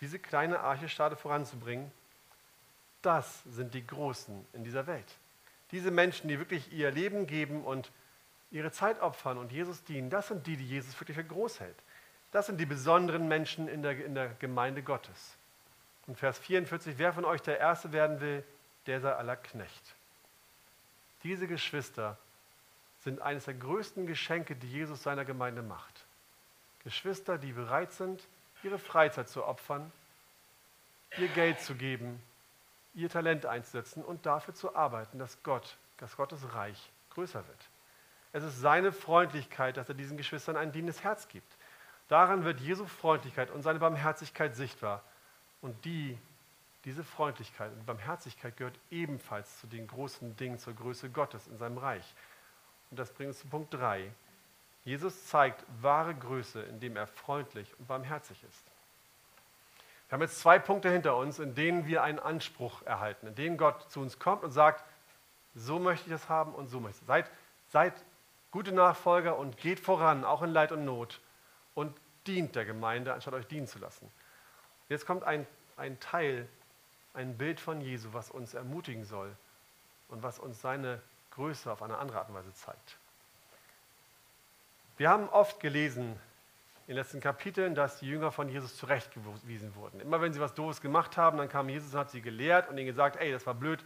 diese 0.01 0.21
kleine 0.21 0.61
Archestade 0.61 1.17
voranzubringen? 1.17 1.91
Das 3.03 3.43
sind 3.43 3.75
die 3.75 3.85
Großen 3.85 4.47
in 4.53 4.63
dieser 4.63 4.87
Welt. 4.87 5.17
Diese 5.73 5.91
Menschen, 5.91 6.29
die 6.29 6.39
wirklich 6.39 6.73
ihr 6.73 6.93
Leben 6.93 7.27
geben 7.27 7.65
und 7.65 7.91
ihre 8.53 8.71
Zeit 8.71 9.01
opfern 9.01 9.37
und 9.37 9.51
Jesus 9.51 9.83
dienen, 9.83 10.11
das 10.11 10.29
sind 10.29 10.47
die, 10.47 10.57
die 10.57 10.69
Jesus 10.69 10.99
wirklich 11.01 11.17
für 11.17 11.25
groß 11.25 11.59
hält. 11.59 11.77
Das 12.31 12.47
sind 12.47 12.59
die 12.59 12.67
besonderen 12.67 13.27
Menschen 13.27 13.67
in 13.67 13.83
der, 13.83 14.05
in 14.05 14.15
der 14.15 14.29
Gemeinde 14.39 14.85
Gottes. 14.85 15.37
Und 16.07 16.17
Vers 16.17 16.39
44, 16.39 16.99
wer 16.99 17.13
von 17.13 17.25
euch 17.25 17.43
der 17.43 17.59
Erste 17.59 17.91
werden 17.91 18.21
will, 18.21 18.45
der 18.87 19.01
sei 19.01 19.13
aller 19.13 19.35
Knecht. 19.35 19.97
Diese 21.25 21.49
Geschwister 21.49 22.17
sind 23.09 23.23
eines 23.23 23.47
der 23.47 23.55
größten 23.55 24.07
Geschenke, 24.07 24.55
die 24.55 24.71
Jesus 24.71 25.03
seiner 25.03 25.25
Gemeinde 25.25 25.63
macht. 25.63 26.05
Geschwister, 26.85 27.39
die 27.39 27.53
bereit 27.53 27.93
sind, 27.93 28.23
ihre 28.63 28.79
Freizeit 28.79 29.31
zu 29.31 29.47
opfern, 29.47 29.91
ihr 31.17 31.29
Geld 31.29 31.59
zu 31.59 31.75
geben, 31.75 32.23
ihr 32.93 33.09
Talent 33.09 33.47
einzusetzen 33.47 34.05
und 34.05 34.27
dafür 34.27 34.53
zu 34.53 34.77
arbeiten, 34.77 35.19
dass 35.19 35.43
Gott, 35.43 35.79
dass 35.97 36.19
Gottes 36.19 36.53
Reich 36.53 36.93
größer 37.11 37.47
wird. 37.49 37.69
Es 38.33 38.45
ist 38.45 38.61
seine 38.61 38.93
Freundlichkeit, 38.93 39.79
dass 39.79 39.89
er 39.89 39.95
diesen 39.95 40.19
Geschwistern 40.19 40.59
ein 40.59 40.71
dienendes 40.71 41.03
Herz 41.03 41.29
gibt. 41.29 41.57
Daran 42.09 42.45
wird 42.45 42.61
Jesu 42.61 42.85
Freundlichkeit 42.85 43.51
und 43.51 43.63
seine 43.63 43.79
Barmherzigkeit 43.79 44.55
sichtbar. 44.55 45.03
Und 45.63 45.83
die, 45.87 46.19
diese 46.85 47.05
Freundlichkeit 47.05 47.73
und 47.73 47.87
Barmherzigkeit 47.87 48.59
gehört 48.59 48.79
ebenfalls 48.91 49.61
zu 49.61 49.67
den 49.67 49.87
großen 49.87 50.37
Dingen, 50.37 50.59
zur 50.59 50.75
Größe 50.75 51.09
Gottes 51.09 51.47
in 51.47 51.57
seinem 51.57 51.79
Reich. 51.79 52.15
Und 52.91 52.99
das 52.99 53.13
bringt 53.13 53.29
uns 53.29 53.41
zu 53.41 53.49
Punkt 53.49 53.75
3. 53.75 54.11
Jesus 54.85 55.27
zeigt 55.27 55.65
wahre 55.83 56.15
Größe, 56.15 56.63
indem 56.63 56.97
er 56.97 57.07
freundlich 57.07 57.79
und 57.79 57.87
barmherzig 57.87 58.43
ist. 58.43 58.65
Wir 60.09 60.15
haben 60.15 60.23
jetzt 60.23 60.41
zwei 60.41 60.59
Punkte 60.59 60.91
hinter 60.91 61.17
uns, 61.17 61.39
in 61.39 61.55
denen 61.55 61.87
wir 61.87 62.03
einen 62.03 62.19
Anspruch 62.19 62.83
erhalten, 62.83 63.27
in 63.27 63.35
denen 63.35 63.59
Gott 63.59 63.91
zu 63.91 64.01
uns 64.01 64.19
kommt 64.19 64.43
und 64.43 64.51
sagt, 64.51 64.83
so 65.55 65.79
möchte 65.79 66.07
ich 66.07 66.15
es 66.15 66.31
haben 66.31 66.55
und 66.55 66.69
so 66.69 66.81
möchte 66.81 66.97
ich 66.97 67.03
es. 67.03 67.07
Seid, 67.07 67.31
seid 67.69 67.93
gute 68.51 68.73
Nachfolger 68.73 69.37
und 69.37 69.59
geht 69.59 69.81
voran, 69.81 70.25
auch 70.25 70.43
in 70.43 70.51
Leid 70.51 70.73
und 70.73 70.87
Not 70.87 71.21
und 71.75 71.95
dient 72.27 72.57
der 72.57 72.65
Gemeinde, 72.65 73.13
anstatt 73.13 73.35
euch 73.35 73.47
dienen 73.47 73.67
zu 73.67 73.79
lassen. 73.79 74.11
Jetzt 74.89 75.07
kommt 75.07 75.25
ein, 75.25 75.47
ein 75.77 76.01
Teil, 76.01 76.49
ein 77.13 77.37
Bild 77.37 77.61
von 77.61 77.83
Jesu, 77.83 78.15
was 78.15 78.31
uns 78.31 78.55
ermutigen 78.55 79.05
soll 79.05 79.37
und 80.09 80.23
was 80.23 80.39
uns 80.39 80.63
seine 80.63 81.03
Größe 81.39 81.71
auf 81.71 81.83
eine 81.83 81.97
andere 81.99 82.19
Art 82.19 82.29
und 82.29 82.35
Weise 82.35 82.53
zeigt. 82.53 82.97
Wir 84.97 85.09
haben 85.09 85.29
oft 85.29 85.61
gelesen 85.61 86.19
in 86.89 86.95
den 86.95 86.97
letzten 86.97 87.21
Kapiteln, 87.21 87.77
dass 87.77 88.01
die 88.01 88.09
Jünger 88.09 88.33
von 88.33 88.49
Jesus 88.49 88.77
zurechtgewiesen 88.77 89.77
wurden. 89.77 90.01
Immer 90.01 90.21
wenn 90.21 90.33
sie 90.33 90.41
was 90.41 90.55
Doofes 90.55 90.81
gemacht 90.81 91.17
haben, 91.17 91.39
dann 91.39 91.49
kam 91.49 91.69
Jesus 91.69 91.95
und 91.95 92.01
hat 92.01 92.11
sie 92.11 92.23
gelehrt 92.23 92.69
und 92.69 92.77
ihnen 92.77 92.87
gesagt, 92.87 93.17
ey, 93.17 93.31
das 93.31 93.47
war 93.47 93.55
blöd, 93.55 93.85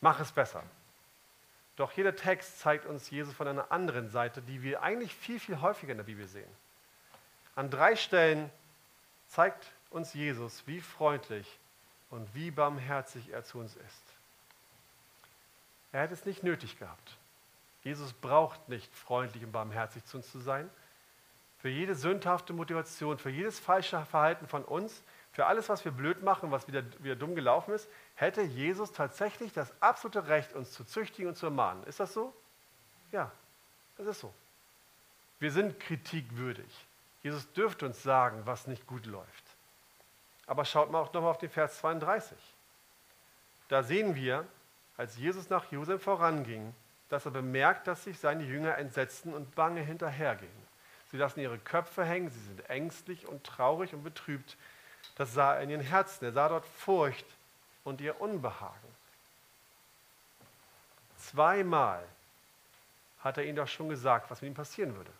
mach 0.00 0.20
es 0.20 0.30
besser. 0.30 0.62
Doch 1.74 1.90
jeder 1.92 2.14
Text 2.14 2.60
zeigt 2.60 2.86
uns 2.86 3.10
Jesus 3.10 3.34
von 3.34 3.48
einer 3.48 3.72
anderen 3.72 4.08
Seite, 4.08 4.40
die 4.40 4.62
wir 4.62 4.82
eigentlich 4.82 5.12
viel, 5.14 5.40
viel 5.40 5.60
häufiger 5.60 5.90
in 5.90 5.98
der 5.98 6.04
Bibel 6.04 6.28
sehen. 6.28 6.50
An 7.56 7.70
drei 7.70 7.96
Stellen 7.96 8.50
zeigt 9.26 9.66
uns 9.90 10.14
Jesus, 10.14 10.62
wie 10.66 10.80
freundlich 10.80 11.58
und 12.10 12.32
wie 12.36 12.52
barmherzig 12.52 13.30
er 13.32 13.42
zu 13.42 13.58
uns 13.58 13.74
ist. 13.74 14.05
Er 15.96 16.02
hätte 16.02 16.12
es 16.12 16.26
nicht 16.26 16.42
nötig 16.42 16.78
gehabt. 16.78 17.16
Jesus 17.82 18.12
braucht 18.12 18.68
nicht 18.68 18.94
freundlich 18.94 19.42
und 19.42 19.52
barmherzig 19.52 20.04
zu 20.04 20.18
uns 20.18 20.30
zu 20.30 20.38
sein. 20.40 20.68
für 21.56 21.70
jede 21.70 21.94
sündhafte 21.94 22.52
Motivation, 22.52 23.16
für 23.16 23.30
jedes 23.30 23.58
falsche 23.58 24.04
Verhalten 24.04 24.46
von 24.46 24.62
uns, 24.62 25.02
für 25.32 25.46
alles, 25.46 25.70
was 25.70 25.86
wir 25.86 25.92
blöd 25.92 26.22
machen, 26.22 26.50
was 26.50 26.68
wieder, 26.68 26.84
wieder 27.02 27.16
dumm 27.16 27.34
gelaufen 27.34 27.72
ist, 27.72 27.88
hätte 28.14 28.42
Jesus 28.42 28.92
tatsächlich 28.92 29.54
das 29.54 29.72
absolute 29.80 30.28
Recht, 30.28 30.52
uns 30.52 30.70
zu 30.72 30.84
züchtigen 30.84 31.28
und 31.28 31.36
zu 31.36 31.46
ermahnen. 31.46 31.82
Ist 31.84 31.98
das 31.98 32.12
so? 32.12 32.34
Ja, 33.10 33.32
das 33.96 34.06
ist 34.06 34.20
so. 34.20 34.34
Wir 35.38 35.50
sind 35.50 35.80
kritikwürdig. 35.80 36.86
Jesus 37.22 37.50
dürfte 37.54 37.86
uns 37.86 38.02
sagen, 38.02 38.42
was 38.44 38.66
nicht 38.66 38.86
gut 38.86 39.06
läuft. 39.06 39.44
Aber 40.46 40.66
schaut 40.66 40.90
mal 40.90 41.00
auch 41.00 41.12
nochmal 41.14 41.30
auf 41.30 41.38
den 41.38 41.50
Vers 41.50 41.78
32. 41.78 42.36
Da 43.68 43.82
sehen 43.82 44.14
wir, 44.14 44.46
als 44.96 45.16
Jesus 45.16 45.50
nach 45.50 45.70
Jerusalem 45.70 46.00
voranging, 46.00 46.74
dass 47.08 47.24
er 47.24 47.30
bemerkt, 47.30 47.86
dass 47.86 48.04
sich 48.04 48.18
seine 48.18 48.44
Jünger 48.44 48.78
entsetzten 48.78 49.34
und 49.34 49.54
bange 49.54 49.80
hinterhergehen. 49.80 50.66
Sie 51.10 51.16
lassen 51.16 51.40
ihre 51.40 51.58
Köpfe 51.58 52.04
hängen, 52.04 52.30
sie 52.30 52.40
sind 52.40 52.68
ängstlich 52.68 53.26
und 53.26 53.44
traurig 53.44 53.94
und 53.94 54.02
betrübt. 54.02 54.56
Das 55.14 55.32
sah 55.32 55.54
er 55.54 55.62
in 55.62 55.70
ihren 55.70 55.80
Herzen. 55.80 56.24
Er 56.24 56.32
sah 56.32 56.48
dort 56.48 56.66
Furcht 56.66 57.26
und 57.84 58.00
ihr 58.00 58.20
Unbehagen. 58.20 58.96
Zweimal 61.16 62.04
hat 63.20 63.38
er 63.38 63.44
ihnen 63.44 63.56
doch 63.56 63.68
schon 63.68 63.88
gesagt, 63.88 64.30
was 64.30 64.42
mit 64.42 64.50
ihm 64.50 64.54
passieren 64.54 64.96
würde. 64.96 65.10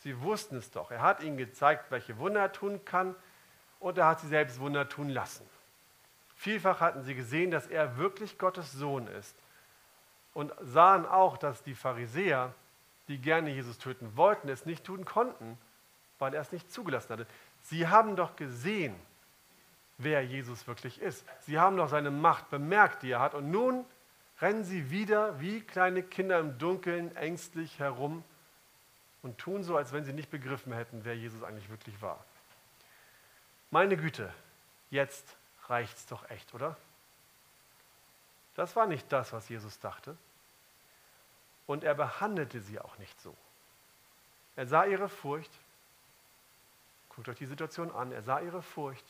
Sie 0.00 0.20
wussten 0.20 0.56
es 0.56 0.70
doch. 0.70 0.90
Er 0.90 1.02
hat 1.02 1.22
ihnen 1.22 1.36
gezeigt, 1.36 1.90
welche 1.90 2.18
Wunder 2.18 2.40
er 2.40 2.52
tun 2.52 2.84
kann 2.84 3.14
und 3.80 3.98
er 3.98 4.06
hat 4.06 4.20
sie 4.20 4.28
selbst 4.28 4.60
Wunder 4.60 4.88
tun 4.88 5.08
lassen. 5.08 5.48
Vielfach 6.38 6.80
hatten 6.80 7.02
sie 7.02 7.16
gesehen, 7.16 7.50
dass 7.50 7.66
er 7.66 7.98
wirklich 7.98 8.38
Gottes 8.38 8.70
Sohn 8.70 9.08
ist 9.08 9.34
und 10.34 10.52
sahen 10.60 11.04
auch, 11.04 11.36
dass 11.36 11.64
die 11.64 11.74
Pharisäer, 11.74 12.54
die 13.08 13.18
gerne 13.18 13.50
Jesus 13.50 13.78
töten 13.78 14.16
wollten, 14.16 14.48
es 14.48 14.64
nicht 14.64 14.84
tun 14.84 15.04
konnten, 15.04 15.58
weil 16.20 16.34
er 16.34 16.40
es 16.40 16.52
nicht 16.52 16.72
zugelassen 16.72 17.10
hatte. 17.10 17.26
Sie 17.62 17.88
haben 17.88 18.14
doch 18.14 18.36
gesehen, 18.36 18.94
wer 19.98 20.24
Jesus 20.24 20.68
wirklich 20.68 21.00
ist. 21.00 21.26
Sie 21.40 21.58
haben 21.58 21.76
doch 21.76 21.88
seine 21.88 22.12
Macht 22.12 22.50
bemerkt, 22.50 23.02
die 23.02 23.10
er 23.10 23.20
hat. 23.20 23.34
Und 23.34 23.50
nun 23.50 23.84
rennen 24.40 24.62
sie 24.62 24.92
wieder 24.92 25.40
wie 25.40 25.60
kleine 25.60 26.04
Kinder 26.04 26.38
im 26.38 26.56
Dunkeln 26.56 27.16
ängstlich 27.16 27.80
herum 27.80 28.22
und 29.22 29.38
tun 29.38 29.64
so, 29.64 29.76
als 29.76 29.92
wenn 29.92 30.04
sie 30.04 30.12
nicht 30.12 30.30
begriffen 30.30 30.72
hätten, 30.72 31.00
wer 31.02 31.16
Jesus 31.16 31.42
eigentlich 31.42 31.68
wirklich 31.68 32.00
war. 32.00 32.24
Meine 33.72 33.96
Güte, 33.96 34.32
jetzt 34.90 35.36
reicht's 35.68 36.06
doch 36.06 36.28
echt, 36.30 36.54
oder? 36.54 36.76
Das 38.54 38.74
war 38.76 38.86
nicht 38.86 39.12
das, 39.12 39.32
was 39.32 39.48
Jesus 39.48 39.78
dachte. 39.78 40.16
Und 41.66 41.84
er 41.84 41.94
behandelte 41.94 42.60
sie 42.60 42.80
auch 42.80 42.98
nicht 42.98 43.20
so. 43.20 43.36
Er 44.56 44.66
sah 44.66 44.84
ihre 44.84 45.08
Furcht. 45.08 45.52
Guckt 47.10 47.28
euch 47.28 47.38
die 47.38 47.46
Situation 47.46 47.94
an. 47.94 48.10
Er 48.10 48.22
sah 48.22 48.40
ihre 48.40 48.62
Furcht. 48.62 49.04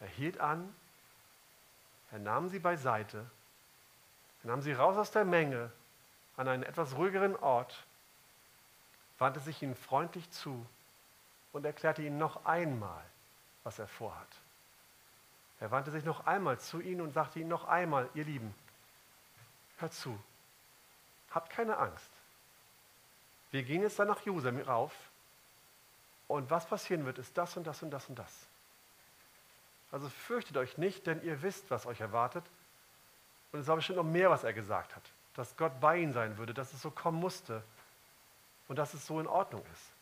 Er 0.00 0.08
hielt 0.08 0.38
an. 0.38 0.74
Er 2.12 2.18
nahm 2.18 2.48
sie 2.48 2.58
beiseite. 2.58 3.24
Er 4.42 4.48
nahm 4.48 4.60
sie 4.60 4.72
raus 4.72 4.96
aus 4.96 5.10
der 5.10 5.24
Menge 5.24 5.70
an 6.36 6.48
einen 6.48 6.62
etwas 6.62 6.96
ruhigeren 6.96 7.36
Ort, 7.36 7.86
wandte 9.18 9.40
sich 9.40 9.62
ihnen 9.62 9.74
freundlich 9.74 10.30
zu 10.30 10.66
und 11.52 11.66
erklärte 11.66 12.02
ihnen 12.02 12.18
noch 12.18 12.46
einmal, 12.46 13.04
was 13.62 13.78
er 13.78 13.86
vorhat. 13.86 14.28
Er 15.60 15.70
wandte 15.70 15.90
sich 15.90 16.04
noch 16.04 16.26
einmal 16.26 16.58
zu 16.58 16.80
ihnen 16.80 17.02
und 17.02 17.12
sagte 17.12 17.38
ihnen 17.38 17.50
noch 17.50 17.64
einmal, 17.64 18.08
ihr 18.14 18.24
Lieben, 18.24 18.54
hört 19.78 19.92
zu, 19.92 20.18
habt 21.30 21.50
keine 21.50 21.76
Angst. 21.76 22.10
Wir 23.50 23.62
gehen 23.62 23.82
jetzt 23.82 23.98
dann 23.98 24.08
nach 24.08 24.20
Jerusalem 24.20 24.60
rauf 24.60 24.92
und 26.28 26.50
was 26.50 26.66
passieren 26.66 27.04
wird, 27.04 27.18
ist 27.18 27.36
das 27.36 27.56
und 27.56 27.66
das 27.66 27.82
und 27.82 27.90
das 27.90 28.08
und 28.08 28.18
das. 28.18 28.46
Also 29.92 30.08
fürchtet 30.08 30.56
euch 30.56 30.78
nicht, 30.78 31.06
denn 31.06 31.22
ihr 31.22 31.42
wisst, 31.42 31.70
was 31.70 31.84
euch 31.84 32.00
erwartet. 32.00 32.44
Und 33.52 33.60
es 33.60 33.66
war 33.66 33.76
bestimmt 33.76 33.96
noch 33.96 34.04
mehr, 34.04 34.30
was 34.30 34.44
er 34.44 34.52
gesagt 34.52 34.94
hat. 34.94 35.02
Dass 35.34 35.56
Gott 35.56 35.80
bei 35.80 35.98
ihnen 35.98 36.12
sein 36.12 36.38
würde, 36.38 36.54
dass 36.54 36.72
es 36.72 36.80
so 36.80 36.90
kommen 36.90 37.18
musste 37.18 37.62
und 38.68 38.76
dass 38.76 38.94
es 38.94 39.04
so 39.04 39.18
in 39.18 39.26
Ordnung 39.26 39.64
ist. 39.72 39.99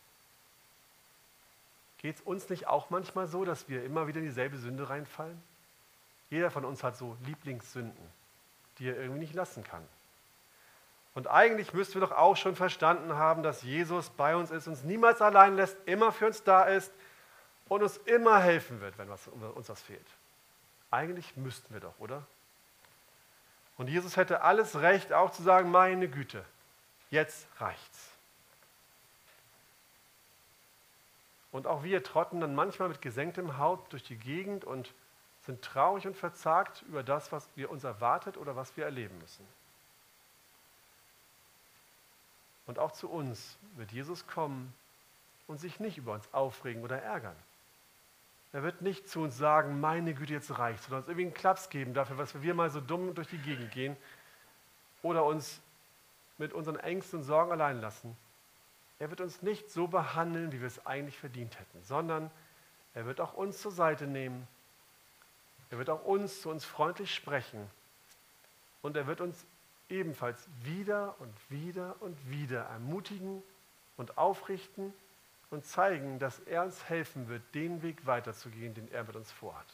Geht 1.99 2.15
es 2.15 2.21
uns 2.21 2.49
nicht 2.49 2.67
auch 2.67 2.89
manchmal 2.89 3.27
so, 3.27 3.45
dass 3.45 3.69
wir 3.69 3.83
immer 3.83 4.07
wieder 4.07 4.19
in 4.19 4.25
dieselbe 4.25 4.57
Sünde 4.57 4.89
reinfallen? 4.89 5.41
Jeder 6.29 6.51
von 6.51 6.65
uns 6.65 6.83
hat 6.83 6.95
so 6.95 7.17
Lieblingssünden, 7.25 8.03
die 8.77 8.87
er 8.87 8.97
irgendwie 8.97 9.19
nicht 9.19 9.33
lassen 9.33 9.63
kann. 9.63 9.85
Und 11.15 11.27
eigentlich 11.27 11.73
müssten 11.73 11.95
wir 11.95 12.01
doch 12.01 12.11
auch 12.11 12.37
schon 12.37 12.55
verstanden 12.55 13.15
haben, 13.15 13.43
dass 13.43 13.63
Jesus 13.63 14.09
bei 14.11 14.35
uns 14.35 14.51
ist, 14.51 14.67
uns 14.67 14.83
niemals 14.83 15.21
allein 15.21 15.55
lässt, 15.55 15.75
immer 15.85 16.11
für 16.11 16.27
uns 16.27 16.43
da 16.43 16.63
ist 16.63 16.91
und 17.67 17.83
uns 17.83 17.97
immer 17.97 18.39
helfen 18.39 18.79
wird, 18.79 18.97
wenn 18.97 19.09
was, 19.09 19.27
uns 19.27 19.67
was 19.67 19.81
fehlt. 19.81 20.05
Eigentlich 20.91 21.35
müssten 21.35 21.73
wir 21.73 21.81
doch, 21.81 21.99
oder? 21.99 22.23
Und 23.77 23.89
Jesus 23.89 24.17
hätte 24.17 24.41
alles 24.41 24.81
Recht, 24.81 25.13
auch 25.13 25.31
zu 25.31 25.41
sagen, 25.41 25.71
meine 25.71 26.07
Güte, 26.07 26.45
jetzt 27.09 27.47
reicht's. 27.59 28.11
Und 31.51 31.67
auch 31.67 31.83
wir 31.83 32.03
trotten 32.03 32.41
dann 32.41 32.55
manchmal 32.55 32.89
mit 32.89 33.01
gesenktem 33.01 33.57
Haupt 33.57 33.93
durch 33.93 34.03
die 34.03 34.17
Gegend 34.17 34.65
und 34.65 34.93
sind 35.41 35.61
traurig 35.63 36.05
und 36.05 36.15
verzagt 36.15 36.83
über 36.87 37.01
das, 37.01 37.31
was 37.31 37.49
wir 37.55 37.71
uns 37.71 37.83
erwartet 37.83 38.37
oder 38.37 38.55
was 38.55 38.75
wir 38.77 38.85
erleben 38.85 39.17
müssen. 39.19 39.47
Und 42.67 42.77
auch 42.77 42.91
zu 42.91 43.09
uns 43.09 43.57
wird 43.75 43.91
Jesus 43.91 44.27
kommen 44.27 44.73
und 45.47 45.59
sich 45.59 45.79
nicht 45.79 45.97
über 45.97 46.13
uns 46.13 46.31
aufregen 46.33 46.83
oder 46.83 47.01
ärgern. 47.01 47.35
Er 48.51 48.63
wird 48.63 48.81
nicht 48.81 49.07
zu 49.07 49.21
uns 49.21 49.37
sagen, 49.37 49.79
meine 49.79 50.13
Güte, 50.13 50.33
jetzt 50.33 50.57
reicht, 50.57 50.83
sondern 50.83 51.01
uns 51.01 51.07
irgendwie 51.07 51.25
einen 51.25 51.33
Klaps 51.33 51.69
geben 51.69 51.93
dafür, 51.93 52.17
was 52.17 52.41
wir 52.41 52.53
mal 52.53 52.69
so 52.69 52.81
dumm 52.81 53.15
durch 53.15 53.27
die 53.27 53.37
Gegend 53.37 53.71
gehen 53.71 53.97
oder 55.01 55.25
uns 55.25 55.61
mit 56.37 56.53
unseren 56.53 56.77
Ängsten 56.77 57.19
und 57.19 57.25
Sorgen 57.25 57.51
allein 57.51 57.81
lassen. 57.81 58.15
Er 58.99 59.09
wird 59.09 59.21
uns 59.21 59.41
nicht 59.41 59.69
so 59.71 59.87
behandeln, 59.87 60.51
wie 60.51 60.59
wir 60.59 60.67
es 60.67 60.85
eigentlich 60.85 61.17
verdient 61.17 61.57
hätten, 61.57 61.83
sondern 61.83 62.29
er 62.93 63.05
wird 63.05 63.21
auch 63.21 63.33
uns 63.33 63.61
zur 63.61 63.71
Seite 63.71 64.07
nehmen. 64.07 64.47
Er 65.69 65.77
wird 65.77 65.89
auch 65.89 66.03
uns 66.03 66.41
zu 66.41 66.49
uns 66.49 66.65
freundlich 66.65 67.13
sprechen. 67.13 67.69
Und 68.81 68.97
er 68.97 69.07
wird 69.07 69.21
uns 69.21 69.45
ebenfalls 69.89 70.47
wieder 70.63 71.15
und 71.19 71.33
wieder 71.49 71.95
und 72.01 72.29
wieder 72.29 72.63
ermutigen 72.63 73.41
und 73.97 74.17
aufrichten 74.17 74.93
und 75.49 75.65
zeigen, 75.65 76.19
dass 76.19 76.39
er 76.39 76.63
uns 76.63 76.83
helfen 76.89 77.27
wird, 77.27 77.41
den 77.53 77.81
Weg 77.81 78.05
weiterzugehen, 78.05 78.73
den 78.73 78.91
er 78.91 79.03
mit 79.03 79.15
uns 79.15 79.31
vorhat. 79.31 79.65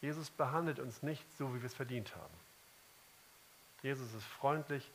Jesus 0.00 0.30
behandelt 0.30 0.78
uns 0.78 1.02
nicht 1.02 1.24
so, 1.36 1.54
wie 1.54 1.60
wir 1.60 1.66
es 1.66 1.74
verdient 1.74 2.14
haben. 2.16 2.34
Jesus 3.82 4.12
ist 4.14 4.24
freundlich 4.24 4.90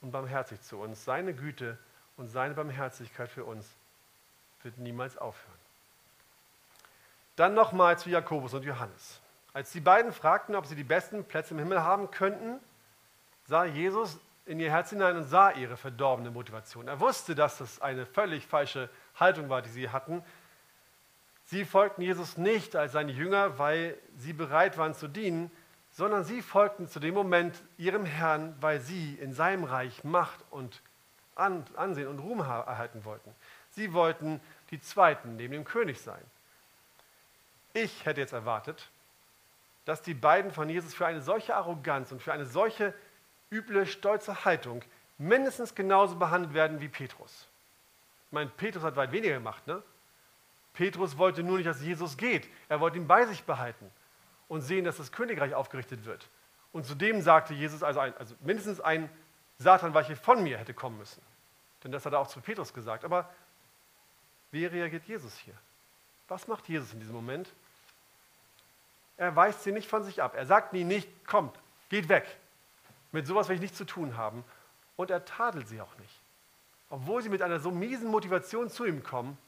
und 0.00 0.10
barmherzig 0.10 0.60
zu 0.62 0.78
uns. 0.78 1.04
Seine 1.04 1.34
Güte 1.34 1.78
und 2.16 2.28
seine 2.28 2.54
Barmherzigkeit 2.54 3.30
für 3.30 3.44
uns 3.44 3.66
wird 4.62 4.78
niemals 4.78 5.16
aufhören. 5.16 5.58
Dann 7.36 7.54
nochmal 7.54 7.98
zu 7.98 8.10
Jakobus 8.10 8.54
und 8.54 8.64
Johannes. 8.64 9.20
Als 9.52 9.72
die 9.72 9.80
beiden 9.80 10.12
fragten, 10.12 10.54
ob 10.54 10.66
sie 10.66 10.76
die 10.76 10.84
besten 10.84 11.24
Plätze 11.24 11.54
im 11.54 11.58
Himmel 11.58 11.82
haben 11.82 12.10
könnten, 12.10 12.60
sah 13.46 13.64
Jesus 13.64 14.18
in 14.46 14.60
ihr 14.60 14.70
Herz 14.70 14.90
hinein 14.90 15.16
und 15.16 15.24
sah 15.24 15.50
ihre 15.52 15.76
verdorbene 15.76 16.30
Motivation. 16.30 16.88
Er 16.88 17.00
wusste, 17.00 17.34
dass 17.34 17.58
das 17.58 17.80
eine 17.80 18.06
völlig 18.06 18.46
falsche 18.46 18.88
Haltung 19.16 19.48
war, 19.48 19.62
die 19.62 19.70
sie 19.70 19.88
hatten. 19.90 20.22
Sie 21.46 21.64
folgten 21.64 22.02
Jesus 22.02 22.36
nicht 22.36 22.76
als 22.76 22.92
seine 22.92 23.12
Jünger, 23.12 23.58
weil 23.58 23.96
sie 24.16 24.32
bereit 24.32 24.78
waren 24.78 24.94
zu 24.94 25.08
dienen, 25.08 25.50
sondern 26.00 26.24
sie 26.24 26.40
folgten 26.40 26.88
zu 26.88 26.98
dem 26.98 27.12
Moment 27.12 27.62
ihrem 27.76 28.06
Herrn, 28.06 28.56
weil 28.58 28.80
sie 28.80 29.16
in 29.16 29.34
seinem 29.34 29.64
Reich 29.64 30.02
Macht 30.02 30.40
und 30.48 30.80
Ansehen 31.34 32.08
und 32.08 32.20
Ruhm 32.20 32.40
erhalten 32.40 33.04
wollten. 33.04 33.34
Sie 33.72 33.92
wollten 33.92 34.40
die 34.70 34.80
Zweiten 34.80 35.36
neben 35.36 35.52
dem 35.52 35.64
König 35.64 36.00
sein. 36.00 36.22
Ich 37.74 38.06
hätte 38.06 38.22
jetzt 38.22 38.32
erwartet, 38.32 38.88
dass 39.84 40.00
die 40.00 40.14
beiden 40.14 40.52
von 40.52 40.70
Jesus 40.70 40.94
für 40.94 41.06
eine 41.06 41.20
solche 41.20 41.54
Arroganz 41.54 42.10
und 42.12 42.22
für 42.22 42.32
eine 42.32 42.46
solche 42.46 42.94
üble, 43.52 43.84
stolze 43.84 44.46
Haltung 44.46 44.80
mindestens 45.18 45.74
genauso 45.74 46.16
behandelt 46.16 46.54
werden 46.54 46.80
wie 46.80 46.88
Petrus. 46.88 47.46
Ich 48.28 48.32
meine, 48.32 48.48
Petrus 48.48 48.84
hat 48.84 48.96
weit 48.96 49.12
weniger 49.12 49.34
gemacht. 49.34 49.66
Ne? 49.66 49.82
Petrus 50.72 51.18
wollte 51.18 51.42
nur 51.42 51.58
nicht, 51.58 51.68
dass 51.68 51.82
Jesus 51.82 52.16
geht. 52.16 52.48
Er 52.70 52.80
wollte 52.80 52.96
ihn 52.96 53.06
bei 53.06 53.26
sich 53.26 53.44
behalten 53.44 53.90
und 54.50 54.62
sehen, 54.62 54.84
dass 54.84 54.96
das 54.96 55.12
Königreich 55.12 55.54
aufgerichtet 55.54 56.04
wird. 56.04 56.28
Und 56.72 56.84
zudem 56.84 57.22
sagte 57.22 57.54
Jesus, 57.54 57.84
also, 57.84 58.00
ein, 58.00 58.16
also 58.16 58.34
mindestens 58.40 58.80
ein 58.80 59.08
Satanweiche 59.58 60.16
von 60.16 60.42
mir 60.42 60.58
hätte 60.58 60.74
kommen 60.74 60.98
müssen. 60.98 61.22
Denn 61.84 61.92
das 61.92 62.04
hat 62.04 62.12
er 62.14 62.18
auch 62.18 62.26
zu 62.26 62.40
Petrus 62.40 62.74
gesagt. 62.74 63.04
Aber 63.04 63.32
wie 64.50 64.66
reagiert 64.66 65.04
Jesus 65.04 65.38
hier? 65.38 65.54
Was 66.26 66.48
macht 66.48 66.68
Jesus 66.68 66.92
in 66.92 66.98
diesem 66.98 67.14
Moment? 67.14 67.48
Er 69.16 69.36
weist 69.36 69.62
sie 69.62 69.70
nicht 69.70 69.88
von 69.88 70.02
sich 70.02 70.20
ab. 70.20 70.34
Er 70.34 70.46
sagt 70.46 70.72
nie 70.72 70.82
nicht, 70.82 71.08
kommt, 71.26 71.56
geht 71.88 72.08
weg. 72.08 72.26
Mit 73.12 73.28
sowas 73.28 73.48
will 73.48 73.54
ich 73.54 73.62
nichts 73.62 73.78
zu 73.78 73.84
tun 73.84 74.16
haben. 74.16 74.42
Und 74.96 75.12
er 75.12 75.24
tadelt 75.24 75.68
sie 75.68 75.80
auch 75.80 75.96
nicht. 75.98 76.20
obwohl 76.88 77.22
sie 77.22 77.28
mit 77.28 77.40
einer 77.40 77.60
so 77.60 77.70
miesen 77.70 78.08
Motivation 78.08 78.68
zu 78.68 78.84
ihm 78.84 79.04
kommen, 79.04 79.38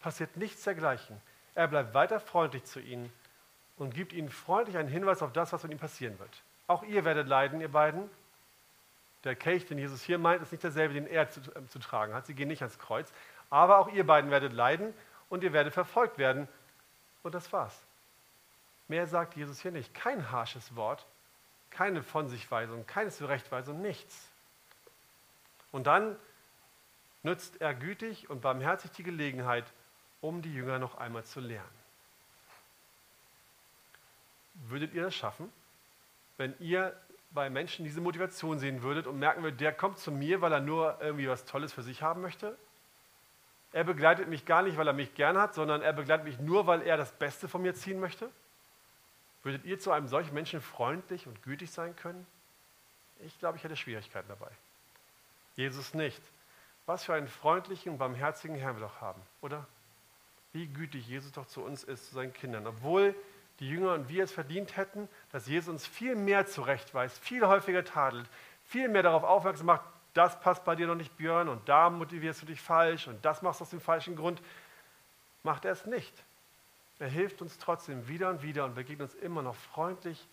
passiert 0.00 0.36
nichts 0.36 0.64
dergleichen. 0.64 1.20
Er 1.54 1.68
bleibt 1.68 1.94
weiter 1.94 2.18
freundlich 2.18 2.64
zu 2.64 2.80
ihnen 2.80 3.12
und 3.76 3.94
gibt 3.94 4.12
ihnen 4.12 4.28
freundlich 4.28 4.76
einen 4.76 4.88
Hinweis 4.88 5.22
auf 5.22 5.32
das, 5.32 5.52
was 5.52 5.62
mit 5.62 5.72
ihm 5.72 5.78
passieren 5.78 6.18
wird. 6.18 6.42
Auch 6.66 6.82
ihr 6.82 7.04
werdet 7.04 7.26
leiden, 7.26 7.60
ihr 7.60 7.70
beiden. 7.70 8.08
Der 9.24 9.36
Kelch, 9.36 9.66
den 9.66 9.78
Jesus 9.78 10.02
hier 10.02 10.18
meint, 10.18 10.42
ist 10.42 10.52
nicht 10.52 10.64
derselbe, 10.64 10.94
den 10.94 11.06
er 11.06 11.30
zu, 11.30 11.40
äh, 11.40 11.66
zu 11.68 11.78
tragen 11.78 12.14
hat. 12.14 12.26
Sie 12.26 12.34
gehen 12.34 12.48
nicht 12.48 12.62
ans 12.62 12.78
Kreuz. 12.78 13.12
Aber 13.50 13.78
auch 13.78 13.88
ihr 13.88 14.06
beiden 14.06 14.30
werdet 14.30 14.52
leiden 14.52 14.92
und 15.28 15.44
ihr 15.44 15.52
werdet 15.52 15.74
verfolgt 15.74 16.18
werden. 16.18 16.48
Und 17.22 17.34
das 17.34 17.52
war's. 17.52 17.82
Mehr 18.88 19.06
sagt 19.06 19.36
Jesus 19.36 19.60
hier 19.60 19.70
nicht. 19.70 19.94
Kein 19.94 20.30
harsches 20.30 20.74
Wort, 20.74 21.06
keine 21.70 22.02
Von 22.02 22.28
sich 22.28 22.50
Weisung, 22.50 22.86
keine 22.86 23.10
Zurechtweisung, 23.10 23.80
nichts. 23.80 24.28
Und 25.70 25.86
dann 25.86 26.16
nützt 27.22 27.60
er 27.60 27.74
gütig 27.74 28.28
und 28.28 28.40
barmherzig 28.40 28.90
die 28.92 29.02
Gelegenheit, 29.02 29.64
um 30.20 30.42
die 30.42 30.52
Jünger 30.52 30.78
noch 30.78 30.96
einmal 30.98 31.24
zu 31.24 31.40
lernen. 31.40 31.81
Würdet 34.54 34.94
ihr 34.94 35.02
das 35.02 35.14
schaffen, 35.14 35.52
wenn 36.36 36.54
ihr 36.58 36.96
bei 37.30 37.48
Menschen 37.50 37.84
diese 37.84 38.00
Motivation 38.00 38.58
sehen 38.58 38.82
würdet 38.82 39.06
und 39.06 39.18
merken 39.18 39.42
würdet, 39.42 39.60
der 39.60 39.72
kommt 39.72 39.98
zu 39.98 40.12
mir, 40.12 40.40
weil 40.40 40.52
er 40.52 40.60
nur 40.60 40.98
irgendwie 41.00 41.28
was 41.28 41.44
Tolles 41.44 41.72
für 41.72 41.82
sich 41.82 42.02
haben 42.02 42.20
möchte? 42.20 42.56
Er 43.72 43.84
begleitet 43.84 44.28
mich 44.28 44.44
gar 44.44 44.62
nicht, 44.62 44.76
weil 44.76 44.86
er 44.86 44.92
mich 44.92 45.14
gern 45.14 45.38
hat, 45.38 45.54
sondern 45.54 45.80
er 45.80 45.94
begleitet 45.94 46.26
mich 46.26 46.38
nur, 46.38 46.66
weil 46.66 46.82
er 46.82 46.98
das 46.98 47.12
Beste 47.12 47.48
von 47.48 47.62
mir 47.62 47.74
ziehen 47.74 48.00
möchte? 48.00 48.30
Würdet 49.42 49.64
ihr 49.64 49.78
zu 49.78 49.90
einem 49.90 50.08
solchen 50.08 50.34
Menschen 50.34 50.60
freundlich 50.60 51.26
und 51.26 51.42
gütig 51.42 51.70
sein 51.70 51.96
können? 51.96 52.26
Ich 53.20 53.38
glaube, 53.38 53.56
ich 53.56 53.64
hätte 53.64 53.76
Schwierigkeiten 53.76 54.28
dabei. 54.28 54.50
Jesus 55.56 55.94
nicht. 55.94 56.20
Was 56.86 57.04
für 57.04 57.14
einen 57.14 57.28
freundlichen 57.28 57.92
und 57.92 57.98
barmherzigen 57.98 58.56
Herrn 58.56 58.76
wir 58.76 58.82
doch 58.82 59.00
haben, 59.00 59.20
oder? 59.40 59.66
Wie 60.52 60.66
gütig 60.66 61.06
Jesus 61.06 61.32
doch 61.32 61.46
zu 61.46 61.62
uns 61.62 61.82
ist, 61.84 62.08
zu 62.08 62.14
seinen 62.14 62.32
Kindern. 62.32 62.66
Obwohl 62.66 63.14
die 63.60 63.68
Jünger 63.68 63.94
und 63.94 64.08
wir 64.08 64.24
es 64.24 64.32
verdient 64.32 64.76
hätten, 64.76 65.08
dass 65.30 65.46
Jesus 65.46 65.68
uns 65.68 65.86
viel 65.86 66.14
mehr 66.14 66.46
zurechtweist, 66.46 67.18
viel 67.18 67.46
häufiger 67.46 67.84
tadelt, 67.84 68.28
viel 68.64 68.88
mehr 68.88 69.02
darauf 69.02 69.22
aufmerksam 69.22 69.66
macht, 69.66 69.82
das 70.14 70.38
passt 70.40 70.64
bei 70.64 70.76
dir 70.76 70.86
noch 70.86 70.94
nicht, 70.94 71.16
Björn, 71.16 71.48
und 71.48 71.68
da 71.68 71.88
motivierst 71.88 72.42
du 72.42 72.46
dich 72.46 72.60
falsch 72.60 73.08
und 73.08 73.24
das 73.24 73.42
machst 73.42 73.60
du 73.60 73.64
aus 73.64 73.70
dem 73.70 73.80
falschen 73.80 74.16
Grund, 74.16 74.42
macht 75.42 75.64
er 75.64 75.72
es 75.72 75.86
nicht. 75.86 76.12
Er 76.98 77.08
hilft 77.08 77.42
uns 77.42 77.58
trotzdem 77.58 78.06
wieder 78.08 78.28
und 78.30 78.42
wieder 78.42 78.64
und 78.64 78.74
begegnet 78.74 79.10
uns 79.10 79.14
immer 79.22 79.42
noch 79.42 79.56
freundlich 79.56 80.28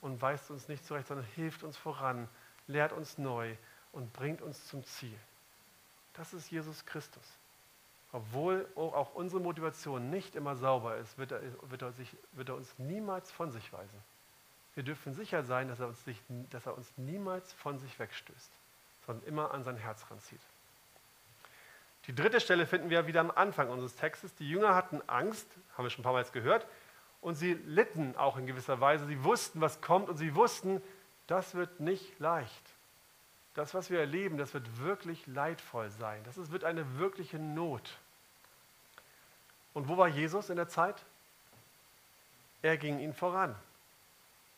und 0.00 0.22
weist 0.22 0.50
uns 0.50 0.68
nicht 0.68 0.84
zurecht, 0.86 1.08
sondern 1.08 1.26
hilft 1.34 1.64
uns 1.64 1.76
voran, 1.76 2.28
lehrt 2.66 2.92
uns 2.92 3.18
neu 3.18 3.56
und 3.92 4.12
bringt 4.12 4.40
uns 4.40 4.66
zum 4.66 4.84
Ziel. 4.84 5.18
Das 6.14 6.32
ist 6.32 6.50
Jesus 6.50 6.86
Christus. 6.86 7.38
Obwohl 8.14 8.68
auch 8.76 9.16
unsere 9.16 9.42
Motivation 9.42 10.08
nicht 10.08 10.36
immer 10.36 10.54
sauber 10.54 10.98
ist, 10.98 11.18
wird 11.18 11.32
er, 11.32 11.40
wird 11.68 11.82
er, 11.82 11.90
sich, 11.90 12.16
wird 12.30 12.48
er 12.48 12.54
uns 12.54 12.78
niemals 12.78 13.32
von 13.32 13.50
sich 13.50 13.72
weisen. 13.72 13.98
Wir 14.76 14.84
dürfen 14.84 15.14
sicher 15.14 15.42
sein, 15.42 15.66
dass 15.66 15.80
er, 15.80 15.88
uns 15.88 16.06
nicht, 16.06 16.22
dass 16.50 16.64
er 16.66 16.78
uns 16.78 16.96
niemals 16.96 17.52
von 17.54 17.80
sich 17.80 17.98
wegstößt, 17.98 18.52
sondern 19.04 19.26
immer 19.26 19.52
an 19.52 19.64
sein 19.64 19.76
Herz 19.76 20.08
ranzieht. 20.12 20.40
Die 22.06 22.14
dritte 22.14 22.38
Stelle 22.38 22.68
finden 22.68 22.88
wir 22.88 23.08
wieder 23.08 23.20
am 23.20 23.32
Anfang 23.32 23.68
unseres 23.68 23.96
Textes. 23.96 24.32
Die 24.36 24.48
Jünger 24.48 24.76
hatten 24.76 25.02
Angst, 25.08 25.48
haben 25.76 25.84
wir 25.84 25.90
schon 25.90 26.02
ein 26.02 26.04
paar 26.04 26.12
Mal 26.12 26.24
gehört, 26.32 26.68
und 27.20 27.34
sie 27.34 27.54
litten 27.54 28.14
auch 28.16 28.36
in 28.36 28.46
gewisser 28.46 28.80
Weise. 28.80 29.06
Sie 29.06 29.24
wussten, 29.24 29.60
was 29.60 29.80
kommt 29.80 30.08
und 30.08 30.18
sie 30.18 30.36
wussten, 30.36 30.80
das 31.26 31.56
wird 31.56 31.80
nicht 31.80 32.20
leicht. 32.20 32.70
Das, 33.54 33.74
was 33.74 33.90
wir 33.90 33.98
erleben, 33.98 34.38
das 34.38 34.54
wird 34.54 34.78
wirklich 34.78 35.26
leidvoll 35.26 35.90
sein. 35.90 36.22
Das 36.22 36.52
wird 36.52 36.62
eine 36.62 37.00
wirkliche 37.00 37.40
Not. 37.40 37.98
Und 39.74 39.88
wo 39.88 39.96
war 39.96 40.08
Jesus 40.08 40.48
in 40.48 40.56
der 40.56 40.68
Zeit? 40.68 41.04
Er 42.62 42.78
ging 42.78 42.98
ihnen 42.98 43.12
voran. 43.12 43.54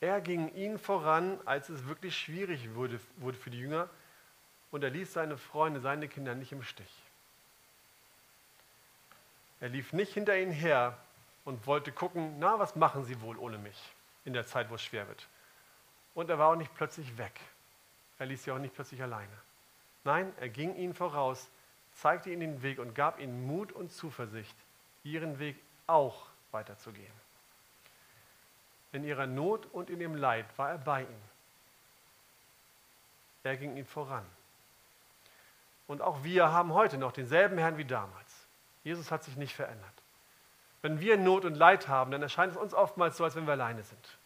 Er 0.01 0.21
ging 0.21 0.55
ihnen 0.55 0.79
voran, 0.79 1.41
als 1.47 1.69
es 1.71 1.89
wirklich 1.89 2.17
schwierig 2.17 2.75
wurde, 2.75 3.01
wurde 3.17 3.37
für 3.37 3.51
die 3.51 3.59
Jünger. 3.59 3.89
Und 4.71 4.85
er 4.85 4.91
ließ 4.91 5.13
seine 5.13 5.39
Freunde, 5.39 5.81
seine 5.81 6.07
Kinder 6.07 6.35
nicht 6.35 6.53
im 6.53 6.63
Stich. 6.63 7.03
Er 9.61 9.71
lief 9.71 9.93
nicht 9.93 10.13
hinter 10.13 10.39
ihnen 10.39 10.53
her 10.53 10.99
und 11.45 11.67
wollte 11.67 11.93
gucken, 11.93 12.39
na, 12.39 12.59
was 12.59 12.77
machen 12.77 13.05
sie 13.05 13.21
wohl 13.23 13.39
ohne 13.39 13.57
mich 13.57 13.81
in 14.25 14.35
der 14.35 14.47
Zeit, 14.47 14.69
wo 14.69 14.75
es 14.75 14.83
schwer 14.83 15.09
wird. 15.09 15.27
Und 16.15 16.29
er 16.29 16.39
war 16.39 16.49
auch 16.49 16.57
nicht 16.57 16.75
plötzlich 16.75 17.17
weg. 17.17 17.41
Er 18.19 18.27
ließ 18.27 18.45
sie 18.45 18.51
auch 18.51 18.59
nicht 18.59 18.75
plötzlich 18.75 19.03
alleine. 19.03 19.33
Nein, 20.05 20.33
er 20.39 20.49
ging 20.49 20.77
ihnen 20.77 20.95
voraus, 20.95 21.49
zeigte 21.95 22.31
ihnen 22.31 22.41
den 22.41 22.63
Weg 22.63 22.79
und 22.79 22.95
gab 22.95 23.19
ihnen 23.19 23.47
Mut 23.47 23.73
und 23.73 23.91
Zuversicht, 23.93 24.57
ihren 25.13 25.39
Weg 25.39 25.57
auch 25.87 26.27
weiterzugehen. 26.51 27.13
In 28.93 29.05
ihrer 29.05 29.27
Not 29.27 29.67
und 29.67 29.91
in 29.91 30.01
ihrem 30.01 30.15
Leid 30.15 30.47
war 30.57 30.71
er 30.71 30.79
bei 30.79 31.03
ihnen. 31.03 31.37
Er 33.43 33.57
ging 33.57 33.77
ihnen 33.77 33.87
voran. 33.87 34.27
Und 35.87 36.03
auch 36.03 36.25
wir 36.25 36.51
haben 36.51 36.75
heute 36.75 36.99
noch 36.99 37.13
denselben 37.13 37.59
Herrn 37.59 37.79
wie 37.79 37.85
damals. 37.85 38.47
Jesus 38.83 39.11
hat 39.11 39.23
sich 39.23 39.37
nicht 39.37 39.55
verändert. 39.55 39.93
Wenn 40.83 41.01
wir 41.01 41.17
Not 41.17 41.45
und 41.45 41.55
Leid 41.55 41.89
haben, 41.89 42.11
dann 42.11 42.23
erscheint 42.23 42.53
es 42.53 42.59
uns 42.59 42.75
oftmals 42.75 43.17
so, 43.17 43.25
als 43.25 43.37
wenn 43.37 43.47
wir 43.47 43.53
alleine 43.53 43.83
sind. 43.83 44.19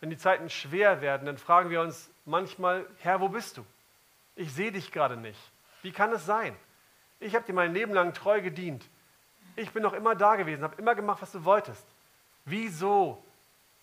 Wenn 0.00 0.10
die 0.10 0.18
Zeiten 0.18 0.50
schwer 0.50 1.00
werden, 1.00 1.26
dann 1.26 1.38
fragen 1.38 1.70
wir 1.70 1.80
uns 1.80 2.10
manchmal, 2.24 2.86
Herr, 2.98 3.20
wo 3.20 3.28
bist 3.28 3.56
du? 3.56 3.66
Ich 4.34 4.52
sehe 4.52 4.72
dich 4.72 4.92
gerade 4.92 5.16
nicht. 5.16 5.40
Wie 5.82 5.92
kann 5.92 6.12
es 6.12 6.26
sein? 6.26 6.54
Ich 7.18 7.34
habe 7.34 7.46
dir 7.46 7.54
mein 7.54 7.72
Leben 7.72 7.94
lang 7.94 8.12
treu 8.12 8.42
gedient. 8.42 8.84
Ich 9.56 9.70
bin 9.70 9.82
noch 9.82 9.94
immer 9.94 10.14
da 10.14 10.36
gewesen, 10.36 10.62
habe 10.62 10.76
immer 10.76 10.94
gemacht, 10.94 11.22
was 11.22 11.32
du 11.32 11.44
wolltest. 11.44 11.84
Wieso 12.44 13.22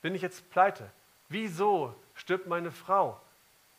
bin 0.01 0.15
ich 0.15 0.21
jetzt 0.21 0.49
pleite? 0.51 0.89
Wieso 1.29 1.95
stirbt 2.15 2.47
meine 2.47 2.71
Frau? 2.71 3.19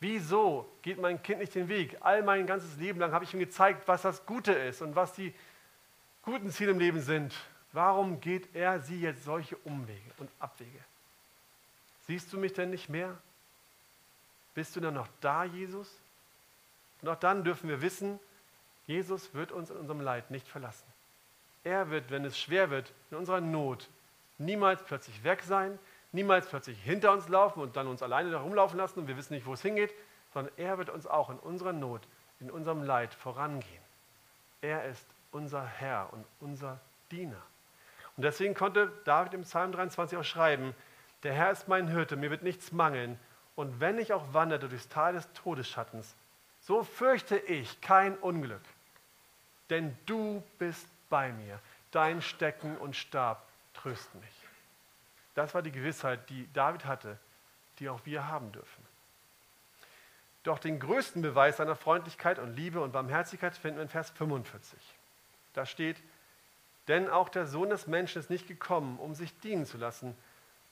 Wieso 0.00 0.68
geht 0.82 1.00
mein 1.00 1.22
Kind 1.22 1.38
nicht 1.38 1.54
den 1.54 1.68
Weg? 1.68 1.96
All 2.00 2.22
mein 2.22 2.46
ganzes 2.46 2.76
Leben 2.76 2.98
lang 2.98 3.12
habe 3.12 3.24
ich 3.24 3.32
ihm 3.32 3.40
gezeigt, 3.40 3.86
was 3.86 4.02
das 4.02 4.26
Gute 4.26 4.52
ist 4.52 4.82
und 4.82 4.96
was 4.96 5.12
die 5.14 5.32
guten 6.22 6.50
Ziele 6.50 6.72
im 6.72 6.78
Leben 6.78 7.00
sind. 7.00 7.34
Warum 7.72 8.20
geht 8.20 8.54
er 8.54 8.80
sie 8.80 9.00
jetzt 9.00 9.24
solche 9.24 9.56
Umwege 9.58 10.10
und 10.18 10.30
Abwege? 10.38 10.78
Siehst 12.06 12.32
du 12.32 12.38
mich 12.38 12.52
denn 12.52 12.70
nicht 12.70 12.88
mehr? 12.88 13.16
Bist 14.54 14.76
du 14.76 14.80
dann 14.80 14.94
noch 14.94 15.08
da, 15.20 15.44
Jesus? 15.44 15.90
Und 17.02 17.08
auch 17.08 17.18
dann 17.18 17.44
dürfen 17.44 17.68
wir 17.68 17.80
wissen, 17.80 18.20
Jesus 18.86 19.32
wird 19.34 19.52
uns 19.52 19.70
in 19.70 19.76
unserem 19.76 20.00
Leid 20.00 20.30
nicht 20.30 20.46
verlassen. 20.46 20.93
Er 21.64 21.90
wird, 21.90 22.10
wenn 22.10 22.24
es 22.24 22.38
schwer 22.38 22.70
wird, 22.70 22.92
in 23.10 23.16
unserer 23.16 23.40
Not 23.40 23.88
niemals 24.38 24.82
plötzlich 24.84 25.24
weg 25.24 25.42
sein, 25.42 25.78
niemals 26.12 26.46
plötzlich 26.46 26.78
hinter 26.82 27.12
uns 27.12 27.28
laufen 27.28 27.60
und 27.60 27.76
dann 27.76 27.86
uns 27.86 28.02
alleine 28.02 28.30
herumlaufen 28.30 28.78
lassen 28.78 29.00
und 29.00 29.08
wir 29.08 29.16
wissen 29.16 29.34
nicht, 29.34 29.46
wo 29.46 29.54
es 29.54 29.62
hingeht, 29.62 29.92
sondern 30.32 30.52
er 30.56 30.78
wird 30.78 30.90
uns 30.90 31.06
auch 31.06 31.30
in 31.30 31.38
unserer 31.38 31.72
Not, 31.72 32.02
in 32.40 32.50
unserem 32.50 32.82
Leid 32.82 33.14
vorangehen. 33.14 33.82
Er 34.60 34.84
ist 34.84 35.06
unser 35.32 35.64
Herr 35.64 36.12
und 36.12 36.24
unser 36.40 36.80
Diener. 37.10 37.42
Und 38.16 38.22
deswegen 38.24 38.54
konnte 38.54 38.92
David 39.04 39.34
im 39.34 39.42
Psalm 39.42 39.72
23 39.72 40.18
auch 40.18 40.24
schreiben, 40.24 40.74
der 41.22 41.32
Herr 41.32 41.50
ist 41.50 41.68
mein 41.68 41.88
Hirte, 41.88 42.16
mir 42.16 42.30
wird 42.30 42.42
nichts 42.42 42.70
mangeln. 42.70 43.18
Und 43.56 43.80
wenn 43.80 43.98
ich 43.98 44.12
auch 44.12 44.32
wanderte 44.32 44.68
durchs 44.68 44.88
Tal 44.88 45.14
des 45.14 45.32
Todesschattens, 45.32 46.14
so 46.60 46.82
fürchte 46.82 47.36
ich 47.36 47.80
kein 47.80 48.16
Unglück. 48.18 48.62
Denn 49.70 49.96
du 50.06 50.42
bist 50.58 50.86
bei 51.08 51.32
mir. 51.32 51.60
Dein 51.90 52.22
Stecken 52.22 52.76
und 52.78 52.96
Stab 52.96 53.46
trösten 53.74 54.20
mich. 54.20 54.34
Das 55.34 55.54
war 55.54 55.62
die 55.62 55.72
Gewissheit, 55.72 56.28
die 56.30 56.48
David 56.52 56.84
hatte, 56.84 57.18
die 57.78 57.88
auch 57.88 58.00
wir 58.04 58.28
haben 58.28 58.52
dürfen. 58.52 58.84
Doch 60.44 60.58
den 60.58 60.78
größten 60.78 61.22
Beweis 61.22 61.56
seiner 61.56 61.74
Freundlichkeit 61.74 62.38
und 62.38 62.54
Liebe 62.54 62.80
und 62.80 62.92
Barmherzigkeit 62.92 63.56
finden 63.56 63.78
wir 63.78 63.82
in 63.82 63.88
Vers 63.88 64.10
45. 64.10 64.78
Da 65.54 65.66
steht, 65.66 65.96
denn 66.88 67.08
auch 67.08 67.28
der 67.28 67.46
Sohn 67.46 67.70
des 67.70 67.86
Menschen 67.86 68.20
ist 68.20 68.30
nicht 68.30 68.46
gekommen, 68.46 68.98
um 68.98 69.14
sich 69.14 69.38
dienen 69.40 69.64
zu 69.64 69.78
lassen, 69.78 70.14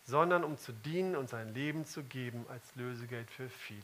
sondern 0.05 0.45
um 0.45 0.59
zu 0.59 0.73
dienen 0.73 1.17
und 1.17 1.29
sein 1.29 1.55
Leben 1.55 1.87
zu 1.87 2.03
geben 2.03 2.45
als 2.51 2.75
Lösegeld 2.75 3.31
für 3.31 3.49
viele. 3.49 3.83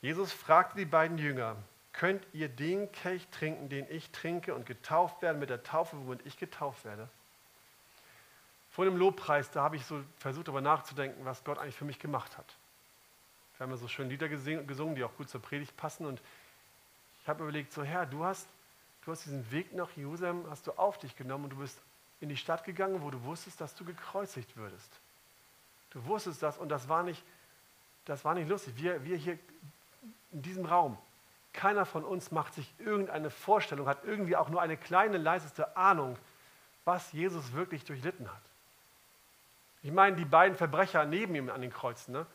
Jesus 0.00 0.32
fragte 0.32 0.76
die 0.76 0.84
beiden 0.84 1.18
Jünger, 1.18 1.56
könnt 1.94 2.26
ihr 2.32 2.48
den 2.48 2.92
Kelch 2.92 3.26
trinken, 3.28 3.68
den 3.68 3.86
ich 3.88 4.10
trinke 4.10 4.54
und 4.54 4.66
getauft 4.66 5.22
werden 5.22 5.38
mit 5.38 5.48
der 5.48 5.62
Taufe, 5.62 5.96
womit 5.96 6.26
ich 6.26 6.36
getauft 6.36 6.84
werde? 6.84 7.08
Vor 8.70 8.84
dem 8.84 8.96
Lobpreis, 8.96 9.50
da 9.52 9.62
habe 9.62 9.76
ich 9.76 9.86
so 9.86 10.02
versucht, 10.18 10.48
darüber 10.48 10.60
nachzudenken, 10.60 11.24
was 11.24 11.44
Gott 11.44 11.58
eigentlich 11.58 11.76
für 11.76 11.84
mich 11.84 12.00
gemacht 12.00 12.36
hat. 12.36 12.56
Wir 13.56 13.64
haben 13.64 13.70
ja 13.70 13.76
so 13.76 13.86
schöne 13.86 14.10
Lieder 14.10 14.28
gesungen, 14.28 14.96
die 14.96 15.04
auch 15.04 15.16
gut 15.16 15.30
zur 15.30 15.40
Predigt 15.40 15.76
passen. 15.76 16.04
Und 16.06 16.20
ich 17.22 17.28
habe 17.28 17.44
überlegt, 17.44 17.72
so 17.72 17.84
Herr, 17.84 18.04
du 18.04 18.24
hast, 18.24 18.48
du 19.04 19.12
hast 19.12 19.24
diesen 19.24 19.48
Weg 19.52 19.72
nach 19.72 19.90
Jerusalem, 19.96 20.44
hast 20.50 20.66
du 20.66 20.72
auf 20.72 20.98
dich 20.98 21.14
genommen 21.14 21.44
und 21.44 21.50
du 21.50 21.58
bist 21.58 21.80
in 22.20 22.28
die 22.28 22.36
Stadt 22.36 22.64
gegangen, 22.64 23.02
wo 23.02 23.10
du 23.10 23.22
wusstest, 23.22 23.60
dass 23.60 23.76
du 23.76 23.84
gekreuzigt 23.84 24.56
würdest. 24.56 24.90
Du 25.90 26.04
wusstest 26.06 26.42
das 26.42 26.58
und 26.58 26.68
das 26.68 26.88
war 26.88 27.04
nicht, 27.04 27.22
das 28.04 28.24
war 28.24 28.34
nicht 28.34 28.48
lustig. 28.48 28.74
Wir, 28.76 29.04
wir 29.04 29.16
hier 29.16 29.38
in 30.32 30.42
diesem 30.42 30.66
Raum, 30.66 30.98
Keiner 31.54 31.86
von 31.86 32.04
uns 32.04 32.32
macht 32.32 32.52
sich 32.52 32.74
irgendeine 32.78 33.30
Vorstellung, 33.30 33.86
hat 33.86 34.04
irgendwie 34.04 34.36
auch 34.36 34.50
nur 34.50 34.60
eine 34.60 34.76
kleine, 34.76 35.16
leiseste 35.16 35.76
Ahnung, 35.76 36.18
was 36.84 37.12
Jesus 37.12 37.54
wirklich 37.54 37.84
durchlitten 37.84 38.28
hat. 38.28 38.42
Ich 39.82 39.92
meine, 39.92 40.16
die 40.16 40.24
beiden 40.24 40.56
Verbrecher 40.56 41.04
neben 41.04 41.34
ihm 41.34 41.48
an 41.48 41.62
den 41.62 41.72
Kreuzen, 41.72 42.12
ne? 42.12 42.26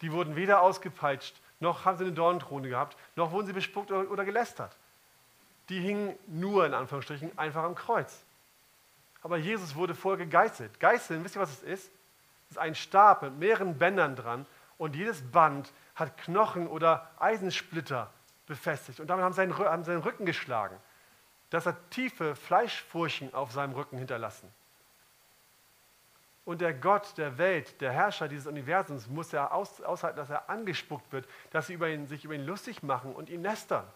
die 0.00 0.10
wurden 0.10 0.36
weder 0.36 0.62
ausgepeitscht, 0.62 1.36
noch 1.60 1.84
haben 1.84 1.98
sie 1.98 2.04
eine 2.04 2.12
Dornenkrone 2.14 2.68
gehabt, 2.68 2.96
noch 3.14 3.30
wurden 3.30 3.46
sie 3.46 3.52
bespuckt 3.52 3.92
oder, 3.92 4.24
gelästert. 4.24 4.74
Die 5.68 5.78
hingen 5.78 6.18
nur 6.26 6.66
in 6.66 6.74
Anführungsstrichen 6.74 7.38
einfach 7.38 7.62
am 7.62 7.74
Kreuz. 7.74 8.24
Aber 9.22 9.36
Jesus 9.36 9.76
wurde 9.76 9.94
vorher 9.94 10.24
gegeißelt. 10.24 10.80
Geißeln, 10.80 11.22
wisst 11.22 11.36
ihr, 11.36 11.42
was 11.42 11.52
es 11.52 11.62
ist? 11.62 11.92
Es 12.46 12.52
ist 12.52 12.58
ein 12.58 12.74
Stab 12.74 13.22
mit 13.22 13.38
mehreren 13.38 13.78
Bändern 13.78 14.16
dran 14.16 14.46
und 14.78 14.96
jedes 14.96 15.22
Band 15.30 15.72
hat 15.94 16.16
Knochen 16.18 16.66
oder 16.66 17.10
Eisensplitter 17.20 18.10
befestigt. 18.46 19.00
Und 19.00 19.08
damit 19.08 19.24
haben 19.24 19.32
sie 19.32 19.36
seinen, 19.36 19.56
haben 19.58 19.84
seinen 19.84 20.02
Rücken 20.02 20.26
geschlagen. 20.26 20.76
Das 21.50 21.66
hat 21.66 21.90
tiefe 21.90 22.34
Fleischfurchen 22.34 23.34
auf 23.34 23.52
seinem 23.52 23.74
Rücken 23.74 23.98
hinterlassen. 23.98 24.50
Und 26.44 26.60
der 26.60 26.74
Gott 26.74 27.16
der 27.18 27.38
Welt, 27.38 27.80
der 27.80 27.92
Herrscher 27.92 28.26
dieses 28.26 28.46
Universums, 28.46 29.06
muss 29.06 29.30
ja 29.30 29.50
aus, 29.50 29.80
aushalten, 29.80 30.16
dass 30.16 30.30
er 30.30 30.50
angespuckt 30.50 31.12
wird, 31.12 31.28
dass 31.50 31.68
sie 31.68 31.74
über 31.74 31.88
ihn, 31.88 32.06
sich 32.08 32.24
über 32.24 32.34
ihn 32.34 32.44
lustig 32.44 32.82
machen 32.82 33.14
und 33.14 33.28
ihn 33.28 33.42
nestern. 33.42 33.86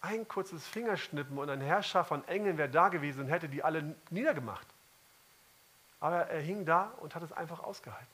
Ein 0.00 0.26
kurzes 0.26 0.66
Fingerschnippen 0.66 1.36
und 1.38 1.50
ein 1.50 1.60
Herrscher 1.60 2.04
von 2.04 2.26
Engeln 2.28 2.56
wäre 2.56 2.70
da 2.70 2.88
gewesen 2.88 3.24
und 3.24 3.28
hätte 3.28 3.48
die 3.48 3.62
alle 3.62 3.94
niedergemacht. 4.10 4.66
Aber 6.00 6.28
er 6.28 6.40
hing 6.40 6.64
da 6.64 6.92
und 7.00 7.14
hat 7.14 7.22
es 7.22 7.32
einfach 7.32 7.60
ausgehalten. 7.60 8.06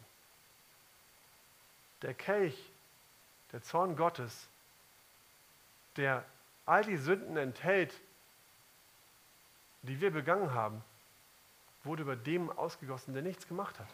Der 2.02 2.14
Kelch, 2.14 2.72
der 3.52 3.62
Zorn 3.62 3.96
Gottes, 3.96 4.48
der 5.96 6.24
all 6.66 6.84
die 6.84 6.96
Sünden 6.96 7.36
enthält, 7.36 7.94
die 9.82 10.00
wir 10.00 10.10
begangen 10.10 10.54
haben, 10.54 10.82
wurde 11.84 12.02
über 12.02 12.16
dem 12.16 12.50
ausgegossen, 12.50 13.14
der 13.14 13.22
nichts 13.22 13.48
gemacht 13.48 13.78
hat. 13.78 13.88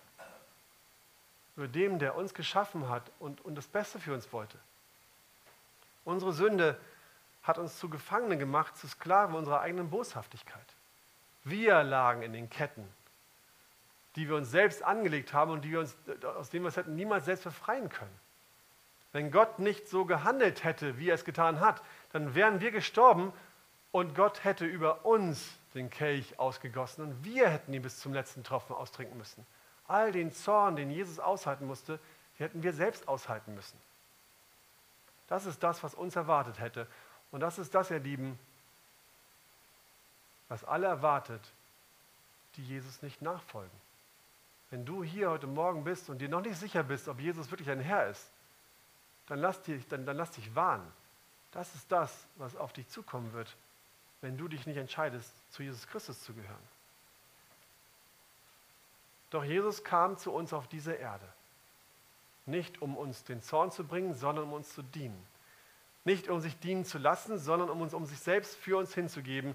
Über 1.57 1.69
dem, 1.69 1.99
der 1.99 2.15
uns 2.15 2.35
geschaffen 2.35 2.89
hat 2.89 3.11
und, 3.19 3.41
und 3.45 3.55
das 3.55 3.67
Beste 3.67 3.99
für 3.99 4.15
uns 4.15 4.33
wollte. 4.33 4.59
Unsere 6.05 6.33
Sünde 6.33 6.79
hat 7.43 7.59
uns 7.59 7.79
zu 7.79 7.89
Gefangenen 7.89 8.39
gemacht, 8.39 8.77
zu 8.77 8.87
Sklaven 8.87 9.35
unserer 9.35 9.61
eigenen 9.61 9.91
Boshaftigkeit. 9.91 10.75
Wir 11.45 11.83
lagen 11.83 12.23
in 12.23 12.33
den 12.33 12.51
Ketten, 12.51 12.87
die 14.17 14.29
wir 14.29 14.37
uns 14.37 14.51
selbst 14.51 14.83
angelegt 14.83 15.33
haben 15.33 15.51
und 15.53 15.65
die 15.65 15.71
wir 15.71 15.81
uns, 15.81 15.97
aus 16.37 16.51
denen 16.51 16.65
wir 16.65 16.69
uns 16.69 16.77
hätten 16.77 16.95
niemals 16.95 17.25
selbst 17.25 17.45
befreien 17.45 17.89
können. 17.89 18.15
Wenn 19.19 19.33
Gott 19.33 19.59
nicht 19.59 19.89
so 19.89 20.05
gehandelt 20.05 20.63
hätte, 20.63 20.97
wie 20.97 21.09
er 21.09 21.17
es 21.17 21.25
getan 21.25 21.59
hat, 21.59 21.83
dann 22.13 22.37
wären 22.37 22.61
wir 22.61 22.71
gestorben 22.71 23.33
und 23.91 24.15
Gott 24.15 24.45
hätte 24.45 24.65
über 24.65 25.05
uns 25.05 25.57
den 25.75 25.91
Kelch 25.91 26.39
ausgegossen 26.39 27.03
und 27.03 27.25
wir 27.25 27.49
hätten 27.51 27.75
ihn 27.75 27.83
bis 27.83 27.99
zum 27.99 28.15
letzten 28.15 28.45
Tropfen 28.45 28.77
austrinken 28.77 29.19
müssen. 29.19 29.45
All 29.89 30.13
den 30.13 30.33
Zorn, 30.33 30.77
den 30.77 30.89
Jesus 30.93 31.19
aushalten 31.19 31.67
musste, 31.67 31.99
hätten 32.37 32.63
wir 32.63 32.73
selbst 32.73 33.09
aushalten 33.09 33.57
müssen. 33.57 33.77
Das 35.27 35.47
ist 35.47 35.65
das, 35.65 35.83
was 35.83 35.97
uns 35.97 36.15
erwartet 36.15 36.61
hätte. 36.61 36.87
Und 37.33 37.41
das 37.41 37.59
ist 37.59 37.75
das, 37.75 37.91
ihr 37.91 37.99
Lieben, 37.99 38.39
was 40.49 40.63
alle 40.63 40.87
erwartet, 40.87 41.43
die 42.55 42.63
Jesus 42.63 43.03
nicht 43.03 43.21
nachfolgen. 43.21 43.81
Wenn 44.71 44.85
du 44.85 45.03
hier 45.03 45.29
heute 45.31 45.49
Morgen 45.49 45.83
bist 45.83 46.09
und 46.09 46.19
dir 46.19 46.29
noch 46.29 46.43
nicht 46.43 46.57
sicher 46.57 46.85
bist, 46.85 47.09
ob 47.09 47.19
Jesus 47.19 47.51
wirklich 47.51 47.71
ein 47.71 47.81
Herr 47.81 48.07
ist, 48.07 48.31
dann 49.29 49.41
lass 49.41 49.63
dich, 49.63 49.87
dann, 49.89 50.05
dann 50.07 50.17
lass 50.17 50.31
dich 50.33 50.55
warnen. 50.55 50.91
Das 51.53 51.75
ist 51.75 51.91
das, 51.93 52.27
was 52.37 52.57
auf 52.57 52.73
dich 52.73 52.89
zukommen 52.89 53.33
wird, 53.33 53.57
wenn 54.21 54.37
du 54.37 54.49
dich 54.49 54.67
nicht 54.67 54.77
entscheidest, 54.77 55.33
zu 55.53 55.63
Jesus 55.63 55.87
Christus 55.87 56.23
zu 56.23 56.35
gehören. 56.35 56.69
Doch 59.31 59.45
Jesus 59.45 59.85
kam 59.85 60.17
zu 60.17 60.33
uns 60.33 60.53
auf 60.53 60.67
diese 60.67 60.95
Erde. 60.95 61.27
Nicht 62.47 62.81
um 62.81 62.97
uns 62.97 63.25
den 63.25 63.43
Zorn 63.43 63.71
zu 63.71 63.85
bringen, 63.85 64.15
sondern 64.15 64.47
um 64.47 64.55
uns 64.55 64.73
zu 64.75 64.83
dienen. 64.83 65.27
Nicht 66.05 66.29
um 66.29 66.41
sich 66.41 66.59
dienen 66.59 66.87
zu 66.87 66.97
lassen, 66.97 67.39
sondern 67.39 67.69
um 67.69 67.83
uns 67.83 67.93
um 67.93 68.07
sich 68.07 68.19
selbst 68.19 68.57
für 68.57 68.79
uns 68.79 68.95
hinzugeben. 68.95 69.55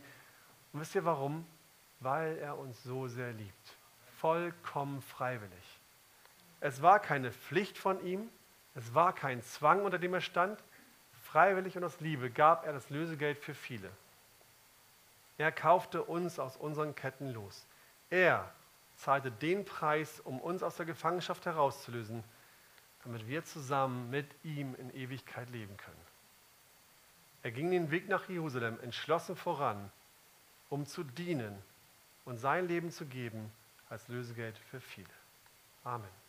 Und 0.71 0.79
wisst 0.79 0.93
ihr 0.93 1.03
warum? 1.03 1.45
Weil 1.99 2.37
er 2.37 2.59
uns 2.59 2.83
so 2.83 3.07
sehr 3.07 3.33
liebt. 3.33 3.77
Vollkommen 4.17 5.01
freiwillig. 5.01 5.79
Es 6.59 6.83
war 6.83 6.99
keine 6.99 7.31
Pflicht 7.31 7.77
von 7.77 8.05
ihm, 8.05 8.29
es 8.75 8.93
war 8.93 9.13
kein 9.13 9.41
Zwang, 9.41 9.83
unter 9.83 9.99
dem 9.99 10.13
er 10.13 10.21
stand. 10.21 10.63
Freiwillig 11.23 11.77
und 11.77 11.83
aus 11.83 11.99
Liebe 11.99 12.29
gab 12.29 12.65
er 12.65 12.73
das 12.73 12.89
Lösegeld 12.89 13.37
für 13.37 13.53
viele. 13.53 13.89
Er 15.37 15.51
kaufte 15.51 16.03
uns 16.03 16.39
aus 16.39 16.57
unseren 16.57 16.95
Ketten 16.95 17.31
los. 17.31 17.65
Er 18.09 18.51
zahlte 18.97 19.31
den 19.31 19.65
Preis, 19.65 20.19
um 20.19 20.39
uns 20.39 20.63
aus 20.63 20.77
der 20.77 20.85
Gefangenschaft 20.85 21.45
herauszulösen, 21.45 22.23
damit 23.03 23.27
wir 23.27 23.43
zusammen 23.43 24.09
mit 24.09 24.27
ihm 24.43 24.75
in 24.75 24.93
Ewigkeit 24.95 25.49
leben 25.49 25.75
können. 25.77 26.05
Er 27.41 27.51
ging 27.51 27.71
den 27.71 27.91
Weg 27.91 28.07
nach 28.07 28.29
Jerusalem 28.29 28.79
entschlossen 28.81 29.35
voran, 29.35 29.91
um 30.69 30.85
zu 30.85 31.03
dienen 31.03 31.61
und 32.25 32.37
sein 32.37 32.67
Leben 32.67 32.91
zu 32.91 33.05
geben 33.05 33.51
als 33.89 34.07
Lösegeld 34.07 34.57
für 34.57 34.79
viele. 34.79 35.09
Amen. 35.83 36.22